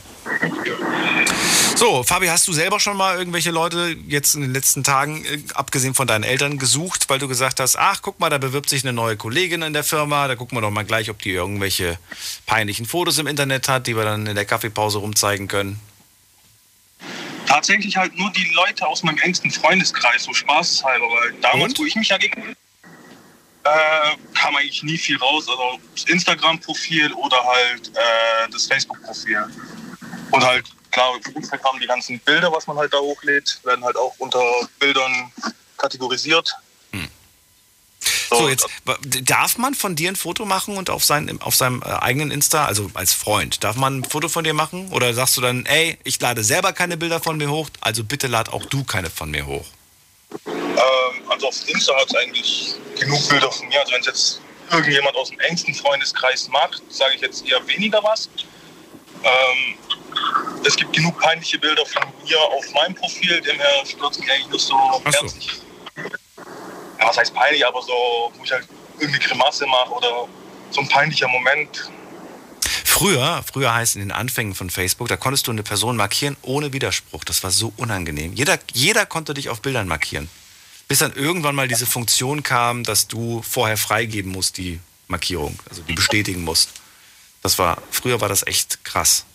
[1.76, 5.40] So, Fabi, hast du selber schon mal irgendwelche Leute jetzt in den letzten Tagen, äh,
[5.54, 8.84] abgesehen von deinen Eltern, gesucht, weil du gesagt hast, ach, guck mal, da bewirbt sich
[8.84, 12.00] eine neue Kollegin in der Firma, da gucken wir doch mal gleich, ob die irgendwelche
[12.46, 15.80] peinlichen Fotos im Internet hat, die wir dann in der Kaffeepause rumzeigen können.
[17.48, 21.80] Tatsächlich halt nur die Leute aus meinem engsten Freundeskreis, so spaßhalber, weil damals, Und?
[21.80, 22.56] wo ich mich ja gegen
[23.64, 25.48] äh, kam eigentlich nie viel raus.
[25.50, 29.46] Also das Instagram-Profil oder halt äh, das Facebook-Profil.
[30.32, 33.98] Und halt, klar, auf Instagram die ganzen Bilder, was man halt da hochlädt, werden halt
[33.98, 34.44] auch unter
[34.80, 35.32] Bildern
[35.78, 36.54] kategorisiert.
[38.30, 41.82] So, jetzt wa- darf man von dir ein Foto machen und auf, sein, auf seinem
[41.82, 44.90] äh, eigenen Insta, also als Freund, darf man ein Foto von dir machen?
[44.92, 48.28] Oder sagst du dann, ey, ich lade selber keine Bilder von mir hoch, also bitte
[48.28, 49.66] lad auch du keine von mir hoch?
[50.46, 53.80] Ähm, also auf Insta hat es eigentlich genug Bilder von mir.
[53.80, 58.04] Also wenn es jetzt irgendjemand aus dem engsten Freundeskreis mag, sage ich jetzt eher weniger
[58.04, 58.30] was.
[59.24, 59.76] Ähm,
[60.66, 64.60] es gibt genug peinliche Bilder von mir auf meinem Profil, demher stürzt mich eigentlich nur
[64.60, 65.50] so herzlich.
[67.00, 68.68] Ja, was heißt peinlich, aber so, wo ich halt
[69.00, 70.28] irgendeine Grimasse mache oder
[70.72, 71.90] so ein peinlicher Moment.
[72.84, 76.74] Früher, früher heißt in den Anfängen von Facebook, da konntest du eine Person markieren ohne
[76.74, 77.24] Widerspruch.
[77.24, 78.34] Das war so unangenehm.
[78.34, 80.30] Jeder, jeder konnte dich auf Bildern markieren.
[80.88, 85.82] Bis dann irgendwann mal diese Funktion kam, dass du vorher freigeben musst, die Markierung, also
[85.84, 86.70] die bestätigen musst.
[87.44, 89.26] Das war, früher war das echt krass.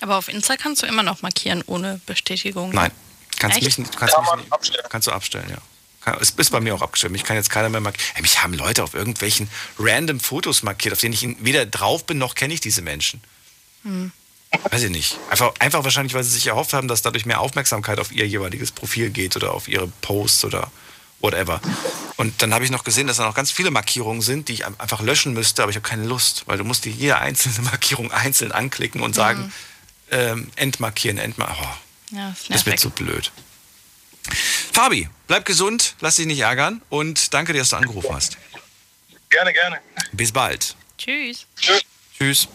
[0.00, 2.70] Aber auf Insta kannst du immer noch markieren ohne Bestätigung.
[2.72, 2.90] Nein,
[3.38, 3.66] kannst Echt?
[3.66, 5.58] mich, nicht- kannst mich nicht, kannst du abstellen, ja.
[6.20, 7.12] Es ist bei mir auch abgestellt.
[7.12, 8.06] Mich kann jetzt keiner mehr markieren.
[8.14, 9.48] Hey, mich haben Leute auf irgendwelchen
[9.78, 13.20] random Fotos markiert, auf denen ich weder drauf bin, noch kenne ich diese Menschen.
[13.84, 14.12] Hm.
[14.70, 15.18] Weiß ich nicht.
[15.30, 18.70] Einfach, einfach wahrscheinlich, weil sie sich erhofft haben, dass dadurch mehr Aufmerksamkeit auf ihr jeweiliges
[18.70, 20.70] Profil geht oder auf ihre Posts oder
[21.20, 21.60] whatever.
[22.16, 24.66] Und dann habe ich noch gesehen, dass da noch ganz viele Markierungen sind, die ich
[24.66, 27.62] ein- einfach löschen müsste, aber ich habe keine Lust, weil du musst dir jede einzelne
[27.62, 29.52] Markierung einzeln anklicken und sagen,
[30.12, 31.66] ähm, entmarkieren, entmarkieren.
[32.12, 33.32] Oh, Ja, ist das wird so blöd.
[34.72, 38.36] Fabi, bleib gesund, lass dich nicht ärgern und danke dir, dass du angerufen hast.
[39.30, 39.80] Gerne, gerne.
[40.12, 40.76] Bis bald.
[40.98, 41.46] Tschüss.
[42.16, 42.48] Tschüss.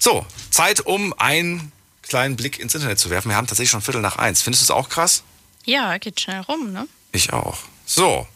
[0.00, 3.30] So, Zeit, um einen kleinen Blick ins Internet zu werfen.
[3.30, 4.42] Wir haben tatsächlich schon Viertel nach eins.
[4.42, 5.22] Findest du es auch krass?
[5.64, 6.86] Ja, geht schnell rum, ne?
[7.12, 7.58] Ich auch.
[7.86, 8.26] So.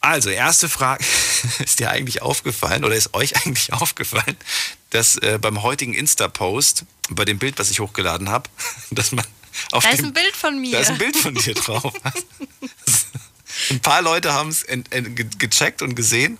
[0.00, 1.04] Also, erste Frage.
[1.60, 4.36] Ist dir eigentlich aufgefallen oder ist euch eigentlich aufgefallen,
[4.90, 8.48] dass äh, beim heutigen Insta-Post, bei dem Bild, was ich hochgeladen habe,
[8.90, 9.24] dass man
[9.72, 10.72] auf Da dem, ist ein Bild von mir.
[10.72, 11.92] Da ist ein Bild von dir drauf.
[13.70, 14.66] ein paar Leute haben es
[15.38, 16.38] gecheckt und gesehen.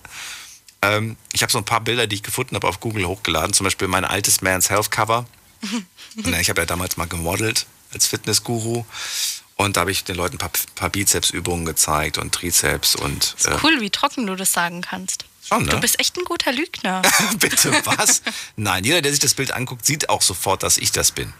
[0.82, 3.52] Ähm, ich habe so ein paar Bilder, die ich gefunden habe, auf Google hochgeladen.
[3.52, 5.26] Zum Beispiel mein altes Man's Health Cover.
[6.16, 8.84] Und ich habe ja damals mal gemodelt als Fitnessguru.
[9.56, 13.34] Und da habe ich den Leuten ein paar, paar Bizepsübungen gezeigt und Trizeps und.
[13.44, 15.24] äh, Cool, wie trocken du das sagen kannst.
[15.48, 15.70] Schon, ne?
[15.70, 17.02] Du bist echt ein guter Lügner.
[17.38, 18.22] Bitte, was?
[18.54, 21.32] Nein, jeder, der sich das Bild anguckt, sieht auch sofort, dass ich das bin.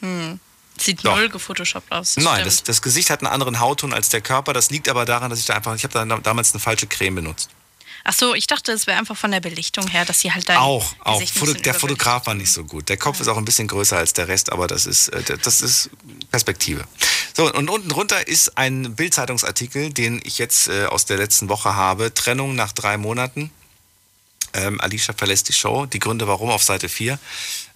[0.00, 0.38] Hm.
[0.78, 1.16] Sieht Doch.
[1.16, 2.16] null gefotoshoppt aus.
[2.16, 2.46] Nein, stimmt.
[2.46, 4.52] das, das Gesicht hat einen anderen Hautton als der Körper.
[4.52, 7.16] Das liegt aber daran, dass ich da einfach, ich habe da damals eine falsche Creme
[7.16, 7.50] benutzt.
[8.08, 10.58] Ach so, ich dachte, es wäre einfach von der Belichtung her, dass sie halt dein
[10.58, 11.20] auch, auch.
[11.26, 11.74] Foto, der.
[11.74, 12.88] Fotograf war nicht so gut.
[12.88, 15.60] Der Kopf ist auch ein bisschen größer als der Rest, aber das ist, äh, das
[15.60, 15.90] ist
[16.30, 16.84] Perspektive.
[17.36, 21.74] So, und unten drunter ist ein Bildzeitungsartikel, den ich jetzt äh, aus der letzten Woche
[21.74, 22.14] habe.
[22.14, 23.50] Trennung nach drei Monaten.
[24.52, 25.86] Ähm, Alicia verlässt die Show.
[25.86, 27.18] Die Gründe warum auf Seite 4.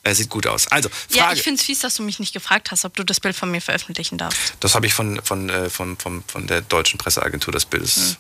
[0.02, 0.66] Äh, sieht gut aus.
[0.68, 1.36] Also, Ja, Frage.
[1.36, 3.50] ich finde es fies, dass du mich nicht gefragt hast, ob du das Bild von
[3.50, 4.54] mir veröffentlichen darfst.
[4.60, 7.52] das habe ich von, von, äh, von, von, von der deutschen Presseagentur.
[7.52, 8.16] Das Bild ist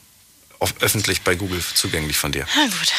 [0.60, 0.68] Hm.
[0.80, 2.46] öffentlich bei Google zugänglich von dir.
[2.54, 2.92] Na gut.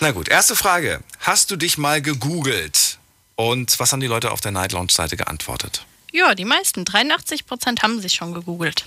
[0.00, 1.02] Na gut, erste Frage.
[1.18, 2.98] Hast du dich mal gegoogelt?
[3.34, 5.84] Und was haben die Leute auf der Night Lounge Seite geantwortet?
[6.12, 8.84] Ja, die meisten, 83 Prozent haben sich schon gegoogelt.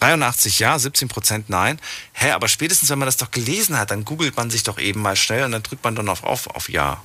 [0.00, 1.80] 83 ja, 17 Prozent nein.
[2.12, 5.00] Hä, aber spätestens, wenn man das doch gelesen hat, dann googelt man sich doch eben
[5.00, 7.02] mal schnell und dann drückt man dann auf, auf, auf Ja.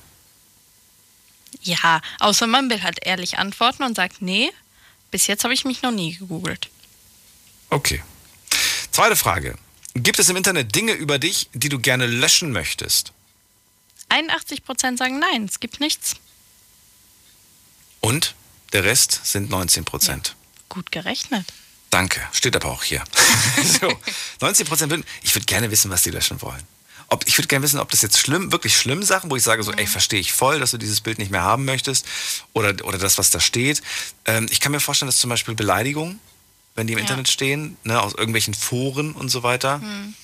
[1.62, 4.50] Ja, außer man will halt ehrlich antworten und sagt, nee,
[5.10, 6.68] bis jetzt habe ich mich noch nie gegoogelt.
[7.70, 8.02] Okay.
[8.90, 9.56] Zweite Frage.
[9.94, 13.12] Gibt es im Internet Dinge über dich, die du gerne löschen möchtest?
[14.08, 16.16] 81 Prozent sagen nein, es gibt nichts.
[18.00, 18.34] Und
[18.72, 20.36] der Rest sind 19 Prozent.
[20.68, 21.46] Gut gerechnet.
[21.90, 23.02] Danke, steht aber auch hier.
[23.80, 23.92] so,
[24.40, 26.62] 19 Prozent würden, ich würde gerne wissen, was die löschen wollen.
[27.10, 29.62] Ob, ich würde gerne wissen, ob das jetzt schlimm, wirklich schlimm Sachen, wo ich sage
[29.62, 32.06] so, ey, verstehe ich voll, dass du dieses Bild nicht mehr haben möchtest
[32.52, 33.80] oder, oder das, was da steht.
[34.26, 36.20] Ähm, ich kann mir vorstellen, dass zum Beispiel Beleidigungen,
[36.74, 37.02] wenn die im Ja.
[37.04, 40.14] Internet stehen, ne, aus irgendwelchen Foren und so weiter, Hm.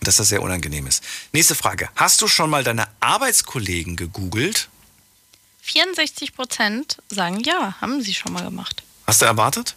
[0.00, 1.02] dass das sehr unangenehm ist.
[1.32, 1.88] Nächste Frage.
[1.96, 4.68] Hast du schon mal deine Arbeitskollegen gegoogelt?
[5.62, 8.82] 64 Prozent sagen ja, haben sie schon mal gemacht.
[9.06, 9.74] Hast du erwartet?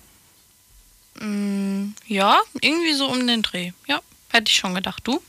[1.20, 3.72] Mm, ja, irgendwie so um den Dreh.
[3.88, 5.02] Ja, hätte ich schon gedacht.
[5.06, 5.22] Du?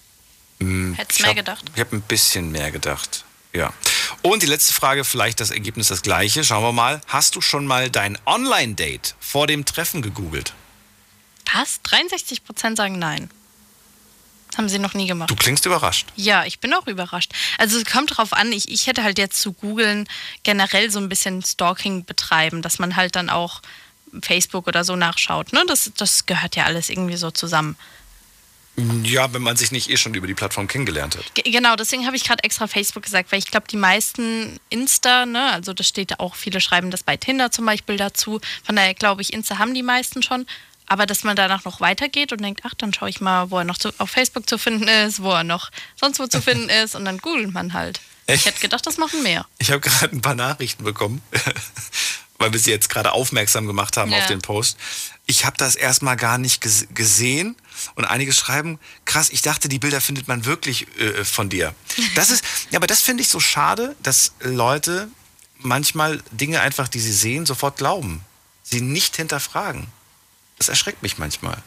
[0.61, 1.65] Hm, Hättest ich mehr hab- gedacht.
[1.75, 3.25] Ich habe ein bisschen mehr gedacht.
[3.53, 3.73] Ja.
[4.23, 6.45] Und die letzte Frage, vielleicht das Ergebnis das gleiche.
[6.45, 7.01] Schauen wir mal.
[7.09, 10.53] Hast du schon mal dein Online-Date vor dem Treffen gegoogelt?
[11.53, 11.81] Was?
[11.83, 13.31] 63 Prozent sagen nein.
[14.57, 15.31] Haben sie noch nie gemacht.
[15.31, 16.09] Du klingst überrascht.
[16.17, 17.33] Ja, ich bin auch überrascht.
[17.59, 20.09] Also es kommt drauf an, ich, ich hätte halt jetzt zu googeln
[20.43, 23.63] generell so ein bisschen Stalking betreiben, dass man halt dann auch
[24.23, 25.53] Facebook oder so nachschaut.
[25.53, 25.63] Ne?
[25.69, 27.77] Das, das gehört ja alles irgendwie so zusammen.
[29.05, 31.35] Ja, wenn man sich nicht eh schon über die Plattform kennengelernt hat.
[31.35, 35.27] Ge- Genau, deswegen habe ich gerade extra Facebook gesagt, weil ich glaube, die meisten Insta,
[35.27, 38.41] ne, also das steht auch, viele schreiben das bei Tinder zum Beispiel dazu.
[38.65, 40.47] Von daher glaube ich, Insta haben die meisten schon.
[40.87, 43.65] Aber dass man danach noch weitergeht und denkt, ach, dann schaue ich mal, wo er
[43.65, 46.95] noch zu, auf Facebook zu finden ist, wo er noch sonst wo zu finden ist
[46.97, 48.01] und dann googelt man halt.
[48.27, 49.47] Ich hätte gedacht, das machen mehr.
[49.59, 51.21] Ich habe gerade ein paar Nachrichten bekommen,
[52.39, 54.19] weil wir sie jetzt gerade aufmerksam gemacht haben Ja.
[54.19, 54.79] auf den Post.
[55.27, 57.55] Ich habe das erstmal gar nicht ges gesehen
[57.95, 61.75] und einige schreiben, krass, ich dachte, die Bilder findet man wirklich äh, von dir.
[62.15, 65.09] Das ist, ja, aber das finde ich so schade, dass Leute
[65.59, 68.23] manchmal Dinge einfach, die sie sehen, sofort glauben.
[68.63, 69.87] Sie nicht hinterfragen.
[70.59, 71.63] Das erschreckt mich manchmal.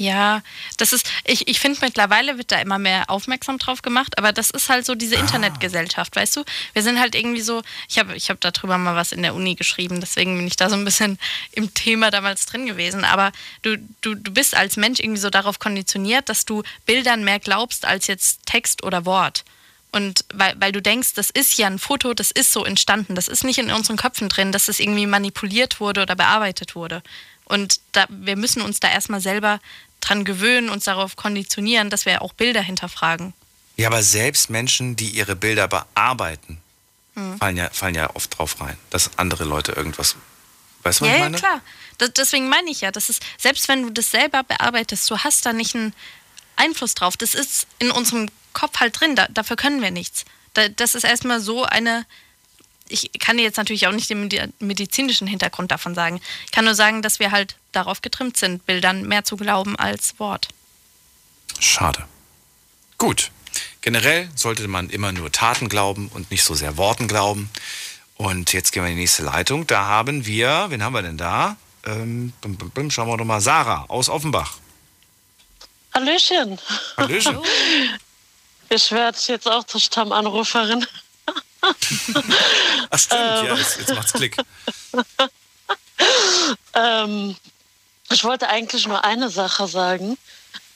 [0.00, 0.42] Ja,
[0.78, 4.48] das ist, ich, ich finde mittlerweile wird da immer mehr aufmerksam drauf gemacht, aber das
[4.48, 6.44] ist halt so diese Internetgesellschaft, weißt du?
[6.72, 9.56] Wir sind halt irgendwie so, ich habe ich hab darüber mal was in der Uni
[9.56, 11.18] geschrieben, deswegen bin ich da so ein bisschen
[11.52, 13.04] im Thema damals drin gewesen.
[13.04, 17.38] Aber du, du, du bist als Mensch irgendwie so darauf konditioniert, dass du Bildern mehr
[17.38, 19.44] glaubst als jetzt Text oder Wort.
[19.92, 23.28] Und weil, weil du denkst, das ist ja ein Foto, das ist so entstanden, das
[23.28, 27.02] ist nicht in unseren Köpfen drin, dass es irgendwie manipuliert wurde oder bearbeitet wurde.
[27.50, 29.58] Und da, wir müssen uns da erstmal selber
[30.00, 33.32] dran gewöhnen, uns darauf konditionieren, dass wir auch Bilder hinterfragen.
[33.76, 36.58] Ja, aber selbst Menschen, die ihre Bilder bearbeiten,
[37.14, 37.38] Mhm.
[37.38, 40.14] fallen, ja, fallen ja oft drauf rein, dass andere Leute irgendwas.
[40.84, 41.36] Weißt du, was Ja, ich ja, meine?
[41.38, 41.60] klar.
[41.98, 45.44] Das, deswegen meine ich ja, das ist, selbst wenn du das selber bearbeitest, du hast
[45.44, 45.92] da nicht einen
[46.56, 47.16] Einfluss drauf.
[47.16, 50.24] Das ist in unserem Kopf halt drin, da, dafür können wir nichts.
[50.54, 52.06] Da, das ist erstmal so eine.
[52.90, 56.20] Ich kann dir jetzt natürlich auch nicht den medi- medizinischen Hintergrund davon sagen.
[56.46, 60.18] Ich kann nur sagen, dass wir halt darauf getrimmt sind, Bildern mehr zu glauben als
[60.18, 60.48] Wort.
[61.58, 62.04] Schade.
[62.98, 63.30] Gut.
[63.80, 67.50] Generell sollte man immer nur Taten glauben und nicht so sehr Worten glauben.
[68.16, 69.66] Und jetzt gehen wir in die nächste Leitung.
[69.66, 71.56] Da haben wir, wen haben wir denn da?
[71.86, 73.40] Ähm, bim, bim, bim, schauen wir doch mal.
[73.40, 74.58] Sarah aus Offenbach.
[75.94, 76.58] Hallöchen.
[76.96, 77.38] Hallöchen.
[78.72, 80.86] Ich werde jetzt auch zur Stammanruferin.
[82.90, 84.36] Ach stimmt, ja, jetzt, jetzt macht's Klick.
[86.74, 87.36] Ähm,
[88.10, 90.16] ich wollte eigentlich nur eine Sache sagen.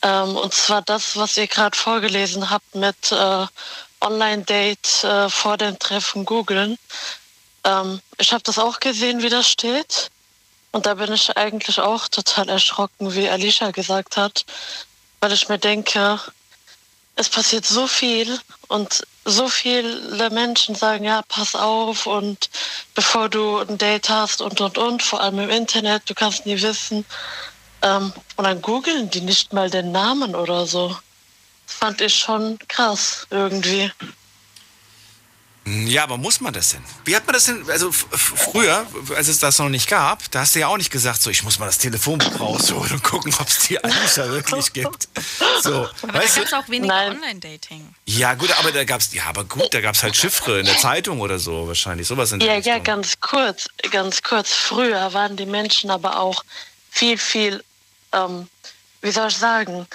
[0.03, 3.47] Ähm, und zwar das, was ihr gerade vorgelesen habt mit äh,
[4.01, 6.79] Online-Date äh, vor dem Treffen googeln.
[7.65, 10.11] Ähm, ich habe das auch gesehen, wie das steht.
[10.73, 14.45] Und da bin ich eigentlich auch total erschrocken, wie Alicia gesagt hat,
[15.21, 16.21] weil ich mir denke,
[17.17, 22.51] es passiert so viel und so viele Menschen sagen, ja, pass auf und
[22.95, 26.61] bevor du ein Date hast und und und, vor allem im Internet, du kannst nie
[26.61, 27.05] wissen.
[27.83, 30.97] Ähm, und dann googeln die nicht mal den Namen oder so.
[31.67, 33.91] Das fand ich schon krass irgendwie.
[35.67, 36.85] Ja, aber muss man das denn?
[37.07, 37.65] Wie hat man das denn?
[37.71, 38.87] Also früher,
[39.17, 41.43] als es das noch nicht gab, da hast du ja auch nicht gesagt, so ich
[41.43, 45.09] muss mal das Telefonbuch rausholen und gucken, ob es die Alicia wirklich gibt.
[45.63, 47.95] So, Aber da weißt gab es auch weniger Online-Dating.
[48.05, 51.21] Ja, gut, aber da gab's, ja, aber gut, da gab's halt Chiffre in der Zeitung
[51.21, 52.73] oder so wahrscheinlich, sowas in der Ja, Richtung.
[52.75, 54.53] ja, ganz kurz, ganz kurz.
[54.53, 56.45] Früher waren die Menschen aber auch
[56.91, 57.65] viel, viel,
[58.13, 58.49] ähm,
[59.01, 59.87] wie soll ich sagen,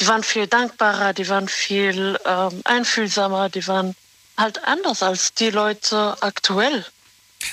[0.00, 3.96] die waren viel dankbarer, die waren viel ähm, einfühlsamer, die waren
[4.36, 6.84] halt anders als die Leute aktuell.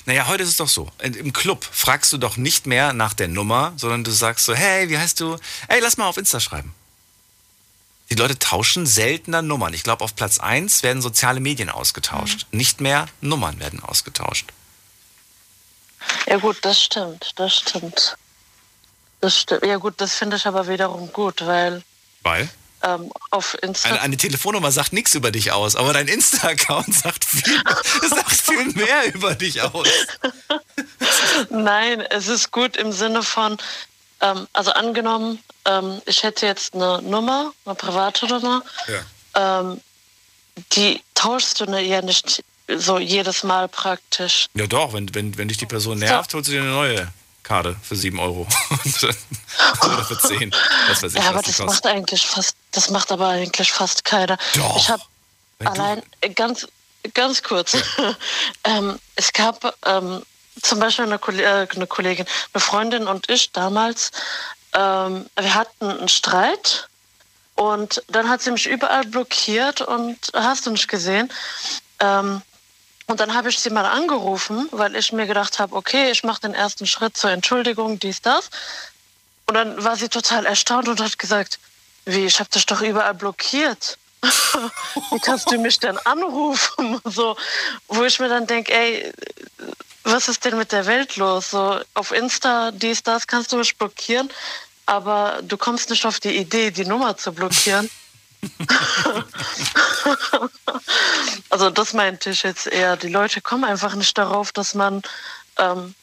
[0.05, 0.89] Naja, heute ist es doch so.
[0.99, 4.89] Im Club fragst du doch nicht mehr nach der Nummer, sondern du sagst so, hey,
[4.89, 5.37] wie heißt du?
[5.67, 6.73] Ey, lass mal auf Insta schreiben.
[8.09, 9.73] Die Leute tauschen seltener Nummern.
[9.73, 12.45] Ich glaube, auf Platz 1 werden soziale Medien ausgetauscht.
[12.51, 14.51] Nicht mehr Nummern werden ausgetauscht.
[16.27, 18.17] Ja gut, das stimmt, das stimmt.
[19.21, 19.65] Das stimmt.
[19.65, 21.83] Ja gut, das finde ich aber wiederum gut, weil
[22.23, 22.49] Weil?
[22.83, 23.89] Ähm, auf Insta...
[23.89, 27.61] Eine, eine Telefonnummer sagt nichts über dich aus, aber dein Insta-Account sagt viel,
[28.09, 29.87] sagt viel mehr über dich aus.
[31.49, 33.57] Nein, es ist gut im Sinne von,
[34.21, 39.61] ähm, also angenommen, ähm, ich hätte jetzt eine Nummer, eine private Nummer, Ja.
[39.63, 39.81] ähm,
[40.73, 44.45] die tauschst du ne- ja nicht so jedes Mal praktisch.
[44.53, 47.07] Ja doch, wenn, wenn, wenn dich die Person nervt, holst du dir eine neue
[47.51, 48.47] Karte für 7 Euro.
[49.83, 50.55] Oder für 10.
[50.87, 54.37] Was weiß ich, ja, aber das macht eigentlich fast, das macht aber eigentlich fast keiner.
[54.55, 54.77] Doch.
[54.77, 55.03] Ich habe
[55.59, 56.65] allein äh, ganz,
[57.13, 57.75] ganz kurz.
[58.63, 60.21] ähm, es gab ähm,
[60.61, 64.11] zum Beispiel eine, äh, eine Kollegin, eine Freundin und ich damals.
[64.73, 66.87] Ähm, wir hatten einen Streit
[67.55, 71.29] und dann hat sie mich überall blockiert und hast du nicht gesehen.
[71.99, 72.43] Ähm,
[73.11, 76.39] und dann habe ich sie mal angerufen, weil ich mir gedacht habe, okay, ich mache
[76.39, 78.49] den ersten Schritt zur Entschuldigung, dies, das.
[79.47, 81.59] Und dann war sie total erstaunt und hat gesagt,
[82.05, 83.97] wie, ich habe dich doch überall blockiert.
[84.23, 87.01] wie kannst du mich denn anrufen?
[87.03, 87.35] So,
[87.89, 89.11] wo ich mir dann denke, ey,
[90.05, 91.49] was ist denn mit der Welt los?
[91.49, 94.29] So auf Insta, dies, das kannst du mich blockieren,
[94.85, 97.89] aber du kommst nicht auf die Idee, die Nummer zu blockieren.
[101.49, 102.97] also das meinte ich jetzt eher.
[102.97, 105.01] Die Leute kommen einfach nicht darauf, dass man,
[105.57, 105.95] ähm,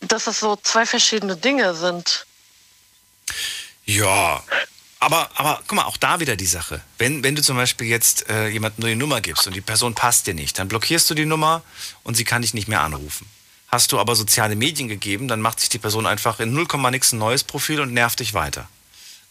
[0.00, 2.26] dass das so zwei verschiedene Dinge sind.
[3.84, 4.42] Ja,
[4.98, 6.80] aber, aber guck mal, auch da wieder die Sache.
[6.98, 9.94] Wenn, wenn du zum Beispiel jetzt äh, jemandem nur die Nummer gibst und die Person
[9.94, 11.62] passt dir nicht, dann blockierst du die Nummer
[12.02, 13.28] und sie kann dich nicht mehr anrufen.
[13.68, 17.12] Hast du aber soziale Medien gegeben, dann macht sich die Person einfach in 0, nix
[17.12, 18.68] ein neues Profil und nervt dich weiter.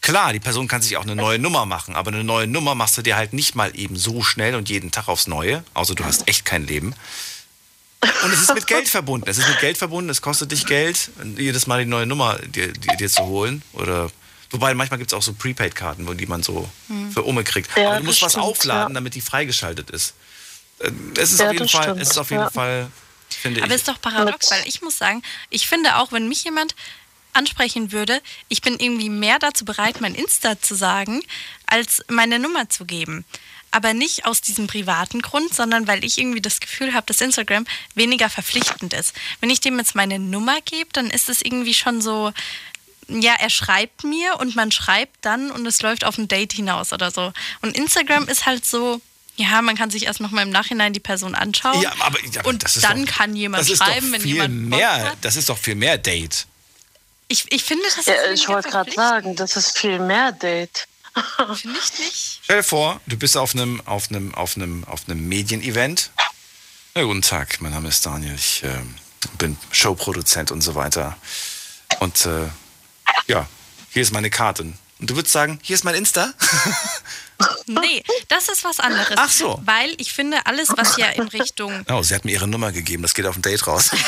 [0.02, 2.96] Klar, die Person kann sich auch eine neue Nummer machen, aber eine neue Nummer machst
[2.96, 6.04] du dir halt nicht mal eben so schnell und jeden Tag aufs Neue, außer du
[6.04, 6.94] hast echt kein Leben.
[8.22, 9.28] Und es ist mit Geld verbunden.
[9.28, 12.72] Es ist mit Geld verbunden, es kostet dich Geld, jedes Mal die neue Nummer dir,
[12.72, 13.62] dir, dir zu holen.
[13.72, 14.10] Oder
[14.50, 17.10] wobei manchmal gibt es auch so Prepaid-Karten, wo die man so Hm.
[17.10, 17.76] für Umme kriegt.
[17.76, 18.94] Ja, aber du musst das was stimmt, aufladen, ja.
[19.00, 20.14] damit die freigeschaltet ist.
[20.78, 22.50] Äh, Es ist Ja, auf jeden Fall, stimmt, es ist auf jeden ja.
[22.50, 22.90] Fall,
[23.28, 23.76] finde Aber ich.
[23.76, 26.76] ist doch paradox, weil ich muss sagen, ich finde auch, wenn mich jemand
[27.36, 31.22] ansprechen würde, ich bin irgendwie mehr dazu bereit, mein Insta zu sagen,
[31.66, 33.24] als meine Nummer zu geben.
[33.70, 37.66] Aber nicht aus diesem privaten Grund, sondern weil ich irgendwie das Gefühl habe, dass Instagram
[37.94, 39.12] weniger verpflichtend ist.
[39.40, 42.32] Wenn ich dem jetzt meine Nummer gebe, dann ist es irgendwie schon so,
[43.08, 46.92] ja, er schreibt mir und man schreibt dann und es läuft auf ein Date hinaus
[46.92, 47.32] oder so.
[47.60, 49.00] Und Instagram ist halt so,
[49.36, 51.80] ja, man kann sich erst noch mal im Nachhinein die Person anschauen.
[51.82, 55.18] Ja, aber, ja, und dann doch, kann jemand schreiben, wenn jemand mehr, hat.
[55.20, 56.46] Das ist doch viel mehr Date.
[57.28, 60.32] Ich, ich finde, das ist Ja, ich weniger wollte gerade sagen, das ist viel mehr
[60.32, 60.86] Date.
[61.54, 62.40] Finde ich nicht.
[62.42, 66.10] Stell dir vor, du bist auf einem, auf einem, auf einem, auf einem Medienevent.
[66.94, 68.78] Ja, guten Tag, mein Name ist Daniel, ich äh,
[69.38, 71.16] bin Showproduzent und so weiter.
[72.00, 72.48] Und äh,
[73.26, 73.48] ja,
[73.90, 74.62] hier ist meine Karte.
[74.62, 76.32] Und du würdest sagen, hier ist mein Insta?
[77.66, 79.14] Nee, das ist was anderes.
[79.16, 79.60] Ach so.
[79.62, 81.84] Weil ich finde, alles, was ja in Richtung.
[81.90, 83.90] Oh, sie hat mir ihre Nummer gegeben, das geht auf ein Date raus.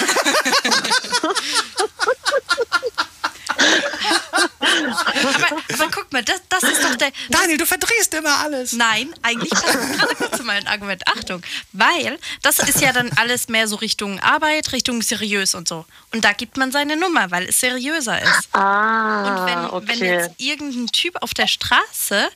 [4.86, 7.10] Aber, aber guck mal, das, das ist doch der.
[7.30, 8.72] Daniel, du verdrehst immer alles.
[8.72, 11.06] Nein, eigentlich passt es gerade gut zu meinem Argument.
[11.06, 11.42] Achtung,
[11.72, 15.84] weil das ist ja dann alles mehr so Richtung Arbeit, Richtung seriös und so.
[16.12, 18.54] Und da gibt man seine Nummer, weil es seriöser ist.
[18.54, 20.22] Ah, Und wenn, wenn okay.
[20.22, 22.28] jetzt irgendein Typ auf der Straße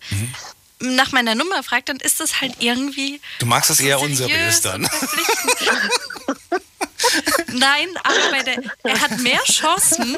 [0.80, 3.20] nach meiner Nummer fragt, dann ist das halt irgendwie.
[3.38, 4.82] Du magst das eher seriös unseriös dann.
[7.48, 10.16] Nein, aber bei der, er hat mehr Chancen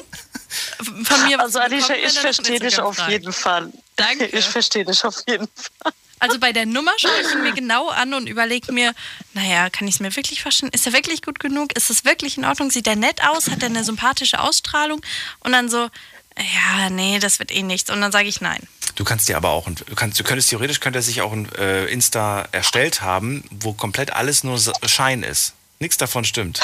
[1.05, 1.41] von mir.
[1.41, 3.73] Also Alicia, ich er verstehe dich auf jeden Fall.
[3.97, 4.27] Danke.
[4.27, 5.93] Ich verstehe dich auf jeden Fall.
[6.21, 8.95] Also bei der Nummer schaue ich ihn mir genau an und überlege mir,
[9.35, 10.73] naja, kann ich es mir wirklich vorstellen?
[10.73, 11.77] Ist er wirklich gut genug?
[11.77, 12.71] Ist es wirklich in Ordnung?
[12.71, 13.51] Sieht er nett aus?
[13.51, 15.03] Hat er eine sympathische Ausstrahlung?
[15.41, 15.91] Und dann so,
[16.37, 17.91] ja, nee, das wird eh nichts.
[17.91, 18.67] Und dann sage ich nein.
[18.95, 21.53] Du kannst dir aber auch, du, kannst, du könntest theoretisch könnte er sich auch ein
[21.57, 25.53] äh, Insta erstellt haben, wo komplett alles nur Schein ist.
[25.79, 26.61] Nichts davon stimmt.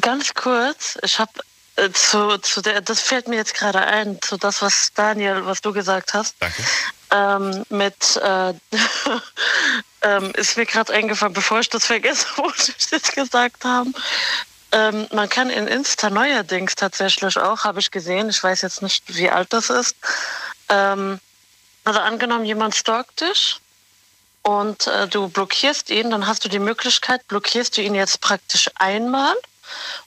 [0.00, 1.32] Ganz kurz, ich habe
[1.92, 5.72] zu, zu der, das fällt mir jetzt gerade ein, zu das, was Daniel, was du
[5.72, 6.36] gesagt hast.
[6.38, 6.64] Danke.
[7.10, 8.50] Ähm, mit, äh,
[10.02, 13.94] ähm, ist mir gerade eingefallen, bevor ich das vergesse, wollte ich das gesagt haben.
[14.72, 19.04] Ähm, man kann in Insta neuerdings tatsächlich auch, habe ich gesehen, ich weiß jetzt nicht,
[19.14, 19.96] wie alt das ist.
[20.68, 21.20] Ähm,
[21.84, 23.60] also angenommen, jemand stalkt dich
[24.42, 28.70] und äh, du blockierst ihn, dann hast du die Möglichkeit, blockierst du ihn jetzt praktisch
[28.76, 29.34] einmal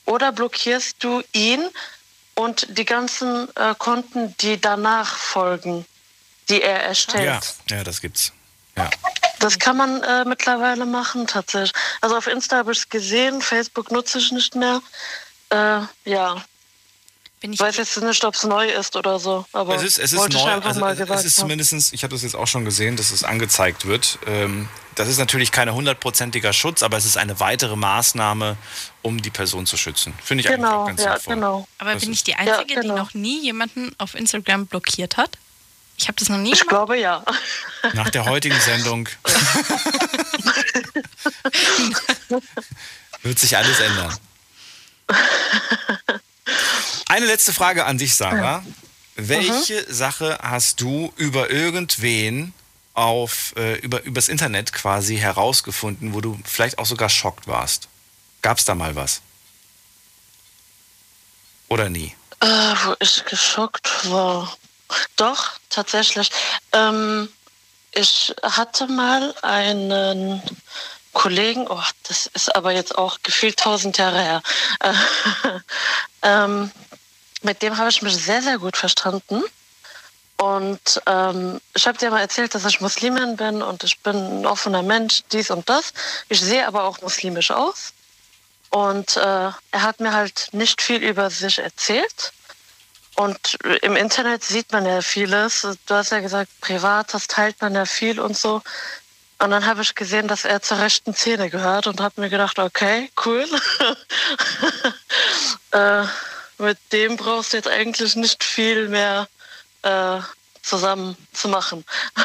[0.04, 1.68] oder blockierst du ihn
[2.34, 5.84] und die ganzen äh, Konten, die danach folgen,
[6.48, 7.56] die er erstellt.
[7.68, 8.32] Ja, ja, das gibt's.
[8.76, 8.88] Ja.
[9.40, 11.72] Das kann man äh, mittlerweile machen, tatsächlich.
[12.00, 14.80] Also auf Insta habe ich es gesehen, Facebook nutze ich nicht mehr.
[15.50, 16.42] Äh, ja.
[17.40, 20.12] Bin ich weiß jetzt nicht, ob es neu ist oder so, aber es ist, es
[20.12, 22.48] ist wollte ich neu, einfach also mal es ist zumindest, ich habe das jetzt auch
[22.48, 24.18] schon gesehen, dass es angezeigt wird.
[24.26, 28.56] Ähm, das ist natürlich keine hundertprozentiger Schutz, aber es ist eine weitere Maßnahme,
[29.02, 30.12] um die Person zu schützen.
[30.24, 31.34] Finde ich eigentlich auch Genau, ganz ja, sinnvoll.
[31.36, 31.68] genau.
[31.78, 32.96] Aber Das bin ich die Einzige, Ja, die genau.
[32.96, 35.38] noch nie jemanden auf Instagram blockiert hat?
[35.96, 36.68] Ich habe das noch nie Ich gemacht.
[36.70, 37.24] glaube ja.
[37.92, 39.08] Nach der heutigen Sendung
[43.22, 44.16] wird sich alles ändern.
[47.08, 48.64] Eine letzte Frage an dich, Sarah.
[49.16, 52.54] Welche Sache hast du über irgendwen
[52.94, 57.88] auf äh, über übers Internet quasi herausgefunden, wo du vielleicht auch sogar schockt warst?
[58.42, 59.22] Gab es da mal was?
[61.68, 62.14] Oder nie?
[62.40, 64.56] Äh, wo ich geschockt war.
[65.16, 66.30] Doch, tatsächlich.
[66.72, 67.28] Ähm,
[67.92, 70.42] ich hatte mal einen
[71.18, 74.42] Kollegen, oh, das ist aber jetzt auch gefühlt tausend Jahre her.
[74.78, 74.92] Äh,
[76.22, 76.70] ähm,
[77.42, 79.42] mit dem habe ich mich sehr, sehr gut verstanden.
[80.36, 84.46] Und ähm, ich habe dir mal erzählt, dass ich Muslimin bin und ich bin ein
[84.46, 85.92] offener Mensch, dies und das.
[86.28, 87.92] Ich sehe aber auch muslimisch aus.
[88.70, 92.32] Und äh, er hat mir halt nicht viel über sich erzählt.
[93.16, 95.66] Und im Internet sieht man ja vieles.
[95.86, 98.62] Du hast ja gesagt, privat, das teilt man ja viel und so.
[99.40, 102.58] Und dann habe ich gesehen, dass er zur rechten Szene gehört und habe mir gedacht,
[102.58, 103.46] okay, cool.
[105.70, 106.04] äh,
[106.58, 109.28] mit dem brauchst du jetzt eigentlich nicht viel mehr
[109.82, 110.18] äh,
[110.62, 111.84] zusammen zu machen.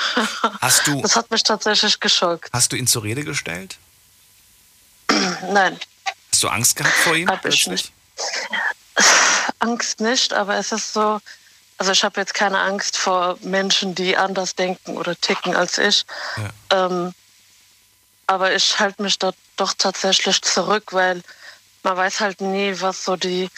[0.62, 2.50] Hast du, Das hat mich tatsächlich geschockt.
[2.52, 3.78] hast du ihn zur Rede gestellt?
[5.52, 5.80] Nein,
[6.32, 7.30] Hast du Angst gehabt vor ihm?
[7.30, 7.94] Hab ich plötzlich?
[9.60, 11.22] Angst nicht, aber es ist so,
[11.84, 16.06] also ich habe jetzt keine Angst vor Menschen, die anders denken oder ticken als ich.
[16.70, 17.14] Ähm,
[18.26, 21.22] aber ich halte mich da doch tatsächlich zurück, weil
[21.84, 23.50] man weiß halt nie, was so die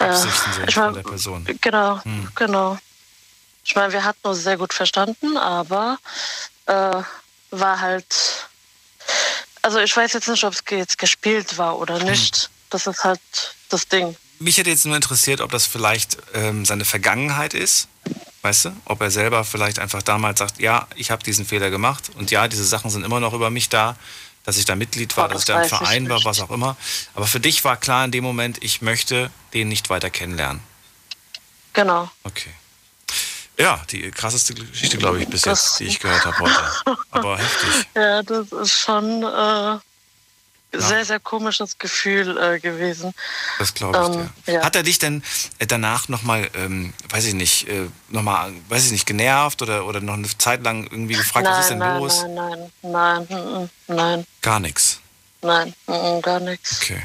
[0.00, 1.44] äh, Absichten sind ich mein, der Person.
[1.60, 2.32] Genau, Hm.
[2.34, 2.78] genau.
[3.64, 5.98] Ich meine, wir hatten uns sehr gut verstanden, aber
[6.66, 7.00] äh,
[7.52, 8.48] war halt.
[9.62, 12.06] Also ich weiß jetzt nicht, ob es jetzt gespielt war oder Hm.
[12.06, 12.50] nicht.
[12.70, 13.20] Das ist halt
[13.68, 14.16] das Ding.
[14.38, 17.88] Mich hätte jetzt nur interessiert, ob das vielleicht ähm, seine Vergangenheit ist.
[18.42, 18.76] Weißt du?
[18.84, 22.46] Ob er selber vielleicht einfach damals sagt, ja, ich habe diesen Fehler gemacht und ja,
[22.46, 23.96] diese Sachen sind immer noch über mich da,
[24.44, 26.50] dass ich da Mitglied war, Oh, dass ich das da im Verein war, was auch
[26.50, 26.76] immer.
[27.14, 30.62] Aber für dich war klar in dem Moment, ich möchte den nicht weiter kennenlernen.
[31.72, 32.08] Genau.
[32.22, 32.50] Okay.
[33.58, 36.72] Ja, die krasseste Geschichte, glaube ich, bis Das- jetzt, die ich gehört habe heute.
[37.10, 37.86] Aber heftig.
[37.96, 39.78] Ja, das ist schon äh,
[40.80, 43.12] sehr, sehr komisches Gefühl äh, gewesen.
[43.58, 44.52] Das glaube ich Ähm, dir.
[44.54, 44.64] ja.
[44.64, 45.22] Hat er dich denn
[45.58, 50.00] äh, danach nochmal, ähm, weiß ich nicht, äh, nochmal, weiß ich nicht, genervt oder, oder
[50.00, 52.22] noch eine Zeit lang irgendwie gefragt, was ist denn nein, los?
[52.22, 55.00] nein, nein, nein, nein, nein, Gar nichts.
[55.42, 56.80] nein, nein, gar nichts.
[56.82, 57.02] Okay.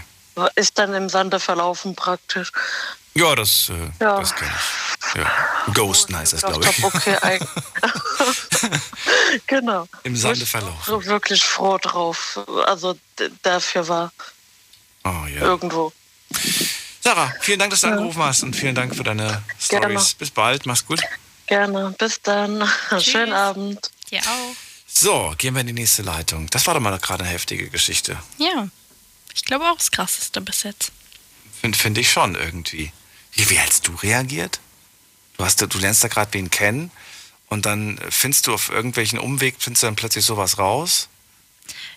[0.56, 2.52] Ist dann im Sande verlaufen praktisch.
[3.14, 3.74] Ja, das, äh,
[4.04, 4.20] Ja.
[4.20, 5.16] das kenne ich.
[5.16, 5.32] Ja.
[5.74, 6.84] Ghosten heißt das, glaube ich.
[6.84, 7.40] okay,
[9.48, 9.88] genau.
[10.04, 10.94] Im Sande Wo ich verlaufen.
[10.94, 12.40] auch Wirklich froh drauf.
[12.66, 12.98] Also
[13.42, 14.12] dafür war
[15.04, 15.42] Oh, ja.
[15.42, 15.92] irgendwo.
[17.04, 19.44] Sarah, vielen Dank, dass du angerufen hast und vielen Dank für deine.
[19.60, 20.14] Stories.
[20.14, 21.02] Bis bald, mach's gut.
[21.48, 21.94] Gerne.
[21.98, 22.70] Bis dann.
[23.00, 23.92] Schönen Abend.
[24.12, 24.56] Dir auch.
[24.88, 26.48] So, gehen wir in die nächste Leitung.
[26.52, 28.18] Das war doch mal gerade eine heftige Geschichte.
[28.38, 28.68] Ja.
[29.34, 30.92] Ich glaube auch das Krasseste bis jetzt.
[31.60, 32.92] Finde find ich schon irgendwie.
[33.34, 34.60] Wie, hast du reagiert?
[35.38, 36.92] Du, hast, du lernst da gerade wen kennen
[37.48, 41.10] und dann findest du auf irgendwelchen Umweg, findest du dann plötzlich sowas raus?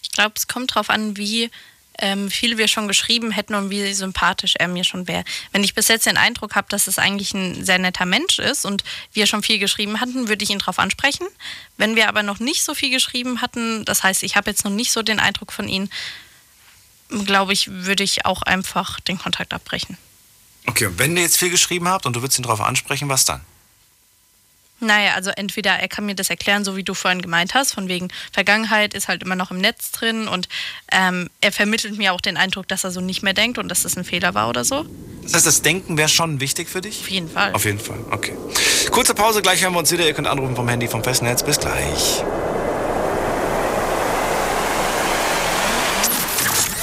[0.03, 1.51] Ich glaube, es kommt drauf an, wie
[1.99, 5.25] ähm, viel wir schon geschrieben hätten und wie sympathisch er mir schon wäre.
[5.53, 8.65] Wenn ich bis jetzt den Eindruck habe, dass es eigentlich ein sehr netter Mensch ist
[8.65, 8.83] und
[9.13, 11.27] wir schon viel geschrieben hatten, würde ich ihn darauf ansprechen.
[11.77, 14.73] Wenn wir aber noch nicht so viel geschrieben hatten, das heißt, ich habe jetzt noch
[14.73, 15.89] nicht so den Eindruck von ihm,
[17.27, 19.97] glaube ich, würde ich auch einfach den Kontakt abbrechen.
[20.67, 23.25] Okay, und wenn ihr jetzt viel geschrieben habt und du würdest ihn darauf ansprechen, was
[23.25, 23.41] dann?
[24.81, 27.89] Naja, also entweder er kann mir das erklären, so wie du vorhin gemeint hast, von
[27.89, 30.49] wegen Vergangenheit ist halt immer noch im Netz drin und
[30.91, 33.83] ähm, er vermittelt mir auch den Eindruck, dass er so nicht mehr denkt und dass
[33.83, 34.85] das ein Fehler war oder so.
[35.23, 37.01] Das heißt, das Denken wäre schon wichtig für dich?
[37.01, 37.53] Auf jeden Fall.
[37.53, 38.37] Auf jeden Fall, okay.
[38.91, 40.07] Kurze Pause, gleich hören wir uns wieder.
[40.07, 41.43] Ihr könnt anrufen vom Handy vom Festnetz.
[41.43, 42.23] Bis gleich.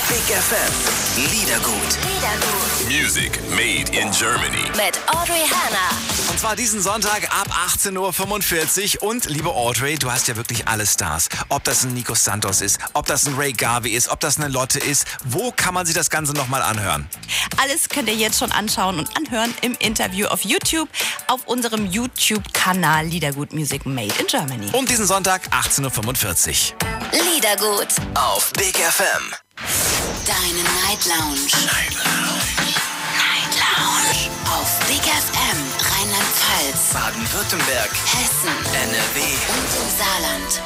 [0.09, 1.00] Big FM.
[1.17, 1.97] Liedergut.
[2.87, 4.63] Music made in Germany.
[4.77, 5.89] Mit Audrey Hanna.
[6.29, 9.09] Und zwar diesen Sonntag ab 18.45 Uhr.
[9.09, 11.27] Und liebe Audrey, du hast ja wirklich alle Stars.
[11.49, 14.47] Ob das ein Nico Santos ist, ob das ein Ray Garvey ist, ob das eine
[14.47, 15.05] Lotte ist.
[15.25, 17.09] Wo kann man sich das Ganze nochmal anhören?
[17.61, 20.87] Alles könnt ihr jetzt schon anschauen und anhören im Interview auf YouTube,
[21.27, 24.69] auf unserem YouTube-Kanal Liedergut Music Made in Germany.
[24.71, 27.33] Um diesen Sonntag 18.45 Uhr.
[27.33, 27.89] Liedergut.
[28.15, 29.35] Auf Big FM.
[30.25, 31.45] Deine Night Lounge.
[31.65, 32.41] Night Lounge.
[33.13, 34.29] Night Lounge.
[34.49, 37.91] Auf Big FM Rheinland-Pfalz, Baden-Württemberg.
[37.91, 39.21] Hessen, NRW.
[39.21, 40.61] und im Saarland.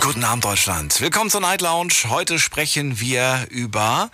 [0.00, 1.00] Guten Abend, Deutschland.
[1.00, 1.92] Willkommen zur Night Lounge.
[2.08, 4.10] Heute sprechen wir über,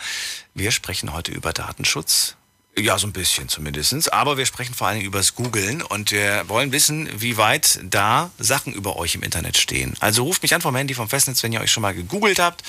[0.55, 2.36] wir sprechen heute über Datenschutz.
[2.79, 4.09] Ja, so ein bisschen zumindestens.
[4.09, 7.81] Aber wir sprechen vor allen Dingen über das Googlen und wir wollen wissen, wie weit
[7.83, 9.95] da Sachen über euch im Internet stehen.
[10.01, 12.63] Also ruft mich an vom Handy vom Festnetz, wenn ihr euch schon mal gegoogelt habt.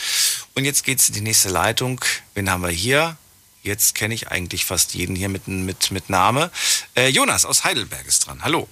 [0.56, 2.00] Und jetzt geht's in die nächste Leitung.
[2.36, 3.18] Wen haben wir hier?
[3.64, 6.52] Jetzt kenne ich eigentlich fast jeden hier mit, mit, mit Name.
[6.96, 8.44] Äh, Jonas aus Heidelberg ist dran.
[8.44, 8.70] Hallo.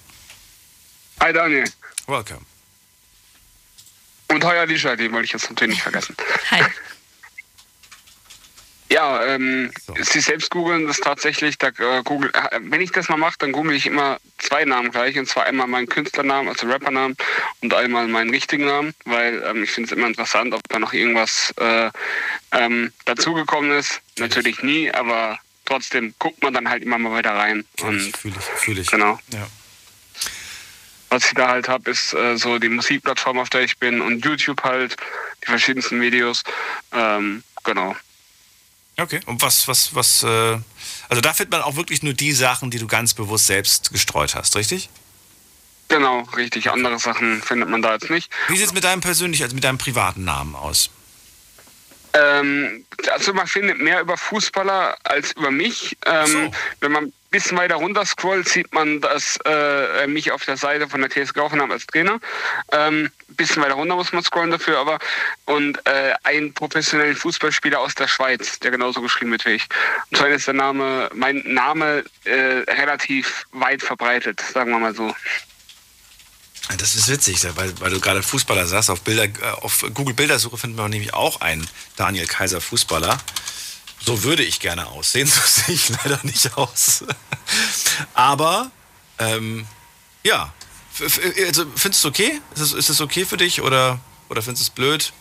[1.20, 1.70] Hi Daniel.
[2.08, 2.46] Welcome.
[4.30, 6.16] Und hi Alicia, den wollte ich jetzt natürlich nicht vergessen.
[6.52, 6.64] Hi.
[8.96, 13.18] Ja, ähm, Sie selbst googeln das tatsächlich, da, äh, Google, äh, wenn ich das mal
[13.18, 15.20] mache, dann google ich immer zwei Namen gleich.
[15.20, 17.18] Und zwar einmal meinen Künstlernamen, also Rappernamen,
[17.60, 20.94] und einmal meinen richtigen Namen, weil ähm, ich finde es immer interessant, ob da noch
[20.94, 21.90] irgendwas äh,
[22.54, 24.00] ähm, dazugekommen ist.
[24.18, 27.66] Natürlich nie, aber trotzdem guckt man dann halt immer mal weiter rein.
[27.82, 28.88] Und Fühle ich, fühle ich.
[28.90, 29.20] Genau.
[29.34, 29.46] Ja.
[31.10, 34.24] Was ich da halt habe, ist äh, so die Musikplattform, auf der ich bin und
[34.24, 34.96] YouTube halt,
[35.44, 36.44] die verschiedensten Videos.
[36.94, 37.94] Ähm, genau.
[38.98, 40.58] Okay, und was, was, was, äh,
[41.10, 44.36] also da findet man auch wirklich nur die Sachen, die du ganz bewusst selbst gestreut
[44.36, 44.90] hast, richtig?
[45.90, 46.72] Genau, richtig.
[46.72, 48.32] Andere Sachen findet man da jetzt nicht.
[48.48, 50.90] Wie sieht es mit deinem persönlichen, also mit deinem privaten Namen aus?
[52.14, 55.98] Ähm, also man findet mehr über Fußballer als über mich.
[56.06, 60.88] Ähm, Wenn man bisschen weiter runter scrollt, sieht man, dass äh, mich auf der Seite
[60.88, 62.22] von der TSG Hoffenheim als Trainer.
[62.72, 65.00] Ähm, bisschen weiter runter muss man scrollen dafür, aber
[65.44, 69.68] und äh, einen professionellen Fußballspieler aus der Schweiz, der genauso geschrieben wird wie ich.
[70.12, 75.14] Und zwar ist der Name, mein Name äh, relativ weit verbreitet, sagen wir mal so.
[76.78, 78.90] Das ist witzig, weil, weil du gerade Fußballer sagst.
[78.90, 81.68] Auf, Bilder, äh, auf Google Bildersuche findet man nämlich auch einen
[81.98, 83.20] Daniel Kaiser Fußballer.
[84.06, 87.04] So würde ich gerne aussehen, so sehe ich leider nicht aus.
[88.14, 88.70] Aber
[89.18, 89.66] ähm,
[90.24, 90.54] ja,
[91.00, 92.42] also, findest du es okay?
[92.54, 94.00] Ist es, ist es okay für dich oder,
[94.30, 95.14] oder findest du es blöd?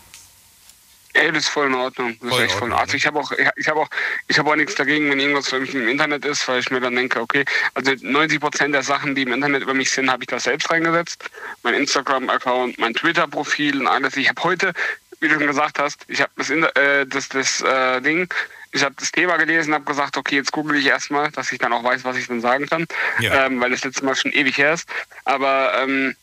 [1.15, 2.17] Ey, das ist voll in Ordnung.
[2.21, 2.97] Das Voll ist echt voll in Ordnung, Ordnung.
[2.97, 3.89] Ich habe auch, ich habe auch,
[4.27, 6.81] ich habe auch nichts dagegen, wenn irgendwas für mich im Internet ist, weil ich mir
[6.81, 7.45] dann denke, okay,
[7.75, 10.71] also 90 Prozent der Sachen, die im Internet über mich sind, habe ich da selbst
[10.71, 11.25] reingesetzt.
[11.63, 14.17] Mein Instagram-Account, mein Twitter-Profil und alles.
[14.17, 14.73] Ich habe heute,
[15.21, 18.29] wie du schon gesagt hast, ich habe das, äh, das, das äh, Ding,
[18.75, 21.73] ich habe das Thema gelesen, habe gesagt, okay, jetzt google ich erstmal, dass ich dann
[21.73, 22.87] auch weiß, was ich dann sagen kann,
[23.21, 23.47] Ja.
[23.47, 24.89] ähm, weil das letzte Mal schon ewig her ist.
[25.25, 26.17] Aber ähm,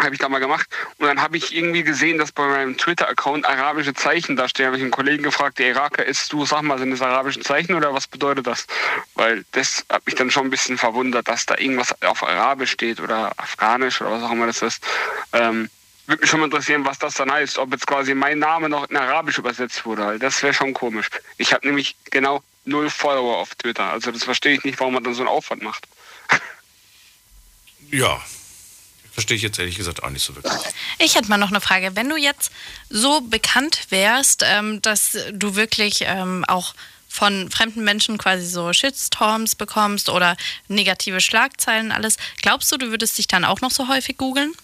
[0.00, 0.66] habe ich da mal gemacht.
[0.98, 4.66] Und dann habe ich irgendwie gesehen, dass bei meinem Twitter-Account arabische Zeichen da stehen.
[4.66, 7.74] Habe ich einen Kollegen gefragt, der Iraker ist du, sag mal, sind das arabische Zeichen
[7.74, 8.66] oder was bedeutet das?
[9.14, 13.00] Weil das hat mich dann schon ein bisschen verwundert, dass da irgendwas auf Arabisch steht
[13.00, 14.82] oder Afghanisch oder was auch immer das ist.
[15.34, 15.68] Ähm,
[16.06, 17.58] würde mich schon mal interessieren, was das dann heißt.
[17.58, 20.04] Ob jetzt quasi mein Name noch in Arabisch übersetzt wurde.
[20.04, 20.22] Halt.
[20.22, 21.08] Das wäre schon komisch.
[21.38, 23.84] Ich habe nämlich genau null Follower auf Twitter.
[23.84, 25.86] Also das verstehe ich nicht, warum man dann so einen Aufwand macht.
[27.90, 28.20] Ja.
[29.12, 30.54] Verstehe ich jetzt ehrlich gesagt auch nicht so wirklich.
[30.98, 31.94] Ich hätte mal noch eine Frage.
[31.94, 32.50] Wenn du jetzt
[32.88, 36.74] so bekannt wärst, ähm, dass du wirklich ähm, auch
[37.08, 40.38] von fremden Menschen quasi so Shitstorms bekommst oder
[40.68, 44.54] negative Schlagzeilen, alles, glaubst du, du würdest dich dann auch noch so häufig googeln?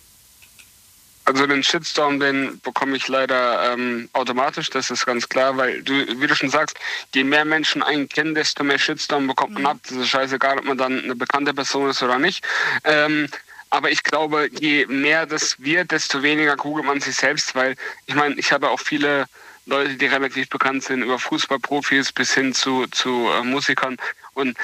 [1.29, 5.93] Also den Shitstorm, den bekomme ich leider ähm, automatisch, das ist ganz klar, weil du,
[5.93, 6.79] wie du schon sagst,
[7.15, 9.77] je mehr Menschen einen kennen, desto mehr Shitstorm bekommt man ab.
[9.83, 12.43] Das ist scheißegal, ob man dann eine bekannte Person ist oder nicht.
[12.85, 13.29] Ähm,
[13.69, 17.77] aber ich glaube, je mehr das wird, desto weniger googelt man sich selbst, weil
[18.07, 19.27] ich meine, ich habe auch viele
[19.67, 23.99] Leute, die relativ bekannt sind, über Fußballprofis bis hin zu, zu äh, Musikern
[24.33, 24.57] und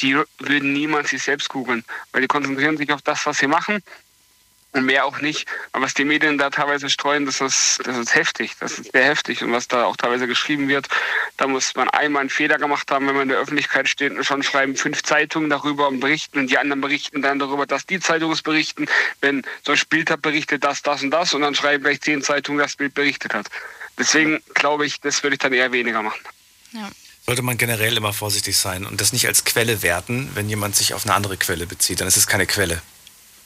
[0.00, 3.82] die würden niemals sich selbst googeln, weil die konzentrieren sich auf das, was sie machen
[4.74, 5.48] und mehr auch nicht.
[5.72, 8.52] Aber was die Medien da teilweise streuen, das ist, das ist heftig.
[8.60, 9.42] Das ist sehr heftig.
[9.42, 10.88] Und was da auch teilweise geschrieben wird,
[11.36, 14.24] da muss man einmal einen Fehler gemacht haben, wenn man in der Öffentlichkeit steht und
[14.24, 18.00] schon schreiben fünf Zeitungen darüber und berichten und die anderen berichten dann darüber, dass die
[18.00, 18.86] Zeitungen es berichten.
[19.20, 22.22] Wenn so ein Bild hat berichtet das, das und das und dann schreiben gleich zehn
[22.22, 23.46] Zeitungen, das Bild berichtet hat.
[23.96, 26.20] Deswegen glaube ich, das würde ich dann eher weniger machen.
[27.26, 30.94] Sollte man generell immer vorsichtig sein und das nicht als Quelle werten, wenn jemand sich
[30.94, 32.00] auf eine andere Quelle bezieht.
[32.00, 32.82] Dann ist es keine Quelle.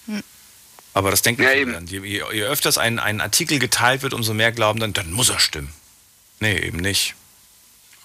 [0.06, 0.22] Hm.
[0.98, 1.86] Aber das denken viele dann.
[1.86, 5.38] Je, je, öfters ein, ein Artikel geteilt wird, umso mehr glauben dann, dann muss er
[5.38, 5.72] stimmen.
[6.40, 7.14] Nee, eben nicht.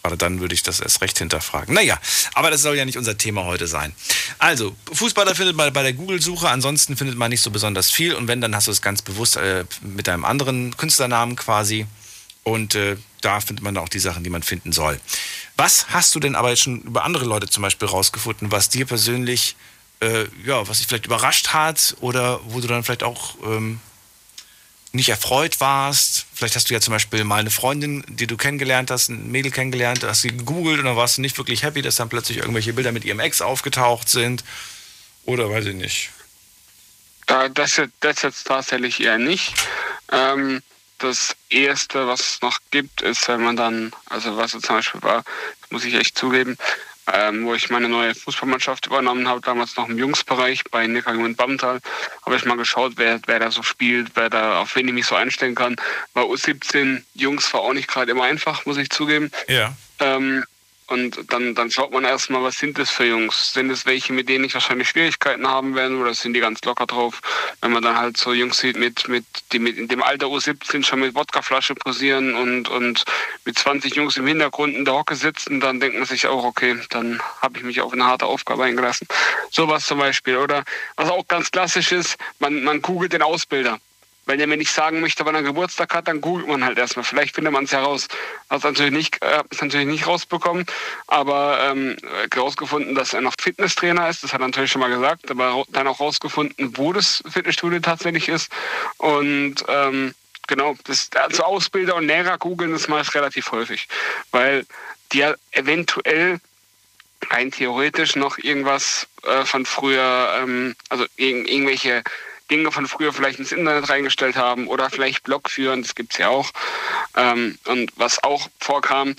[0.03, 1.73] Gerade dann würde ich das erst recht hinterfragen.
[1.73, 1.97] Naja,
[2.35, 3.95] aber das soll ja nicht unser Thema heute sein.
[4.37, 8.13] Also, Fußballer findet man bei der Google-Suche, ansonsten findet man nicht so besonders viel.
[8.13, 11.87] Und wenn, dann hast du es ganz bewusst äh, mit einem anderen Künstlernamen quasi.
[12.43, 14.99] Und äh, da findet man auch die Sachen, die man finden soll.
[15.57, 18.85] Was hast du denn aber jetzt schon über andere Leute zum Beispiel rausgefunden, was dir
[18.85, 19.55] persönlich,
[20.03, 23.79] äh, ja, was dich vielleicht überrascht hat oder wo du dann vielleicht auch ähm,
[24.91, 26.25] nicht erfreut warst?
[26.33, 29.51] Vielleicht hast du ja zum Beispiel mal eine Freundin, die du kennengelernt hast, ein Mädel
[29.51, 32.73] kennengelernt, hast sie gegoogelt und dann warst du nicht wirklich happy, dass dann plötzlich irgendwelche
[32.73, 34.43] Bilder mit ihrem Ex aufgetaucht sind.
[35.25, 36.09] Oder weiß ich nicht.
[37.25, 39.53] Da, das, das jetzt tatsächlich eher nicht.
[40.11, 40.61] Ähm,
[40.97, 45.01] das Erste, was es noch gibt, ist, wenn man dann, also was es zum Beispiel
[45.01, 45.23] war,
[45.69, 46.57] muss ich echt zugeben,
[47.11, 51.37] ähm, wo ich meine neue Fußballmannschaft übernommen habe, damals noch im Jungsbereich bei Neckarjung und
[51.37, 51.79] Bammental,
[52.25, 55.05] habe ich mal geschaut, wer, wer da so spielt, wer da, auf wen ich mich
[55.05, 55.75] so einstellen kann.
[56.13, 59.31] Bei U17 Jungs war auch nicht gerade immer einfach, muss ich zugeben.
[59.47, 59.75] Ja.
[59.99, 60.43] Ähm,
[60.87, 63.53] und dann, dann schaut man erstmal, was sind das für Jungs?
[63.53, 66.85] Sind es welche, mit denen ich wahrscheinlich Schwierigkeiten haben werde oder sind die ganz locker
[66.85, 67.21] drauf?
[67.61, 70.83] Wenn man dann halt so Jungs sieht, mit, mit, die mit in dem Alter U17
[70.83, 73.05] schon mit Wodkaflasche posieren und, und
[73.45, 76.77] mit 20 Jungs im Hintergrund in der Hocke sitzen, dann denkt man sich auch, okay,
[76.89, 79.07] dann habe ich mich auf eine harte Aufgabe eingelassen.
[79.51, 80.37] Sowas zum Beispiel.
[80.37, 80.63] Oder
[80.95, 83.79] was auch ganz klassisch ist, man, man googelt den Ausbilder.
[84.25, 87.03] Wenn er mir nicht sagen möchte, wann er Geburtstag hat, dann googelt man halt erstmal.
[87.03, 88.07] Vielleicht findet man es heraus.
[88.49, 90.65] Hat natürlich nicht, äh, natürlich nicht rausbekommen,
[91.07, 91.97] aber ähm,
[92.35, 94.23] rausgefunden, dass er noch Fitnesstrainer ist.
[94.23, 98.29] Das hat er natürlich schon mal gesagt, aber dann auch rausgefunden, wo das Fitnessstudio tatsächlich
[98.29, 98.51] ist.
[98.97, 100.13] Und ähm,
[100.47, 100.75] genau.
[100.85, 103.87] Das, also Ausbilder und Lehrer googeln das meist relativ häufig,
[104.31, 104.65] weil
[105.11, 106.39] die ja eventuell
[107.29, 112.03] rein theoretisch noch irgendwas äh, von früher, ähm, also irg irgendwelche
[112.51, 116.29] Dinge von früher vielleicht ins Internet reingestellt haben oder vielleicht Blog führen, das gibt's ja
[116.29, 116.51] auch.
[117.15, 119.15] Ähm, und was auch vorkam,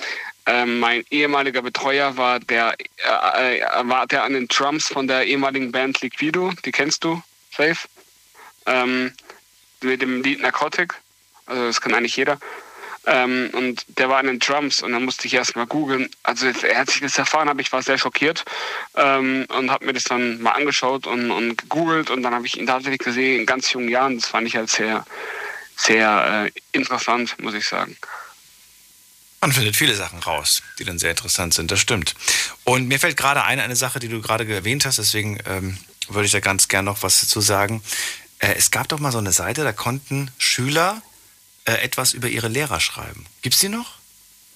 [0.47, 5.25] ähm, mein ehemaliger Betreuer war der, äh, äh, war der an den Drums von der
[5.25, 7.89] ehemaligen Band Liquido, die kennst du, safe,
[8.67, 9.13] ähm,
[9.81, 10.95] mit dem Lied Narcotic,
[11.47, 12.39] also das kann eigentlich jeder.
[13.07, 16.09] Ähm, und der war an den Drums und dann musste ich erst mal googeln.
[16.23, 18.45] Also als ich das erfahren habe, ich war sehr schockiert
[18.95, 22.59] ähm, und habe mir das dann mal angeschaut und, und gegoogelt und dann habe ich
[22.59, 24.17] ihn tatsächlich gesehen in ganz jungen Jahren.
[24.17, 25.05] Das fand ich halt sehr,
[25.77, 27.97] sehr äh, interessant, muss ich sagen.
[29.41, 32.15] Man findet viele Sachen raus, die dann sehr interessant sind, das stimmt.
[32.65, 35.77] Und mir fällt gerade ein, eine Sache, die du gerade erwähnt hast, deswegen ähm,
[36.09, 37.83] würde ich da ganz gern noch was dazu sagen.
[38.39, 41.03] Äh, es gab doch mal so eine Seite, da konnten Schüler
[41.65, 43.27] äh, etwas über ihre Lehrer schreiben.
[43.43, 43.93] Gibt's die noch?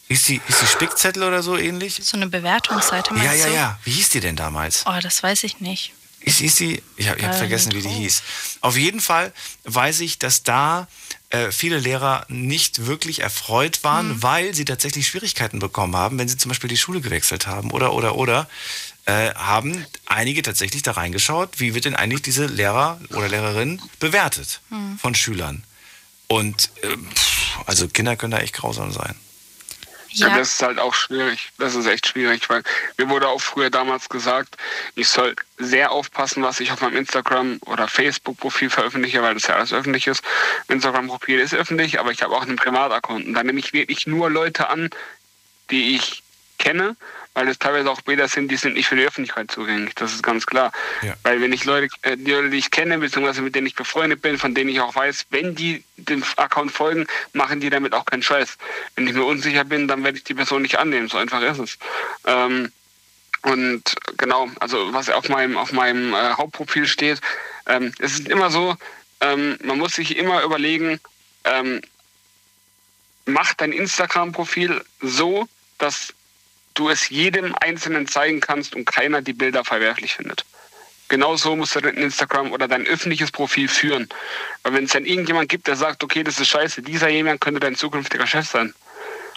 [0.09, 2.01] Hieß die, hieß die Spickzettel oder so ähnlich?
[2.03, 3.55] So eine Bewertungsseite Ja, meinst ja, du?
[3.55, 3.79] ja.
[3.85, 4.85] Wie hieß die denn damals?
[4.87, 5.93] Oh, das weiß ich nicht.
[6.21, 6.83] Ist, ist die?
[6.97, 8.23] Ich habe hab Äh, vergessen, wie die hieß.
[8.61, 9.33] Auf jeden Fall
[9.65, 10.89] weiß ich, dass da
[11.31, 14.23] äh, viele Lehrer nicht wirklich erfreut waren, Mhm.
[14.23, 17.93] weil sie tatsächlich Schwierigkeiten bekommen haben, wenn sie zum Beispiel die Schule gewechselt haben oder,
[17.93, 18.49] oder, oder.
[19.05, 24.61] Äh, haben einige tatsächlich da reingeschaut, wie wird denn eigentlich diese Lehrer oder Lehrerin bewertet
[24.71, 24.99] Mhm.
[24.99, 25.65] von Schülern.
[26.29, 26.97] Und äh,
[27.67, 29.15] also Kinder können da echt grausam sein.
[30.11, 30.37] Ja.
[30.37, 31.51] Das ist halt auch schwierig.
[31.59, 32.63] Das ist echt schwierig, weil
[32.97, 34.57] mir wurde auch früher damals gesagt,
[34.95, 39.57] ich soll sehr aufpassen, was ich auf meinem Instagram- oder Facebook-Profil veröffentliche, weil das ja
[39.57, 40.23] alles öffentlich ist.
[40.69, 43.27] Instagram-Profil ist öffentlich, aber ich habe auch einen Privataccount.
[43.27, 44.91] Und da nehme ich wirklich nur Leute an,
[45.71, 46.23] die ich
[46.59, 46.97] kenne,
[47.39, 49.94] weil es teilweise auch Bilder sind, die sind nicht für die Öffentlichkeit zugänglich.
[49.94, 50.73] Das ist ganz klar.
[51.23, 54.23] Weil wenn ich Leute, äh, die Leute, die ich kenne, beziehungsweise mit denen ich befreundet
[54.23, 58.05] bin, von denen ich auch weiß, wenn die dem Account folgen, machen die damit auch
[58.06, 58.59] keinen Scheiß.
[58.97, 61.06] Wenn ich mir unsicher bin, dann werde ich die Person nicht annehmen.
[61.06, 61.78] So einfach ist es.
[62.27, 62.73] Ähm,
[63.43, 67.20] und genau, also was auf meinem, auf meinem äh, Hauptprofil steht,
[67.66, 68.74] ähm, es ist immer so,
[69.20, 70.98] ähm, man muss sich immer überlegen,
[71.44, 71.82] ähm,
[73.27, 75.47] mach dein Instagram-Profil so,
[75.78, 76.12] dass
[76.74, 80.45] du es jedem Einzelnen zeigen kannst und keiner die Bilder verwerflich findet.
[81.09, 84.09] Genauso musst du dein Instagram oder dein öffentliches Profil führen.
[84.62, 87.61] Weil wenn es dann irgendjemand gibt, der sagt, okay, das ist scheiße, dieser jemand könnte
[87.61, 88.74] dein zukünftiger Chef sein.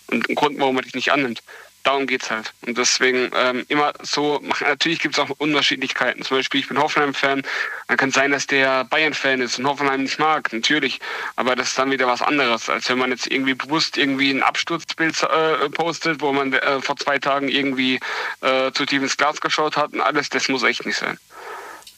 [0.07, 1.41] Und ein Grund, warum er dich nicht annimmt.
[1.83, 2.53] Darum geht's halt.
[2.65, 4.67] Und deswegen ähm, immer so machen.
[4.67, 6.21] Natürlich gibt es auch Unterschiedlichkeiten.
[6.23, 7.41] Zum Beispiel, ich bin Hoffenheim-Fan.
[7.87, 10.53] Dann kann es sein, dass der Bayern-Fan ist und Hoffenheim nicht mag.
[10.53, 10.99] Natürlich.
[11.35, 14.43] Aber das ist dann wieder was anderes, als wenn man jetzt irgendwie bewusst irgendwie ein
[14.43, 17.99] Absturzbild äh, postet, wo man äh, vor zwei Tagen irgendwie
[18.41, 20.29] äh, zu tief ins Glas geschaut hat und alles.
[20.29, 21.17] Das muss echt nicht sein.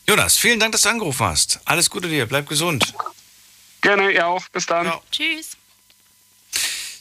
[0.07, 1.59] Jonas, vielen Dank, dass du angerufen hast.
[1.65, 2.93] Alles Gute dir, bleib gesund.
[3.81, 4.47] Gerne, ihr auch.
[4.49, 4.91] Bis dann.
[5.11, 5.57] Tschüss.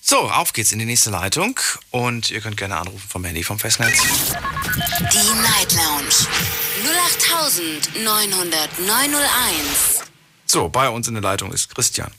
[0.04, 1.60] So, auf geht's in die nächste Leitung
[1.92, 4.02] und ihr könnt gerne anrufen vom Handy vom Festnetz.
[4.02, 6.26] Die Night Lounge
[7.94, 10.02] 0890901.
[10.44, 12.12] So, bei uns in der Leitung ist Christian.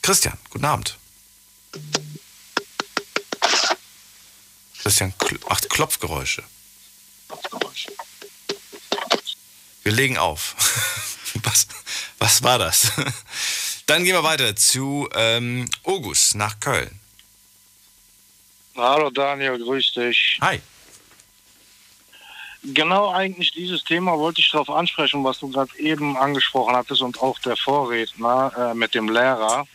[0.00, 0.96] Christian, guten Abend.
[4.80, 6.42] Christian kl macht Klopfgeräusche.
[9.82, 10.56] Wir legen auf.
[11.42, 11.66] Was,
[12.18, 12.92] was war das?
[13.86, 16.90] Dann gehen wir weiter zu ähm, August nach Köln.
[18.76, 20.38] Hallo Daniel, grüß dich.
[20.40, 20.60] Hi.
[22.64, 27.22] Genau eigentlich dieses Thema wollte ich darauf ansprechen, was du gerade eben angesprochen hattest und
[27.22, 29.68] auch der Vorredner äh, mit dem Lehrer.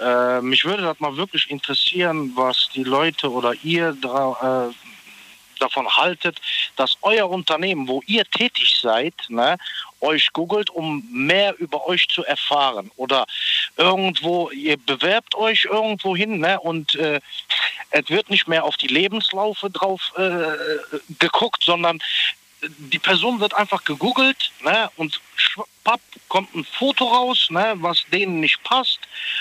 [0.00, 4.74] Äh, mich würde das mal wirklich interessieren, was die Leute oder ihr dra- äh,
[5.60, 6.40] davon haltet,
[6.76, 9.58] dass euer Unternehmen, wo ihr tätig seid, ne,
[10.04, 12.90] euch googelt, um mehr über euch zu erfahren.
[12.96, 13.26] Oder
[13.76, 17.20] irgendwo, ihr bewerbt euch irgendwo hin ne, und äh,
[17.90, 22.00] es wird nicht mehr auf die Lebenslaufe drauf äh, geguckt, sondern
[22.78, 25.20] die Person wird einfach gegoogelt ne, und
[25.84, 28.98] schwapp kommt ein Foto raus, ne, was denen nicht passt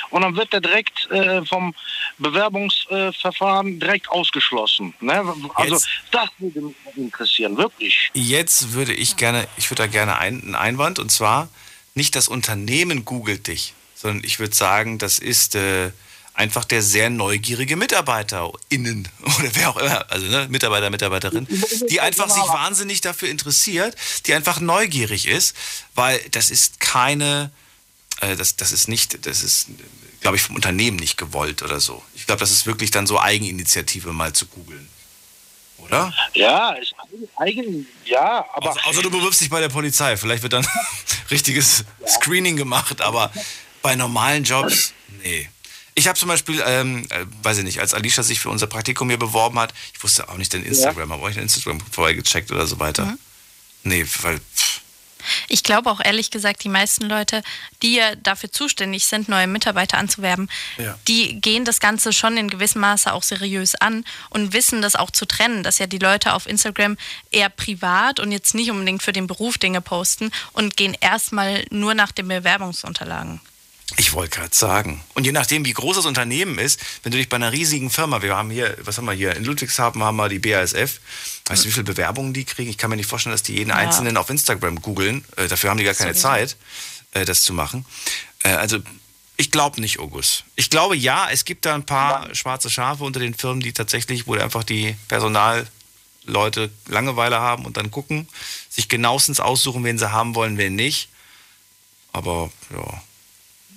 [0.09, 1.73] und dann wird er direkt äh, vom
[2.17, 4.93] Bewerbungsverfahren direkt ausgeschlossen.
[4.99, 5.23] Ne?
[5.55, 8.11] Also Jetzt- das würde mich interessieren, wirklich.
[8.13, 11.49] Jetzt würde ich gerne, ich würde da gerne ein, einen Einwand und zwar
[11.95, 15.91] nicht das Unternehmen googelt dich, sondern ich würde sagen, das ist äh,
[16.33, 21.47] einfach der sehr neugierige MitarbeiterInnen oder wer auch immer, also ne, Mitarbeiter, Mitarbeiterin,
[21.89, 23.95] die einfach sich wahnsinnig dafür interessiert,
[24.25, 25.55] die einfach neugierig ist,
[25.95, 27.51] weil das ist keine,
[28.21, 29.67] äh, das, das ist nicht, das ist,
[30.21, 32.03] glaube ich, vom Unternehmen nicht gewollt oder so.
[32.15, 34.87] Ich glaube, das ist wirklich dann so Eigeninitiative mal zu googeln.
[35.77, 36.13] Oder?
[36.33, 36.93] Ja, es,
[37.35, 38.69] eigentlich, ja, aber.
[38.71, 40.15] Außer, außer du bewirbst dich bei der Polizei.
[40.15, 40.65] Vielleicht wird dann
[41.29, 43.33] richtiges Screening gemacht, aber
[43.81, 45.49] bei normalen Jobs, nee.
[45.95, 49.09] Ich habe zum Beispiel, ähm, äh, weiß ich nicht, als Alicia sich für unser Praktikum
[49.09, 52.51] hier beworben hat, ich wusste auch nicht den Instagram, aber ich den Instagram vorher gecheckt
[52.51, 53.05] oder so weiter.
[53.05, 53.19] Mhm.
[53.83, 54.81] Nee, weil pff,
[55.49, 57.43] Ich glaube auch ehrlich gesagt, die meisten Leute,
[57.83, 60.97] die ja dafür zuständig sind, neue Mitarbeiter anzuwerben, Ja.
[61.07, 65.11] die gehen das Ganze schon in gewissem Maße auch seriös an und wissen das auch
[65.11, 66.97] zu trennen, dass ja die Leute auf Instagram
[67.29, 71.93] eher privat und jetzt nicht unbedingt für den Beruf Dinge posten und gehen erstmal nur
[71.93, 73.39] nach den Bewerbungsunterlagen.
[73.97, 75.03] Ich wollte gerade sagen.
[75.13, 78.21] Und je nachdem, wie groß das Unternehmen ist, wenn du dich bei einer riesigen Firma,
[78.21, 80.99] wir haben hier, was haben wir hier, in Ludwigshafen haben wir die BASF,
[81.45, 82.69] weißt du, wie viele Bewerbungen die kriegen?
[82.69, 83.75] Ich kann mir nicht vorstellen, dass die jeden Ja.
[83.75, 85.23] Einzelnen auf Instagram googeln.
[85.35, 86.27] Äh, dafür haben die gar keine Sowieso.
[86.27, 86.57] Zeit,
[87.11, 87.85] äh, das zu machen.
[88.43, 88.79] Äh, also,
[89.37, 90.45] ich glaube nicht, August.
[90.55, 94.25] Ich glaube, ja, es gibt da ein paar schwarze Schafe unter den Firmen, die tatsächlich,
[94.27, 95.67] wo einfach die Personalleute
[96.87, 98.27] Langeweile haben und dann gucken,
[98.69, 101.09] sich genauestens aussuchen, wen sie haben wollen, wen nicht.
[102.11, 103.03] Aber, ja,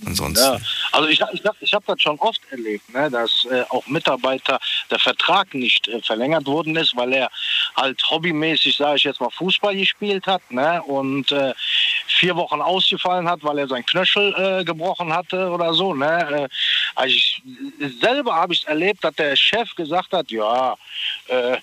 [0.05, 0.45] ansonsten.
[0.45, 0.59] Ja,
[0.93, 4.59] also ich, ich, ich habe das schon oft erlebt, ne, dass äh, auch Mitarbeiter
[4.91, 7.31] der Vertrag nicht äh, verlängert worden ist, weil er
[7.77, 11.55] halt hobbymäßig, sage ich jetzt mal, Fußball gespielt hat ne, und äh,
[12.07, 15.95] vier Wochen ausgefallen hat, weil er sein Knöchel äh, gebrochen hatte oder so.
[15.95, 16.29] Ne.
[16.31, 16.49] Äh,
[16.95, 17.43] also ich,
[18.01, 20.77] selber habe ich erlebt, dass der Chef gesagt hat, ja,
[21.29, 21.59] äh,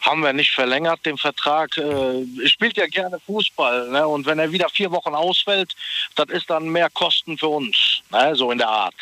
[0.00, 1.76] haben wir nicht verlängert den Vertrag.
[1.76, 3.90] Äh, spielt ja gerne Fußball.
[3.90, 4.06] Ne?
[4.06, 5.74] Und wenn er wieder vier Wochen ausfällt,
[6.14, 8.02] das ist dann mehr Kosten für uns.
[8.10, 8.34] Ne?
[8.34, 8.94] So in der Art.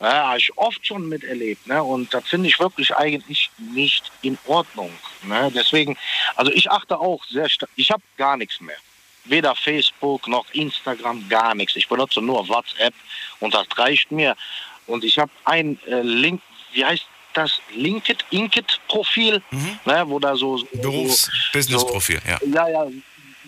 [0.00, 0.12] Ne?
[0.12, 1.66] Habe ich oft schon miterlebt.
[1.66, 1.82] Ne?
[1.82, 4.90] Und das finde ich wirklich eigentlich nicht in Ordnung.
[5.22, 5.50] Ne?
[5.54, 5.96] Deswegen,
[6.36, 7.70] also ich achte auch sehr stark.
[7.76, 8.76] Ich habe gar nichts mehr.
[9.26, 11.76] Weder Facebook noch Instagram, gar nichts.
[11.76, 12.92] Ich benutze nur WhatsApp
[13.40, 14.36] und das reicht mir.
[14.86, 16.42] Und ich habe ein äh, Link,
[16.72, 17.06] wie heißt
[17.36, 17.60] das?
[17.74, 19.42] Linked, Inked-Profil,
[19.84, 20.58] ne, wo da so.
[20.58, 22.38] so Berufs-Business-Profil, ja.
[22.46, 22.86] Ja, ja,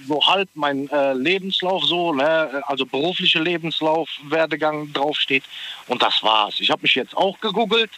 [0.06, 5.44] so halt mein äh, Lebenslauf so, ne, also berufliche Lebenslauf, Werdegang draufsteht.
[5.86, 6.60] Und das war's.
[6.60, 7.90] Ich habe mich jetzt auch gegoogelt.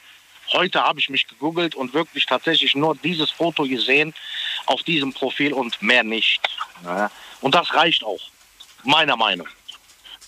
[0.52, 4.14] Heute habe ich mich gegoogelt und wirklich tatsächlich nur dieses Foto gesehen
[4.66, 6.40] auf diesem Profil und mehr nicht.
[6.82, 7.10] Ne?
[7.40, 8.20] Und das reicht auch,
[8.84, 9.48] meiner Meinung.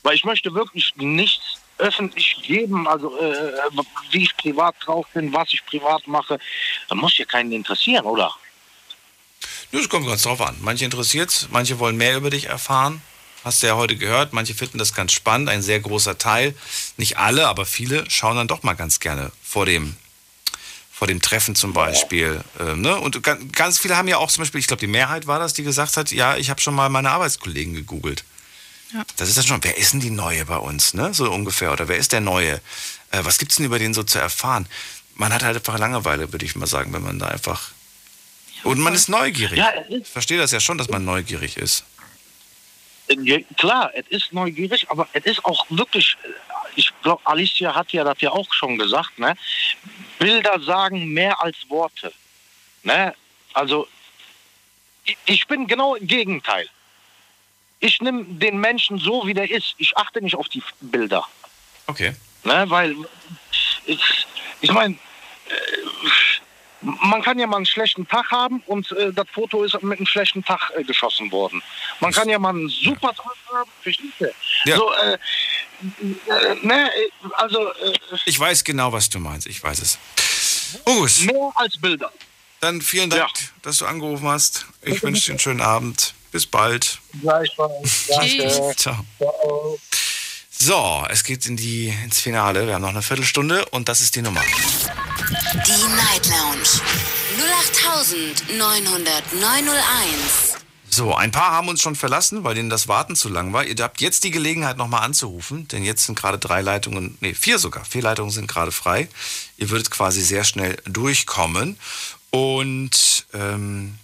[0.02, 3.52] Weil ich möchte wirklich nichts öffentlich geben, also äh,
[4.10, 6.38] wie ich privat drauf bin, was ich privat mache.
[6.88, 8.34] Da muss ja keinen interessieren, oder?
[9.72, 10.56] Das kommt ganz drauf an.
[10.60, 13.02] Manche interessiert's, manche wollen mehr über dich erfahren.
[13.44, 14.32] Hast du ja heute gehört.
[14.32, 15.48] Manche finden das ganz spannend.
[15.48, 16.54] Ein sehr großer Teil,
[16.96, 19.96] nicht alle, aber viele schauen dann doch mal ganz gerne vor dem,
[20.92, 22.44] vor dem Treffen zum Beispiel.
[22.58, 22.98] Ähm, ne?
[22.98, 25.54] Und ga- ganz viele haben ja auch zum Beispiel, ich glaube, die Mehrheit war das,
[25.54, 28.24] die gesagt hat, ja, ich habe schon mal meine Arbeitskollegen gegoogelt.
[28.92, 29.04] Ja.
[29.16, 31.14] Das ist dann schon, wer ist denn die Neue bei uns, ne?
[31.14, 31.72] So ungefähr.
[31.72, 32.60] Oder wer ist der Neue?
[33.10, 34.66] Äh, was gibt's denn über den so zu erfahren?
[35.14, 37.72] Man hat halt einfach Langeweile, würde ich mal sagen, wenn man da einfach.
[38.64, 39.58] Und man ist neugierig.
[39.58, 41.84] Ja, es ich verstehe das ja schon, dass man neugierig ist.
[43.08, 46.28] Ja, klar, es ist neugierig, aber es ist auch wirklich, äh,
[46.76, 49.36] ich glaube, Alicia hat ja das ja auch schon gesagt, ne?
[50.18, 52.12] Bilder sagen mehr als Worte.
[52.82, 53.14] Ne?
[53.52, 53.88] Also,
[55.04, 56.68] ich, ich bin genau im Gegenteil.
[57.80, 59.74] Ich nehme den Menschen so, wie der ist.
[59.78, 61.26] Ich achte nicht auf die Bilder.
[61.86, 62.14] Okay.
[62.44, 62.64] Ne?
[62.68, 62.94] Weil,
[63.86, 64.26] ich,
[64.60, 64.96] ich meine,
[66.82, 70.06] man kann ja mal einen schlechten Tag haben und äh, das Foto ist mit einem
[70.06, 71.62] schlechten Tag äh, geschossen worden.
[72.00, 74.30] Man kann ja mal einen super Tag haben, verstehst du?
[74.64, 74.76] Ja.
[74.76, 77.92] So, äh, äh, ne, äh, also äh,
[78.24, 79.46] Ich weiß genau, was du meinst.
[79.46, 79.98] Ich weiß es.
[80.84, 81.22] August.
[81.22, 82.12] mehr als Bilder.
[82.60, 83.30] Dann vielen Dank,
[83.62, 84.66] dass du angerufen hast.
[84.82, 86.14] Ich wünsche dir einen schönen Abend.
[86.30, 87.00] Bis bald.
[87.20, 88.06] Gleichfalls.
[88.08, 88.74] Danke.
[88.76, 89.04] Ciao.
[90.50, 92.66] So, es geht in die, ins Finale.
[92.66, 94.42] Wir haben noch eine Viertelstunde und das ist die Nummer.
[94.42, 96.80] Die Night Lounge
[98.58, 100.56] 0890901.
[100.92, 103.64] So, ein paar haben uns schon verlassen, weil denen das Warten zu lang war.
[103.64, 107.60] Ihr habt jetzt die Gelegenheit, nochmal anzurufen, denn jetzt sind gerade drei Leitungen, nee, vier
[107.60, 109.08] sogar, vier Leitungen sind gerade frei.
[109.56, 111.78] Ihr würdet quasi sehr schnell durchkommen.
[112.30, 113.98] Und ähm,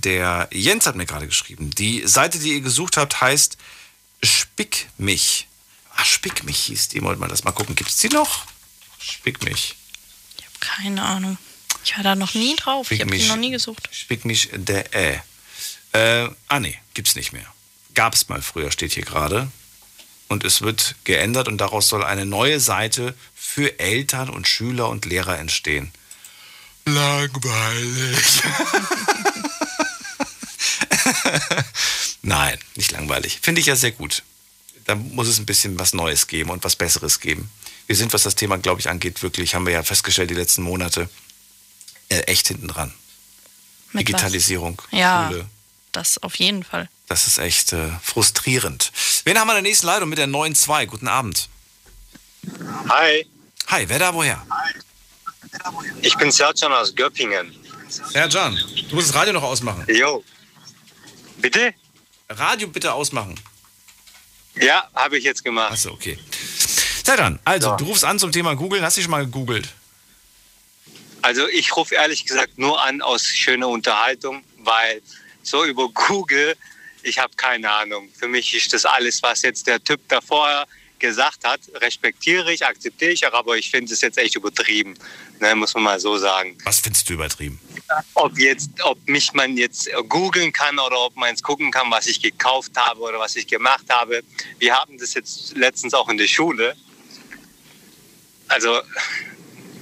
[0.00, 3.56] der Jens hat mir gerade geschrieben, die Seite, die ihr gesucht habt, heißt
[4.22, 5.46] Spick mich.
[5.96, 7.02] Ah, Spick mich hieß die.
[7.02, 7.74] Wollt mal das mal gucken.
[7.76, 8.46] Gibt es die noch?
[8.98, 9.76] Spick mich.
[10.60, 11.38] Keine Ahnung.
[11.84, 12.90] Ich war da noch nie drauf.
[12.90, 13.28] Ich Fick habe die mich.
[13.28, 13.88] noch nie gesucht.
[13.92, 15.20] Spick mich der äh.
[15.92, 16.30] äh.
[16.48, 17.46] Ah nee, gibt's nicht mehr.
[17.94, 19.50] Gab es mal früher, steht hier gerade.
[20.28, 25.04] Und es wird geändert und daraus soll eine neue Seite für Eltern und Schüler und
[25.04, 25.92] Lehrer entstehen.
[26.86, 28.24] Langweilig.
[32.22, 33.38] Nein, nicht langweilig.
[33.42, 34.22] Finde ich ja sehr gut.
[34.86, 37.50] Da muss es ein bisschen was Neues geben und was Besseres geben.
[37.86, 40.62] Wir sind, was das Thema, glaube ich, angeht, wirklich, haben wir ja festgestellt, die letzten
[40.62, 41.08] Monate,
[42.08, 42.92] äh, echt hinten dran.
[43.92, 44.04] Mit was?
[44.06, 45.46] Digitalisierung, Ja, Schule.
[45.92, 46.88] das auf jeden Fall.
[47.08, 48.90] Das ist echt äh, frustrierend.
[49.24, 50.86] Wen haben wir in der nächsten Leitung mit der 9.2?
[50.86, 51.48] Guten Abend.
[52.88, 53.26] Hi.
[53.68, 54.44] Hi, wer da woher?
[56.02, 57.54] Ich bin Serjan aus Göppingen.
[58.12, 59.86] Herr Can, du musst das Radio noch ausmachen.
[59.88, 60.24] Jo.
[61.44, 61.74] Bitte?
[62.30, 63.38] Radio bitte ausmachen.
[64.54, 65.72] Ja, habe ich jetzt gemacht.
[65.72, 66.18] Achso, okay.
[67.04, 68.80] Serjan, also, du rufst an zum Thema Google.
[68.80, 69.68] Hast du schon mal gegoogelt?
[71.20, 75.02] Also ich rufe ehrlich gesagt nur an aus schöner Unterhaltung, weil
[75.42, 76.56] so über Google,
[77.02, 78.08] ich habe keine Ahnung.
[78.18, 80.66] Für mich ist das alles, was jetzt der Typ davor
[80.98, 84.94] gesagt hat, respektiere ich, akzeptiere ich, aber ich finde es jetzt echt übertrieben,
[85.40, 86.56] ne, muss man mal so sagen.
[86.64, 87.60] Was findest du übertrieben?
[88.14, 92.06] Ob jetzt, ob mich man jetzt googeln kann oder ob man jetzt gucken kann, was
[92.06, 94.22] ich gekauft habe oder was ich gemacht habe.
[94.58, 96.74] Wir haben das jetzt letztens auch in der Schule.
[98.48, 98.80] Also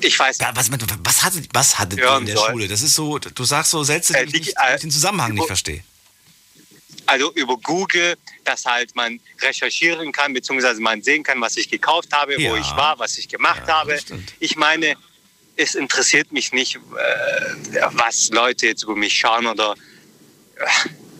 [0.00, 0.56] ich weiß nicht.
[0.56, 0.70] Was,
[1.04, 2.50] was hattet, was hattet ihr in der soll.
[2.50, 2.68] Schule?
[2.68, 5.46] Das ist so, du sagst so Sätze, die Äh, ich nicht, äh, den Zusammenhang nicht
[5.46, 5.82] verstehe.
[7.06, 12.08] also über Google, dass halt man recherchieren kann, beziehungsweise man sehen kann, was ich gekauft
[12.12, 12.56] habe, wo Ja.
[12.56, 13.98] ich war, was ich gemacht habe.
[14.40, 14.96] Ich meine,
[15.56, 19.74] es interessiert mich nicht, äh, was Leute jetzt über mich schauen oder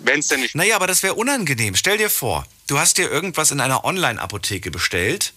[0.04, 0.54] wenn es denn nicht.
[0.54, 1.74] Naja, aber das wäre unangenehm.
[1.76, 5.32] Stell dir vor, du hast dir irgendwas in einer Online-Apotheke bestellt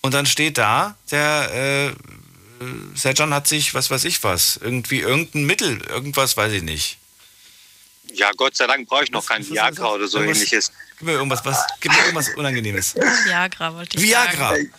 [0.00, 2.64] und dann steht da, der äh,
[2.96, 6.98] Serjan hat sich, was weiß ich was, irgendwie irgendein Mittel, irgendwas weiß ich nicht.
[8.14, 10.72] Ja, Gott sei Dank brauche ich noch kein Viagra oder so Irgendwas- ähnliches.
[10.98, 12.94] Gib mir irgendwas, was, gib mir irgendwas Unangenehmes.
[12.96, 14.48] Viagra wollte ich Viagra.
[14.50, 14.62] sagen.
[14.64, 14.78] Viagra.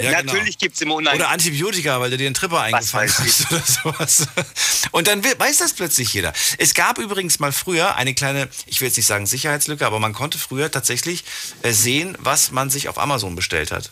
[0.00, 0.56] Ja, Natürlich genau.
[0.58, 4.26] gibt's immer Unang- Oder Antibiotika, weil du dir einen Tripper eingefangen hast oder sowas.
[4.90, 6.32] Und dann we- weiß das plötzlich jeder.
[6.58, 10.12] Es gab übrigens mal früher eine kleine, ich will jetzt nicht sagen Sicherheitslücke, aber man
[10.12, 11.24] konnte früher tatsächlich
[11.62, 13.90] äh, sehen, was man sich auf Amazon bestellt hat.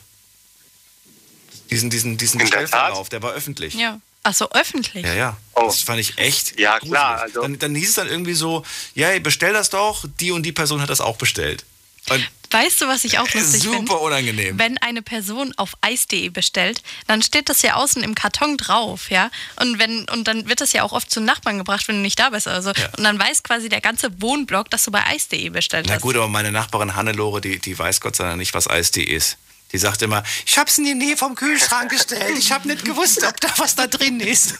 [1.70, 3.74] Diesen, diesen, diesen Bestellverlauf, der war öffentlich.
[3.74, 4.00] Ja.
[4.22, 5.04] Ach so, öffentlich.
[5.06, 5.36] Ja, ja.
[5.54, 5.62] Oh.
[5.66, 6.58] Das fand ich echt.
[6.60, 6.90] Ja, gruselig.
[6.92, 8.64] klar, also- Dann, dann hieß es dann irgendwie so,
[8.94, 11.64] ja, bestell das doch, die und die Person hat das auch bestellt.
[12.10, 13.78] Und Weißt du, was ich auch lustig finde?
[13.78, 14.58] super unangenehm.
[14.58, 19.30] Wenn eine Person auf eis.de bestellt, dann steht das ja außen im Karton drauf, ja.
[19.56, 22.18] Und wenn und dann wird das ja auch oft zu Nachbarn gebracht, wenn du nicht
[22.18, 22.48] da bist.
[22.48, 26.02] Also und dann weiß quasi der ganze Wohnblock, dass du bei eis.de bestellt Na hast.
[26.02, 29.36] gut, aber meine Nachbarin Hannelore, die, die weiß Gott sei Dank nicht, was Eis.de ist.
[29.72, 32.36] Die sagt immer, ich hab's in die Nähe vom Kühlschrank gestellt.
[32.36, 34.54] Ich hab nicht gewusst, ob da was da drin ist.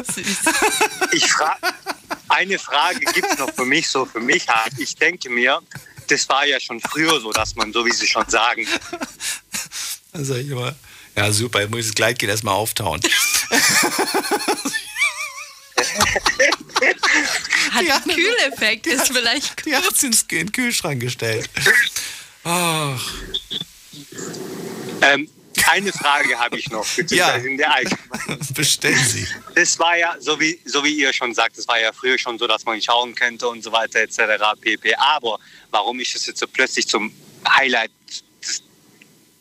[1.10, 1.58] Ich frage,
[2.28, 4.72] eine Frage gibt es noch für mich, so für mich halt.
[4.78, 5.60] Ich denke mir,
[6.10, 8.66] das war ja schon früher so, dass man, so wie Sie schon sagen,
[10.12, 10.74] Dann sag ich immer,
[11.16, 13.00] ja super, jetzt muss ich das Gleitgel erstmal auftauen.
[17.70, 21.48] Hat einen Kühleffekt, ist vielleicht Die hat's ins, in den Kühlschrank gestellt.
[22.44, 23.14] Ach.
[25.02, 25.28] ähm,
[25.70, 28.38] eine Frage habe ich noch, beziehungsweise in der allgemeinen.
[28.54, 29.26] Bestellen Sie.
[29.54, 32.38] Das war ja, so wie, so wie ihr schon sagt, das war ja früher schon
[32.38, 34.18] so, dass man schauen könnte und so weiter etc.
[34.60, 34.94] pp.
[34.96, 35.38] Aber
[35.70, 37.12] warum ist es jetzt so plötzlich zum
[37.48, 37.90] Highlight,
[38.42, 38.62] des,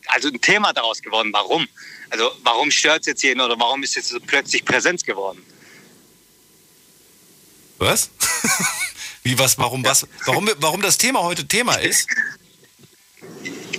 [0.07, 1.31] also ein Thema daraus geworden?
[1.33, 1.67] Warum?
[2.09, 5.43] Also warum stört es jetzt jeden oder warum ist es so plötzlich Präsenz geworden?
[7.77, 8.09] Was?
[9.23, 10.07] Wie was, warum was?
[10.25, 12.07] Warum, warum das Thema heute Thema ist?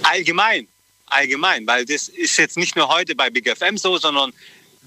[0.03, 0.69] Allgemein,
[1.11, 4.33] allgemein, weil das ist jetzt nicht nur heute bei Big FM so, sondern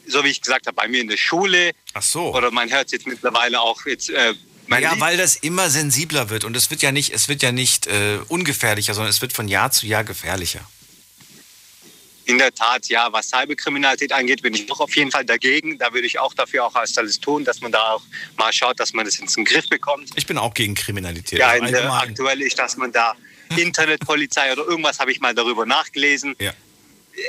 [0.08, 1.72] so wie ich gesagt habe, bei mir in der Schule.
[1.94, 2.36] Ach so.
[2.36, 4.10] Oder man hört es jetzt mittlerweile auch jetzt.
[4.10, 4.34] Äh,
[4.70, 7.52] ja, Lieb- weil das immer sensibler wird und es wird ja nicht, es wird ja
[7.52, 10.68] nicht äh, ungefährlicher, sondern es wird von Jahr zu Jahr gefährlicher.
[12.26, 15.78] In der Tat, ja, was Cyberkriminalität angeht, bin ich doch auf jeden Fall dagegen.
[15.78, 18.04] Da würde ich auch dafür auch alles tun, dass man da auch
[18.38, 20.10] mal schaut, dass man das in den Griff bekommt.
[20.16, 21.40] Ich bin auch gegen Kriminalität.
[21.40, 23.14] Ja, also in der, aktuell ist, dass man da
[23.58, 26.36] Internetpolizei oder irgendwas habe ich mal darüber nachgelesen.
[26.40, 26.52] Ja.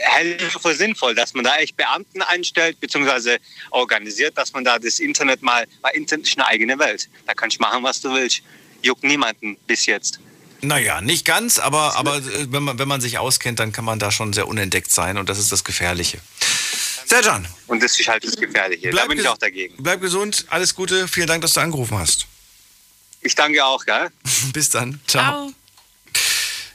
[0.03, 3.39] Hält ich für sinnvoll, dass man da echt Beamten einstellt, beziehungsweise
[3.71, 7.09] organisiert, dass man da das Internet mal, weil Internet ist eine eigene Welt.
[7.27, 8.41] Da kannst du machen, was du willst.
[8.83, 10.21] Juckt niemanden bis jetzt.
[10.63, 13.99] Naja, nicht ganz, aber, aber äh, wenn, man, wenn man sich auskennt, dann kann man
[13.99, 16.19] da schon sehr unentdeckt sein und das ist das Gefährliche.
[17.07, 17.47] Serjan.
[17.67, 18.89] Und das ist halt das Gefährliche.
[18.89, 19.75] da Bleib bin ich auch dagegen.
[19.79, 22.27] Bleib gesund, alles Gute, vielen Dank, dass du angerufen hast.
[23.21, 24.11] Ich danke auch, gell?
[24.53, 25.01] Bis dann.
[25.07, 25.53] Ciao.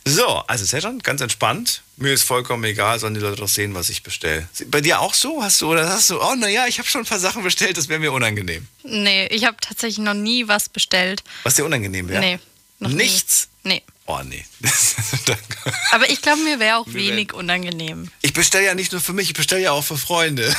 [0.10, 1.82] So, also Serjan, ganz entspannt.
[1.98, 4.48] Mir ist vollkommen egal, sollen die Leute doch sehen, was ich bestelle.
[4.68, 5.44] Bei dir auch so?
[5.44, 7.90] Hast du oder hast du, oh naja, ich habe schon ein paar Sachen bestellt, das
[7.90, 8.68] wäre mir unangenehm.
[8.84, 11.24] Nee, ich habe tatsächlich noch nie was bestellt.
[11.44, 12.22] Was dir unangenehm wäre?
[12.22, 12.40] Nee.
[12.80, 13.50] Noch Nichts?
[13.64, 13.74] Nie.
[13.74, 13.84] Nee.
[14.06, 14.44] Oh nee.
[15.92, 18.10] Aber ich glaube, mir wäre auch Mir wär- wenig unangenehm.
[18.22, 20.52] Ich bestelle ja nicht nur für mich, ich bestelle ja auch für Freunde.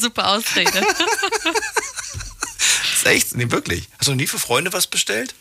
[0.00, 0.70] Super Ausrede.
[0.80, 1.44] Das
[2.96, 3.36] ist echt?
[3.36, 3.88] Nee, wirklich.
[3.98, 5.34] Hast du noch nie für Freunde was bestellt?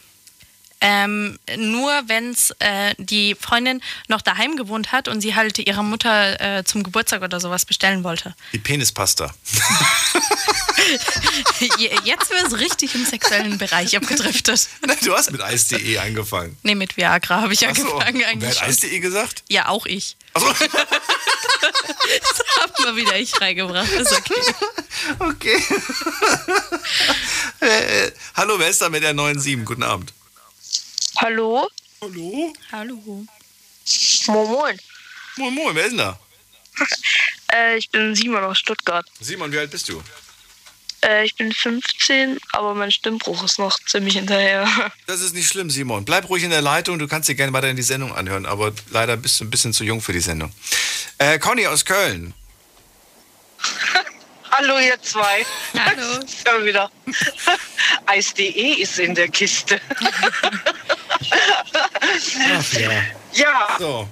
[0.83, 5.81] Ähm, nur wenn es äh, die Freundin noch daheim gewohnt hat und sie halt ihrer
[5.81, 8.35] Mutter äh, zum Geburtstag oder sowas bestellen wollte.
[8.51, 9.33] Die Penispasta.
[12.03, 14.67] Jetzt wäre es richtig im sexuellen Bereich abgedriftet.
[15.03, 16.57] Du hast mit Eis.de angefangen.
[16.63, 17.65] Nee, mit Viagra habe ich so.
[17.67, 18.51] angefangen eigentlich.
[18.51, 18.67] Wer hat.
[18.67, 19.43] Eis.de gesagt?
[19.49, 20.17] Ja, auch ich.
[20.33, 20.47] Achso.
[22.19, 23.89] Das hab mal wieder ich reingebracht.
[23.89, 24.41] Ist okay.
[25.19, 25.63] Okay.
[27.61, 29.63] äh, äh, hallo, wer ist da mit der 9.7?
[29.63, 30.13] Guten Abend.
[31.17, 31.67] Hallo?
[32.01, 32.53] Hallo?
[32.71, 33.25] Hallo.
[34.27, 34.79] Moin Moin.
[35.37, 36.19] Moin Moin, wer ist denn da?
[37.55, 39.05] Äh, ich bin Simon aus Stuttgart.
[39.19, 40.01] Simon, wie alt bist du?
[41.05, 44.67] Äh, ich bin 15, aber mein Stimmbruch ist noch ziemlich hinterher.
[45.05, 46.03] Das ist nicht schlimm, Simon.
[46.03, 46.97] Bleib ruhig in der Leitung.
[46.97, 49.71] Du kannst dir gerne weiter in die Sendung anhören, aber leider bist du ein bisschen
[49.71, 50.51] zu jung für die Sendung.
[51.19, 52.33] Äh, Conny aus Köln.
[54.55, 55.43] Hallo ihr zwei.
[55.73, 56.19] Hallo.
[56.47, 56.91] Schon wieder.
[58.05, 59.81] Eis.de ist in der Kiste.
[61.31, 62.91] Ach ja.
[63.33, 64.07] Ja, So.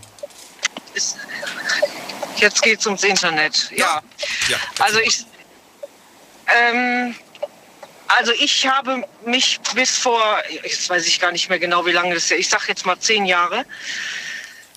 [2.37, 3.69] jetzt geht's ums Internet.
[3.75, 4.01] Ja.
[4.47, 4.57] Ja.
[4.79, 5.25] Also ich,
[6.47, 7.13] ähm,
[8.07, 12.15] also ich habe mich bis vor, jetzt weiß ich gar nicht mehr genau, wie lange
[12.15, 12.31] das ist.
[12.31, 13.63] Ich sag jetzt mal zehn Jahre.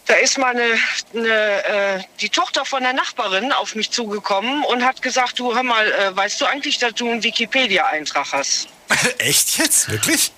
[0.06, 0.78] Da ist mal eine,
[1.14, 5.62] eine, äh, die Tochter von der Nachbarin auf mich zugekommen und hat gesagt, du hör
[5.62, 8.68] mal, äh, weißt du eigentlich, dass du einen Wikipedia-Eintrag hast?
[9.18, 9.88] Echt jetzt?
[9.88, 10.30] Wirklich?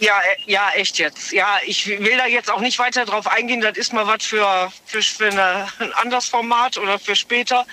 [0.00, 1.32] Ja, äh, ja, echt jetzt.
[1.32, 3.60] Ja, ich will da jetzt auch nicht weiter drauf eingehen.
[3.60, 7.66] Das ist mal was für, für, für eine, ein anderes Format oder für später.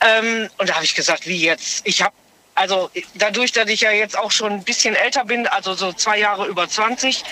[0.00, 1.86] Ähm, und da habe ich gesagt, wie jetzt?
[1.86, 2.14] Ich habe,
[2.58, 6.18] also dadurch, dass ich ja jetzt auch schon ein bisschen älter bin, also so zwei
[6.18, 7.24] Jahre über 20,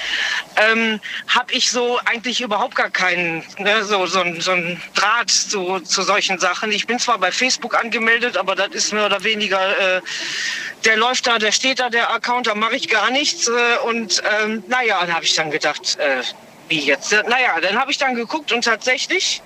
[0.56, 5.80] ähm, habe ich so eigentlich überhaupt gar keinen, ne, so, so, so ein Draht zu,
[5.80, 6.70] zu solchen Sachen.
[6.72, 9.96] Ich bin zwar bei Facebook angemeldet, aber das ist mehr oder weniger...
[9.96, 10.00] Äh,
[10.84, 13.48] der läuft da, der steht da, der Account, da mache ich gar nichts.
[13.48, 16.22] Äh, und ähm, naja, dann habe ich dann gedacht, äh,
[16.68, 17.12] wie jetzt?
[17.12, 19.42] Äh, Naja, dann habe ich dann geguckt und tatsächlich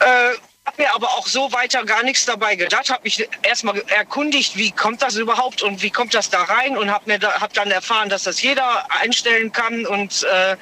[0.00, 0.34] äh,
[0.66, 4.72] habe mir aber auch so weiter gar nichts dabei gedacht, habe mich erstmal erkundigt, wie
[4.72, 8.08] kommt das überhaupt und wie kommt das da rein und habe da, hab dann erfahren,
[8.08, 10.56] dass das jeder einstellen kann und äh,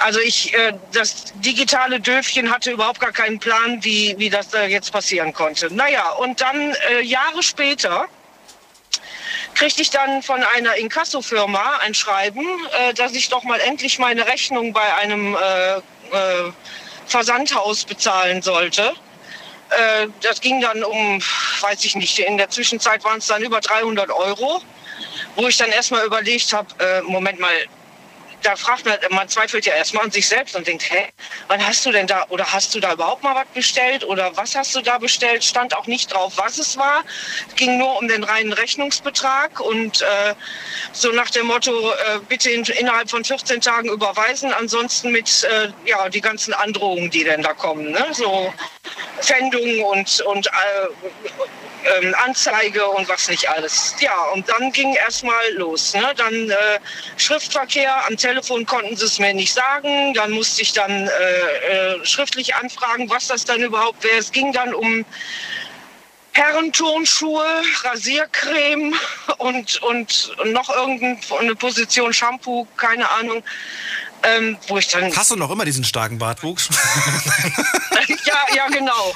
[0.00, 4.64] also ich äh, das digitale Döfchen hatte überhaupt gar keinen Plan, wie wie das da
[4.64, 5.72] jetzt passieren konnte.
[5.72, 8.06] Naja, und dann äh, Jahre später
[9.54, 14.26] kriegte ich dann von einer Inkassofirma ein Schreiben, äh, dass ich doch mal endlich meine
[14.26, 15.80] Rechnung bei einem äh, äh,
[17.06, 18.94] Versandhaus bezahlen sollte.
[19.70, 21.20] Äh, das ging dann um,
[21.60, 24.62] weiß ich nicht, in der Zwischenzeit waren es dann über 300 Euro,
[25.36, 27.52] wo ich dann erstmal überlegt habe, äh, Moment mal,
[28.42, 31.08] da fragt man, man zweifelt ja erstmal an sich selbst und denkt, hä,
[31.48, 34.54] wann hast du denn da, oder hast du da überhaupt mal was bestellt oder was
[34.54, 35.44] hast du da bestellt?
[35.44, 37.02] Stand auch nicht drauf, was es war.
[37.56, 40.34] Ging nur um den reinen Rechnungsbetrag und äh,
[40.92, 45.68] so nach dem Motto, äh, bitte in, innerhalb von 14 Tagen überweisen, ansonsten mit äh,
[45.84, 48.06] ja, die ganzen Androhungen, die denn da kommen, ne?
[48.12, 48.52] so
[49.20, 50.50] Pfändung und, und äh,
[52.00, 53.94] ähm, Anzeige und was nicht alles.
[54.00, 55.94] Ja, und dann ging erstmal los.
[55.94, 56.12] Ne?
[56.16, 56.54] Dann äh,
[57.16, 58.27] Schriftverkehr, am Telefon
[58.66, 60.14] konnten sie es mir nicht sagen.
[60.14, 64.16] Dann musste ich dann äh, äh, schriftlich anfragen, was das dann überhaupt wäre.
[64.18, 65.04] Es ging dann um
[66.32, 67.44] Herrenturnschuhe,
[67.82, 68.94] Rasiercreme
[69.38, 73.42] und, und noch irgendeine Position Shampoo, keine Ahnung.
[74.24, 76.68] Ähm, wo ich dann Hast du noch immer diesen starken Bartwuchs?
[78.24, 79.14] ja, ja, genau.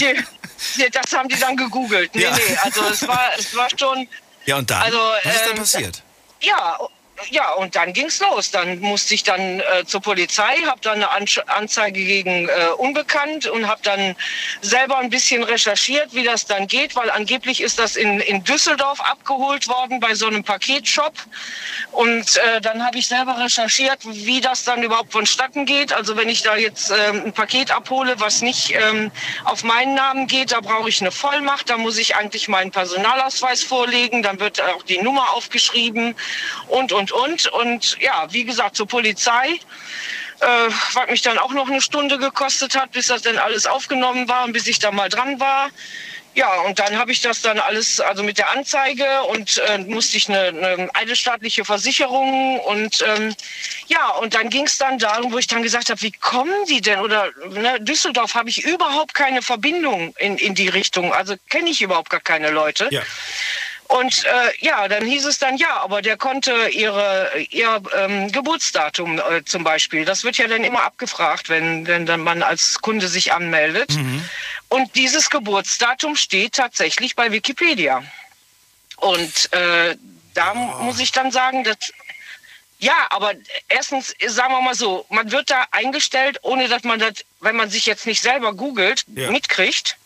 [0.00, 0.14] Die,
[0.76, 2.12] die, das haben die dann gegoogelt.
[2.14, 2.32] Nee, Ja.
[2.34, 4.08] nee, also es war, es war schon.
[4.46, 4.82] ja, und dann?
[4.82, 6.02] Also, Was ist denn ähm, passiert?
[6.40, 6.76] Ja,
[7.30, 8.50] ja, und dann ging's los.
[8.50, 13.66] Dann musste ich dann äh, zur Polizei, habe dann eine Anzeige gegen äh, Unbekannt und
[13.68, 14.16] habe dann
[14.60, 19.00] selber ein bisschen recherchiert, wie das dann geht, weil angeblich ist das in, in Düsseldorf
[19.00, 21.14] abgeholt worden bei so einem Paketshop.
[21.92, 25.92] Und äh, dann habe ich selber recherchiert, wie das dann überhaupt vonstatten geht.
[25.92, 29.10] Also wenn ich da jetzt ähm, ein Paket abhole, was nicht ähm,
[29.44, 31.70] auf meinen Namen geht, da brauche ich eine Vollmacht.
[31.70, 34.22] Da muss ich eigentlich meinen Personalausweis vorlegen.
[34.22, 36.14] Dann wird auch die Nummer aufgeschrieben
[36.68, 37.46] und, und, und.
[37.48, 39.58] Und ja, wie gesagt, zur Polizei.
[40.40, 44.28] Äh, was mich dann auch noch eine Stunde gekostet hat, bis das dann alles aufgenommen
[44.28, 45.70] war und bis ich da mal dran war.
[46.34, 50.16] Ja, und dann habe ich das dann alles, also mit der Anzeige und äh, musste
[50.16, 53.34] ich eine, eine eidesstaatliche Versicherung und ähm,
[53.86, 56.80] ja, und dann ging es dann darum, wo ich dann gesagt habe, wie kommen die
[56.80, 57.00] denn?
[57.00, 61.82] Oder ne, Düsseldorf habe ich überhaupt keine Verbindung in, in die Richtung, also kenne ich
[61.82, 62.88] überhaupt gar keine Leute.
[62.90, 63.02] Ja.
[64.00, 69.18] Und äh, ja, dann hieß es dann, ja, aber der konnte ihre, ihr ähm, Geburtsdatum
[69.18, 73.06] äh, zum Beispiel, das wird ja dann immer abgefragt, wenn, wenn dann man als Kunde
[73.08, 73.90] sich anmeldet.
[74.70, 78.02] Und dieses Geburtsdatum steht tatsächlich bei Wikipedia.
[78.96, 79.94] Und äh,
[80.32, 81.76] da muss ich dann sagen, dass
[82.78, 83.34] Ja, aber
[83.68, 87.68] erstens, sagen wir mal so, man wird da eingestellt, ohne dass man das, wenn man
[87.68, 89.30] sich jetzt nicht selber googelt, Ja.
[89.30, 89.96] mitkriegt.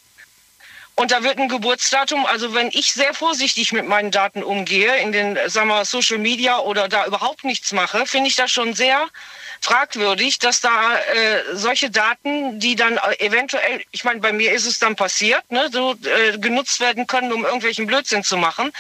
[0.99, 5.13] Und da wird ein Geburtsdatum, also wenn ich sehr vorsichtig mit meinen Daten umgehe, in
[5.13, 9.07] den, sagen wir, Social Media oder da überhaupt nichts mache, finde ich das schon sehr
[9.61, 14.79] fragwürdig, dass da äh, solche Daten, die dann eventuell, ich meine, bei mir ist es
[14.79, 18.73] dann passiert, ne, so äh, genutzt werden können, um irgendwelchen Blödsinn zu machen,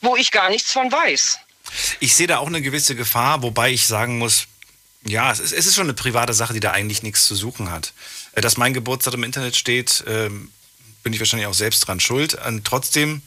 [0.00, 1.38] wo ich gar nichts von weiß.
[2.00, 4.48] Ich sehe da auch eine gewisse Gefahr, wobei ich sagen muss,
[5.04, 7.70] ja, es ist, es ist schon eine private Sache, die da eigentlich nichts zu suchen
[7.70, 7.92] hat.
[8.32, 10.50] Äh, Dass mein Geburtsdatum im Internet steht, ähm,
[11.02, 12.34] bin ich wahrscheinlich auch selbst dran schuld.
[12.46, 13.22] Und trotzdem,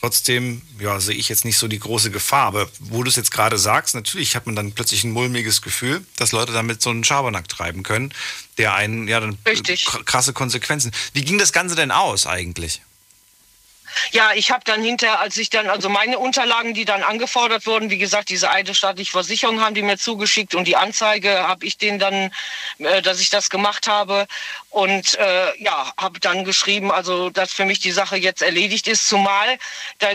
[0.00, 2.46] trotzdem, ja, sehe ich jetzt nicht so die große Gefahr.
[2.46, 6.04] Aber wo du es jetzt gerade sagst, natürlich hat man dann plötzlich ein mulmiges Gefühl,
[6.16, 8.12] dass Leute damit so einen Schabernack treiben können,
[8.58, 10.92] der einen, ja, dann kr- krasse Konsequenzen.
[11.12, 12.80] Wie ging das Ganze denn aus eigentlich?
[14.10, 17.90] Ja, ich habe dann hinterher, als ich dann, also meine Unterlagen, die dann angefordert wurden,
[17.90, 22.00] wie gesagt, diese eidesstaatliche Versicherung haben die mir zugeschickt und die Anzeige habe ich denen
[22.00, 22.32] dann,
[22.78, 24.26] äh, dass ich das gemacht habe
[24.74, 29.08] und äh, ja, habe dann geschrieben, also dass für mich die Sache jetzt erledigt ist,
[29.08, 29.56] zumal
[30.00, 30.08] da,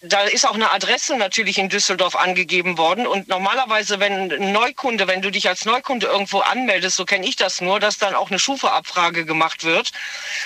[0.00, 5.08] da ist auch eine Adresse natürlich in Düsseldorf angegeben worden und normalerweise, wenn ein Neukunde,
[5.08, 8.30] wenn du dich als Neukunde irgendwo anmeldest, so kenne ich das nur, dass dann auch
[8.30, 9.92] eine Schufa-Abfrage gemacht wird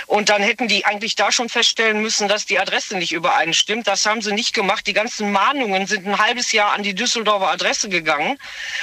[0.08, 3.86] und dann hätten die eigentlich da schon feststellen müssen, dass die Adresse nicht übereinstimmt.
[3.86, 4.88] Das haben sie nicht gemacht.
[4.88, 8.38] Die ganzen Mahnungen sind ein halbes Jahr an die Düsseldorfer Adresse gegangen.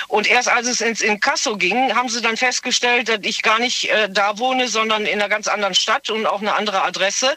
[0.07, 3.89] Und erst als es ins Inkasso ging, haben sie dann festgestellt, dass ich gar nicht
[3.89, 7.35] äh, da wohne, sondern in einer ganz anderen Stadt und auch eine andere Adresse.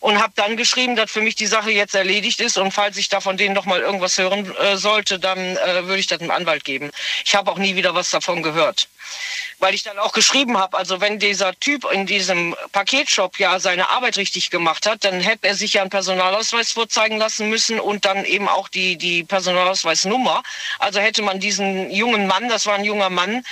[0.00, 2.58] Und habe dann geschrieben, dass für mich die Sache jetzt erledigt ist.
[2.58, 5.98] Und falls ich da von denen noch mal irgendwas hören äh, sollte, dann äh, würde
[5.98, 6.90] ich das einem Anwalt geben.
[7.24, 8.88] Ich habe auch nie wieder was davon gehört
[9.58, 13.88] weil ich dann auch geschrieben habe, also wenn dieser Typ in diesem Paketshop ja seine
[13.88, 18.04] Arbeit richtig gemacht hat, dann hätte er sich ja einen Personalausweis vorzeigen lassen müssen und
[18.04, 20.42] dann eben auch die, die Personalausweisnummer.
[20.78, 23.44] Also hätte man diesen jungen Mann, das war ein junger Mann,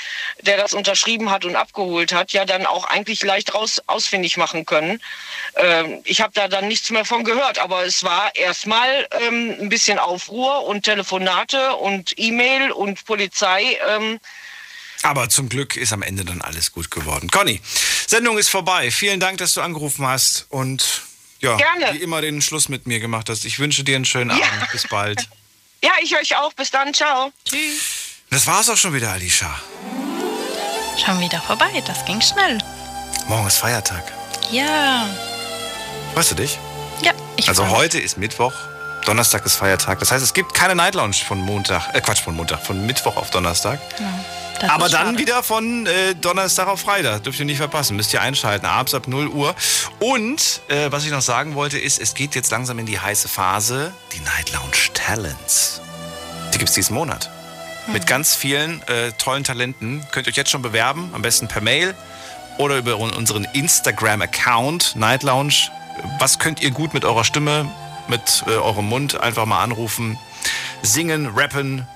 [0.43, 4.65] der das unterschrieben hat und abgeholt hat, ja dann auch eigentlich leicht raus, ausfindig machen
[4.65, 5.03] können.
[5.57, 9.69] Ähm, ich habe da dann nichts mehr von gehört, aber es war erstmal ähm, ein
[9.69, 13.79] bisschen Aufruhr und Telefonate und E-Mail und Polizei.
[13.89, 14.21] Ähm,
[15.03, 17.31] Aber zum Glück ist am Ende dann alles gut geworden.
[17.31, 17.61] Conny,
[18.07, 18.91] Sendung ist vorbei.
[18.91, 21.03] Vielen Dank, dass du angerufen hast und
[21.41, 21.93] ja, Gerne.
[21.95, 23.45] wie immer den Schluss mit mir gemacht hast.
[23.45, 24.45] Ich wünsche dir einen schönen Ja.
[24.47, 24.71] Abend.
[24.73, 25.29] Bis bald.
[25.85, 26.53] Ja, ich euch auch.
[26.55, 26.95] Bis dann.
[26.95, 27.31] Ciao.
[27.45, 27.81] Tschüss.
[28.31, 29.55] Das war's auch schon wieder, Alicia.
[31.05, 32.59] Schon wieder vorbei, das ging schnell.
[33.29, 34.11] Morgen ist Feiertag.
[34.51, 35.07] Ja.
[36.15, 36.59] Weißt du dich?
[37.03, 37.73] Ja, ich also mich.
[37.73, 38.55] heute ist Mittwoch,
[39.07, 39.99] Donnerstag ist Feiertag.
[40.01, 43.17] Das heißt, es gibt keine Night Lounge von Montag, äh Quatsch, von Montag, von Mittwoch
[43.17, 43.79] auf Donnerstag.
[44.61, 45.19] Das Aber dann schade.
[45.19, 47.23] wieder von äh, Donnerstag auf Freitag.
[47.25, 47.95] Dürft ihr nicht verpassen.
[47.97, 48.67] Müsst ihr einschalten.
[48.67, 49.55] Abends ab 0 Uhr.
[50.01, 53.29] Und äh, was ich noch sagen wollte, ist, es geht jetzt langsam in die heiße
[53.29, 53.93] Phase.
[54.13, 55.81] Die Night Lounge Talents.
[56.55, 57.31] Die gibt es diesen Monat.
[57.93, 60.05] Mit ganz vielen äh, tollen Talenten.
[60.11, 61.11] Könnt ihr euch jetzt schon bewerben.
[61.15, 61.95] Am besten per Mail
[62.59, 65.55] oder über un- unseren Instagram-Account Night Lounge.
[66.19, 67.71] Was könnt ihr gut mit eurer Stimme,
[68.09, 70.19] mit äh, eurem Mund einfach mal anrufen?
[70.83, 71.87] Singen, rappen,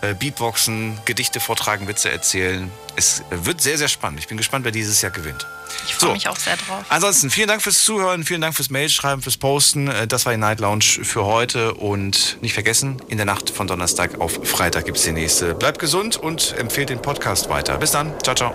[0.00, 2.70] äh, Beatboxen, Gedichte vortragen, Witze erzählen.
[2.96, 4.20] Es wird sehr, sehr spannend.
[4.20, 5.46] Ich bin gespannt, wer dieses Jahr gewinnt.
[5.86, 6.84] Ich freue mich auch sehr drauf.
[6.88, 9.88] Ansonsten vielen Dank fürs Zuhören, vielen Dank fürs Mailschreiben, fürs Posten.
[9.88, 13.66] Äh, Das war die Night Lounge für heute und nicht vergessen, in der Nacht von
[13.66, 15.54] Donnerstag auf Freitag gibt es die nächste.
[15.54, 17.76] Bleibt gesund und empfehlt den Podcast weiter.
[17.78, 18.12] Bis dann.
[18.22, 18.54] Ciao, ciao.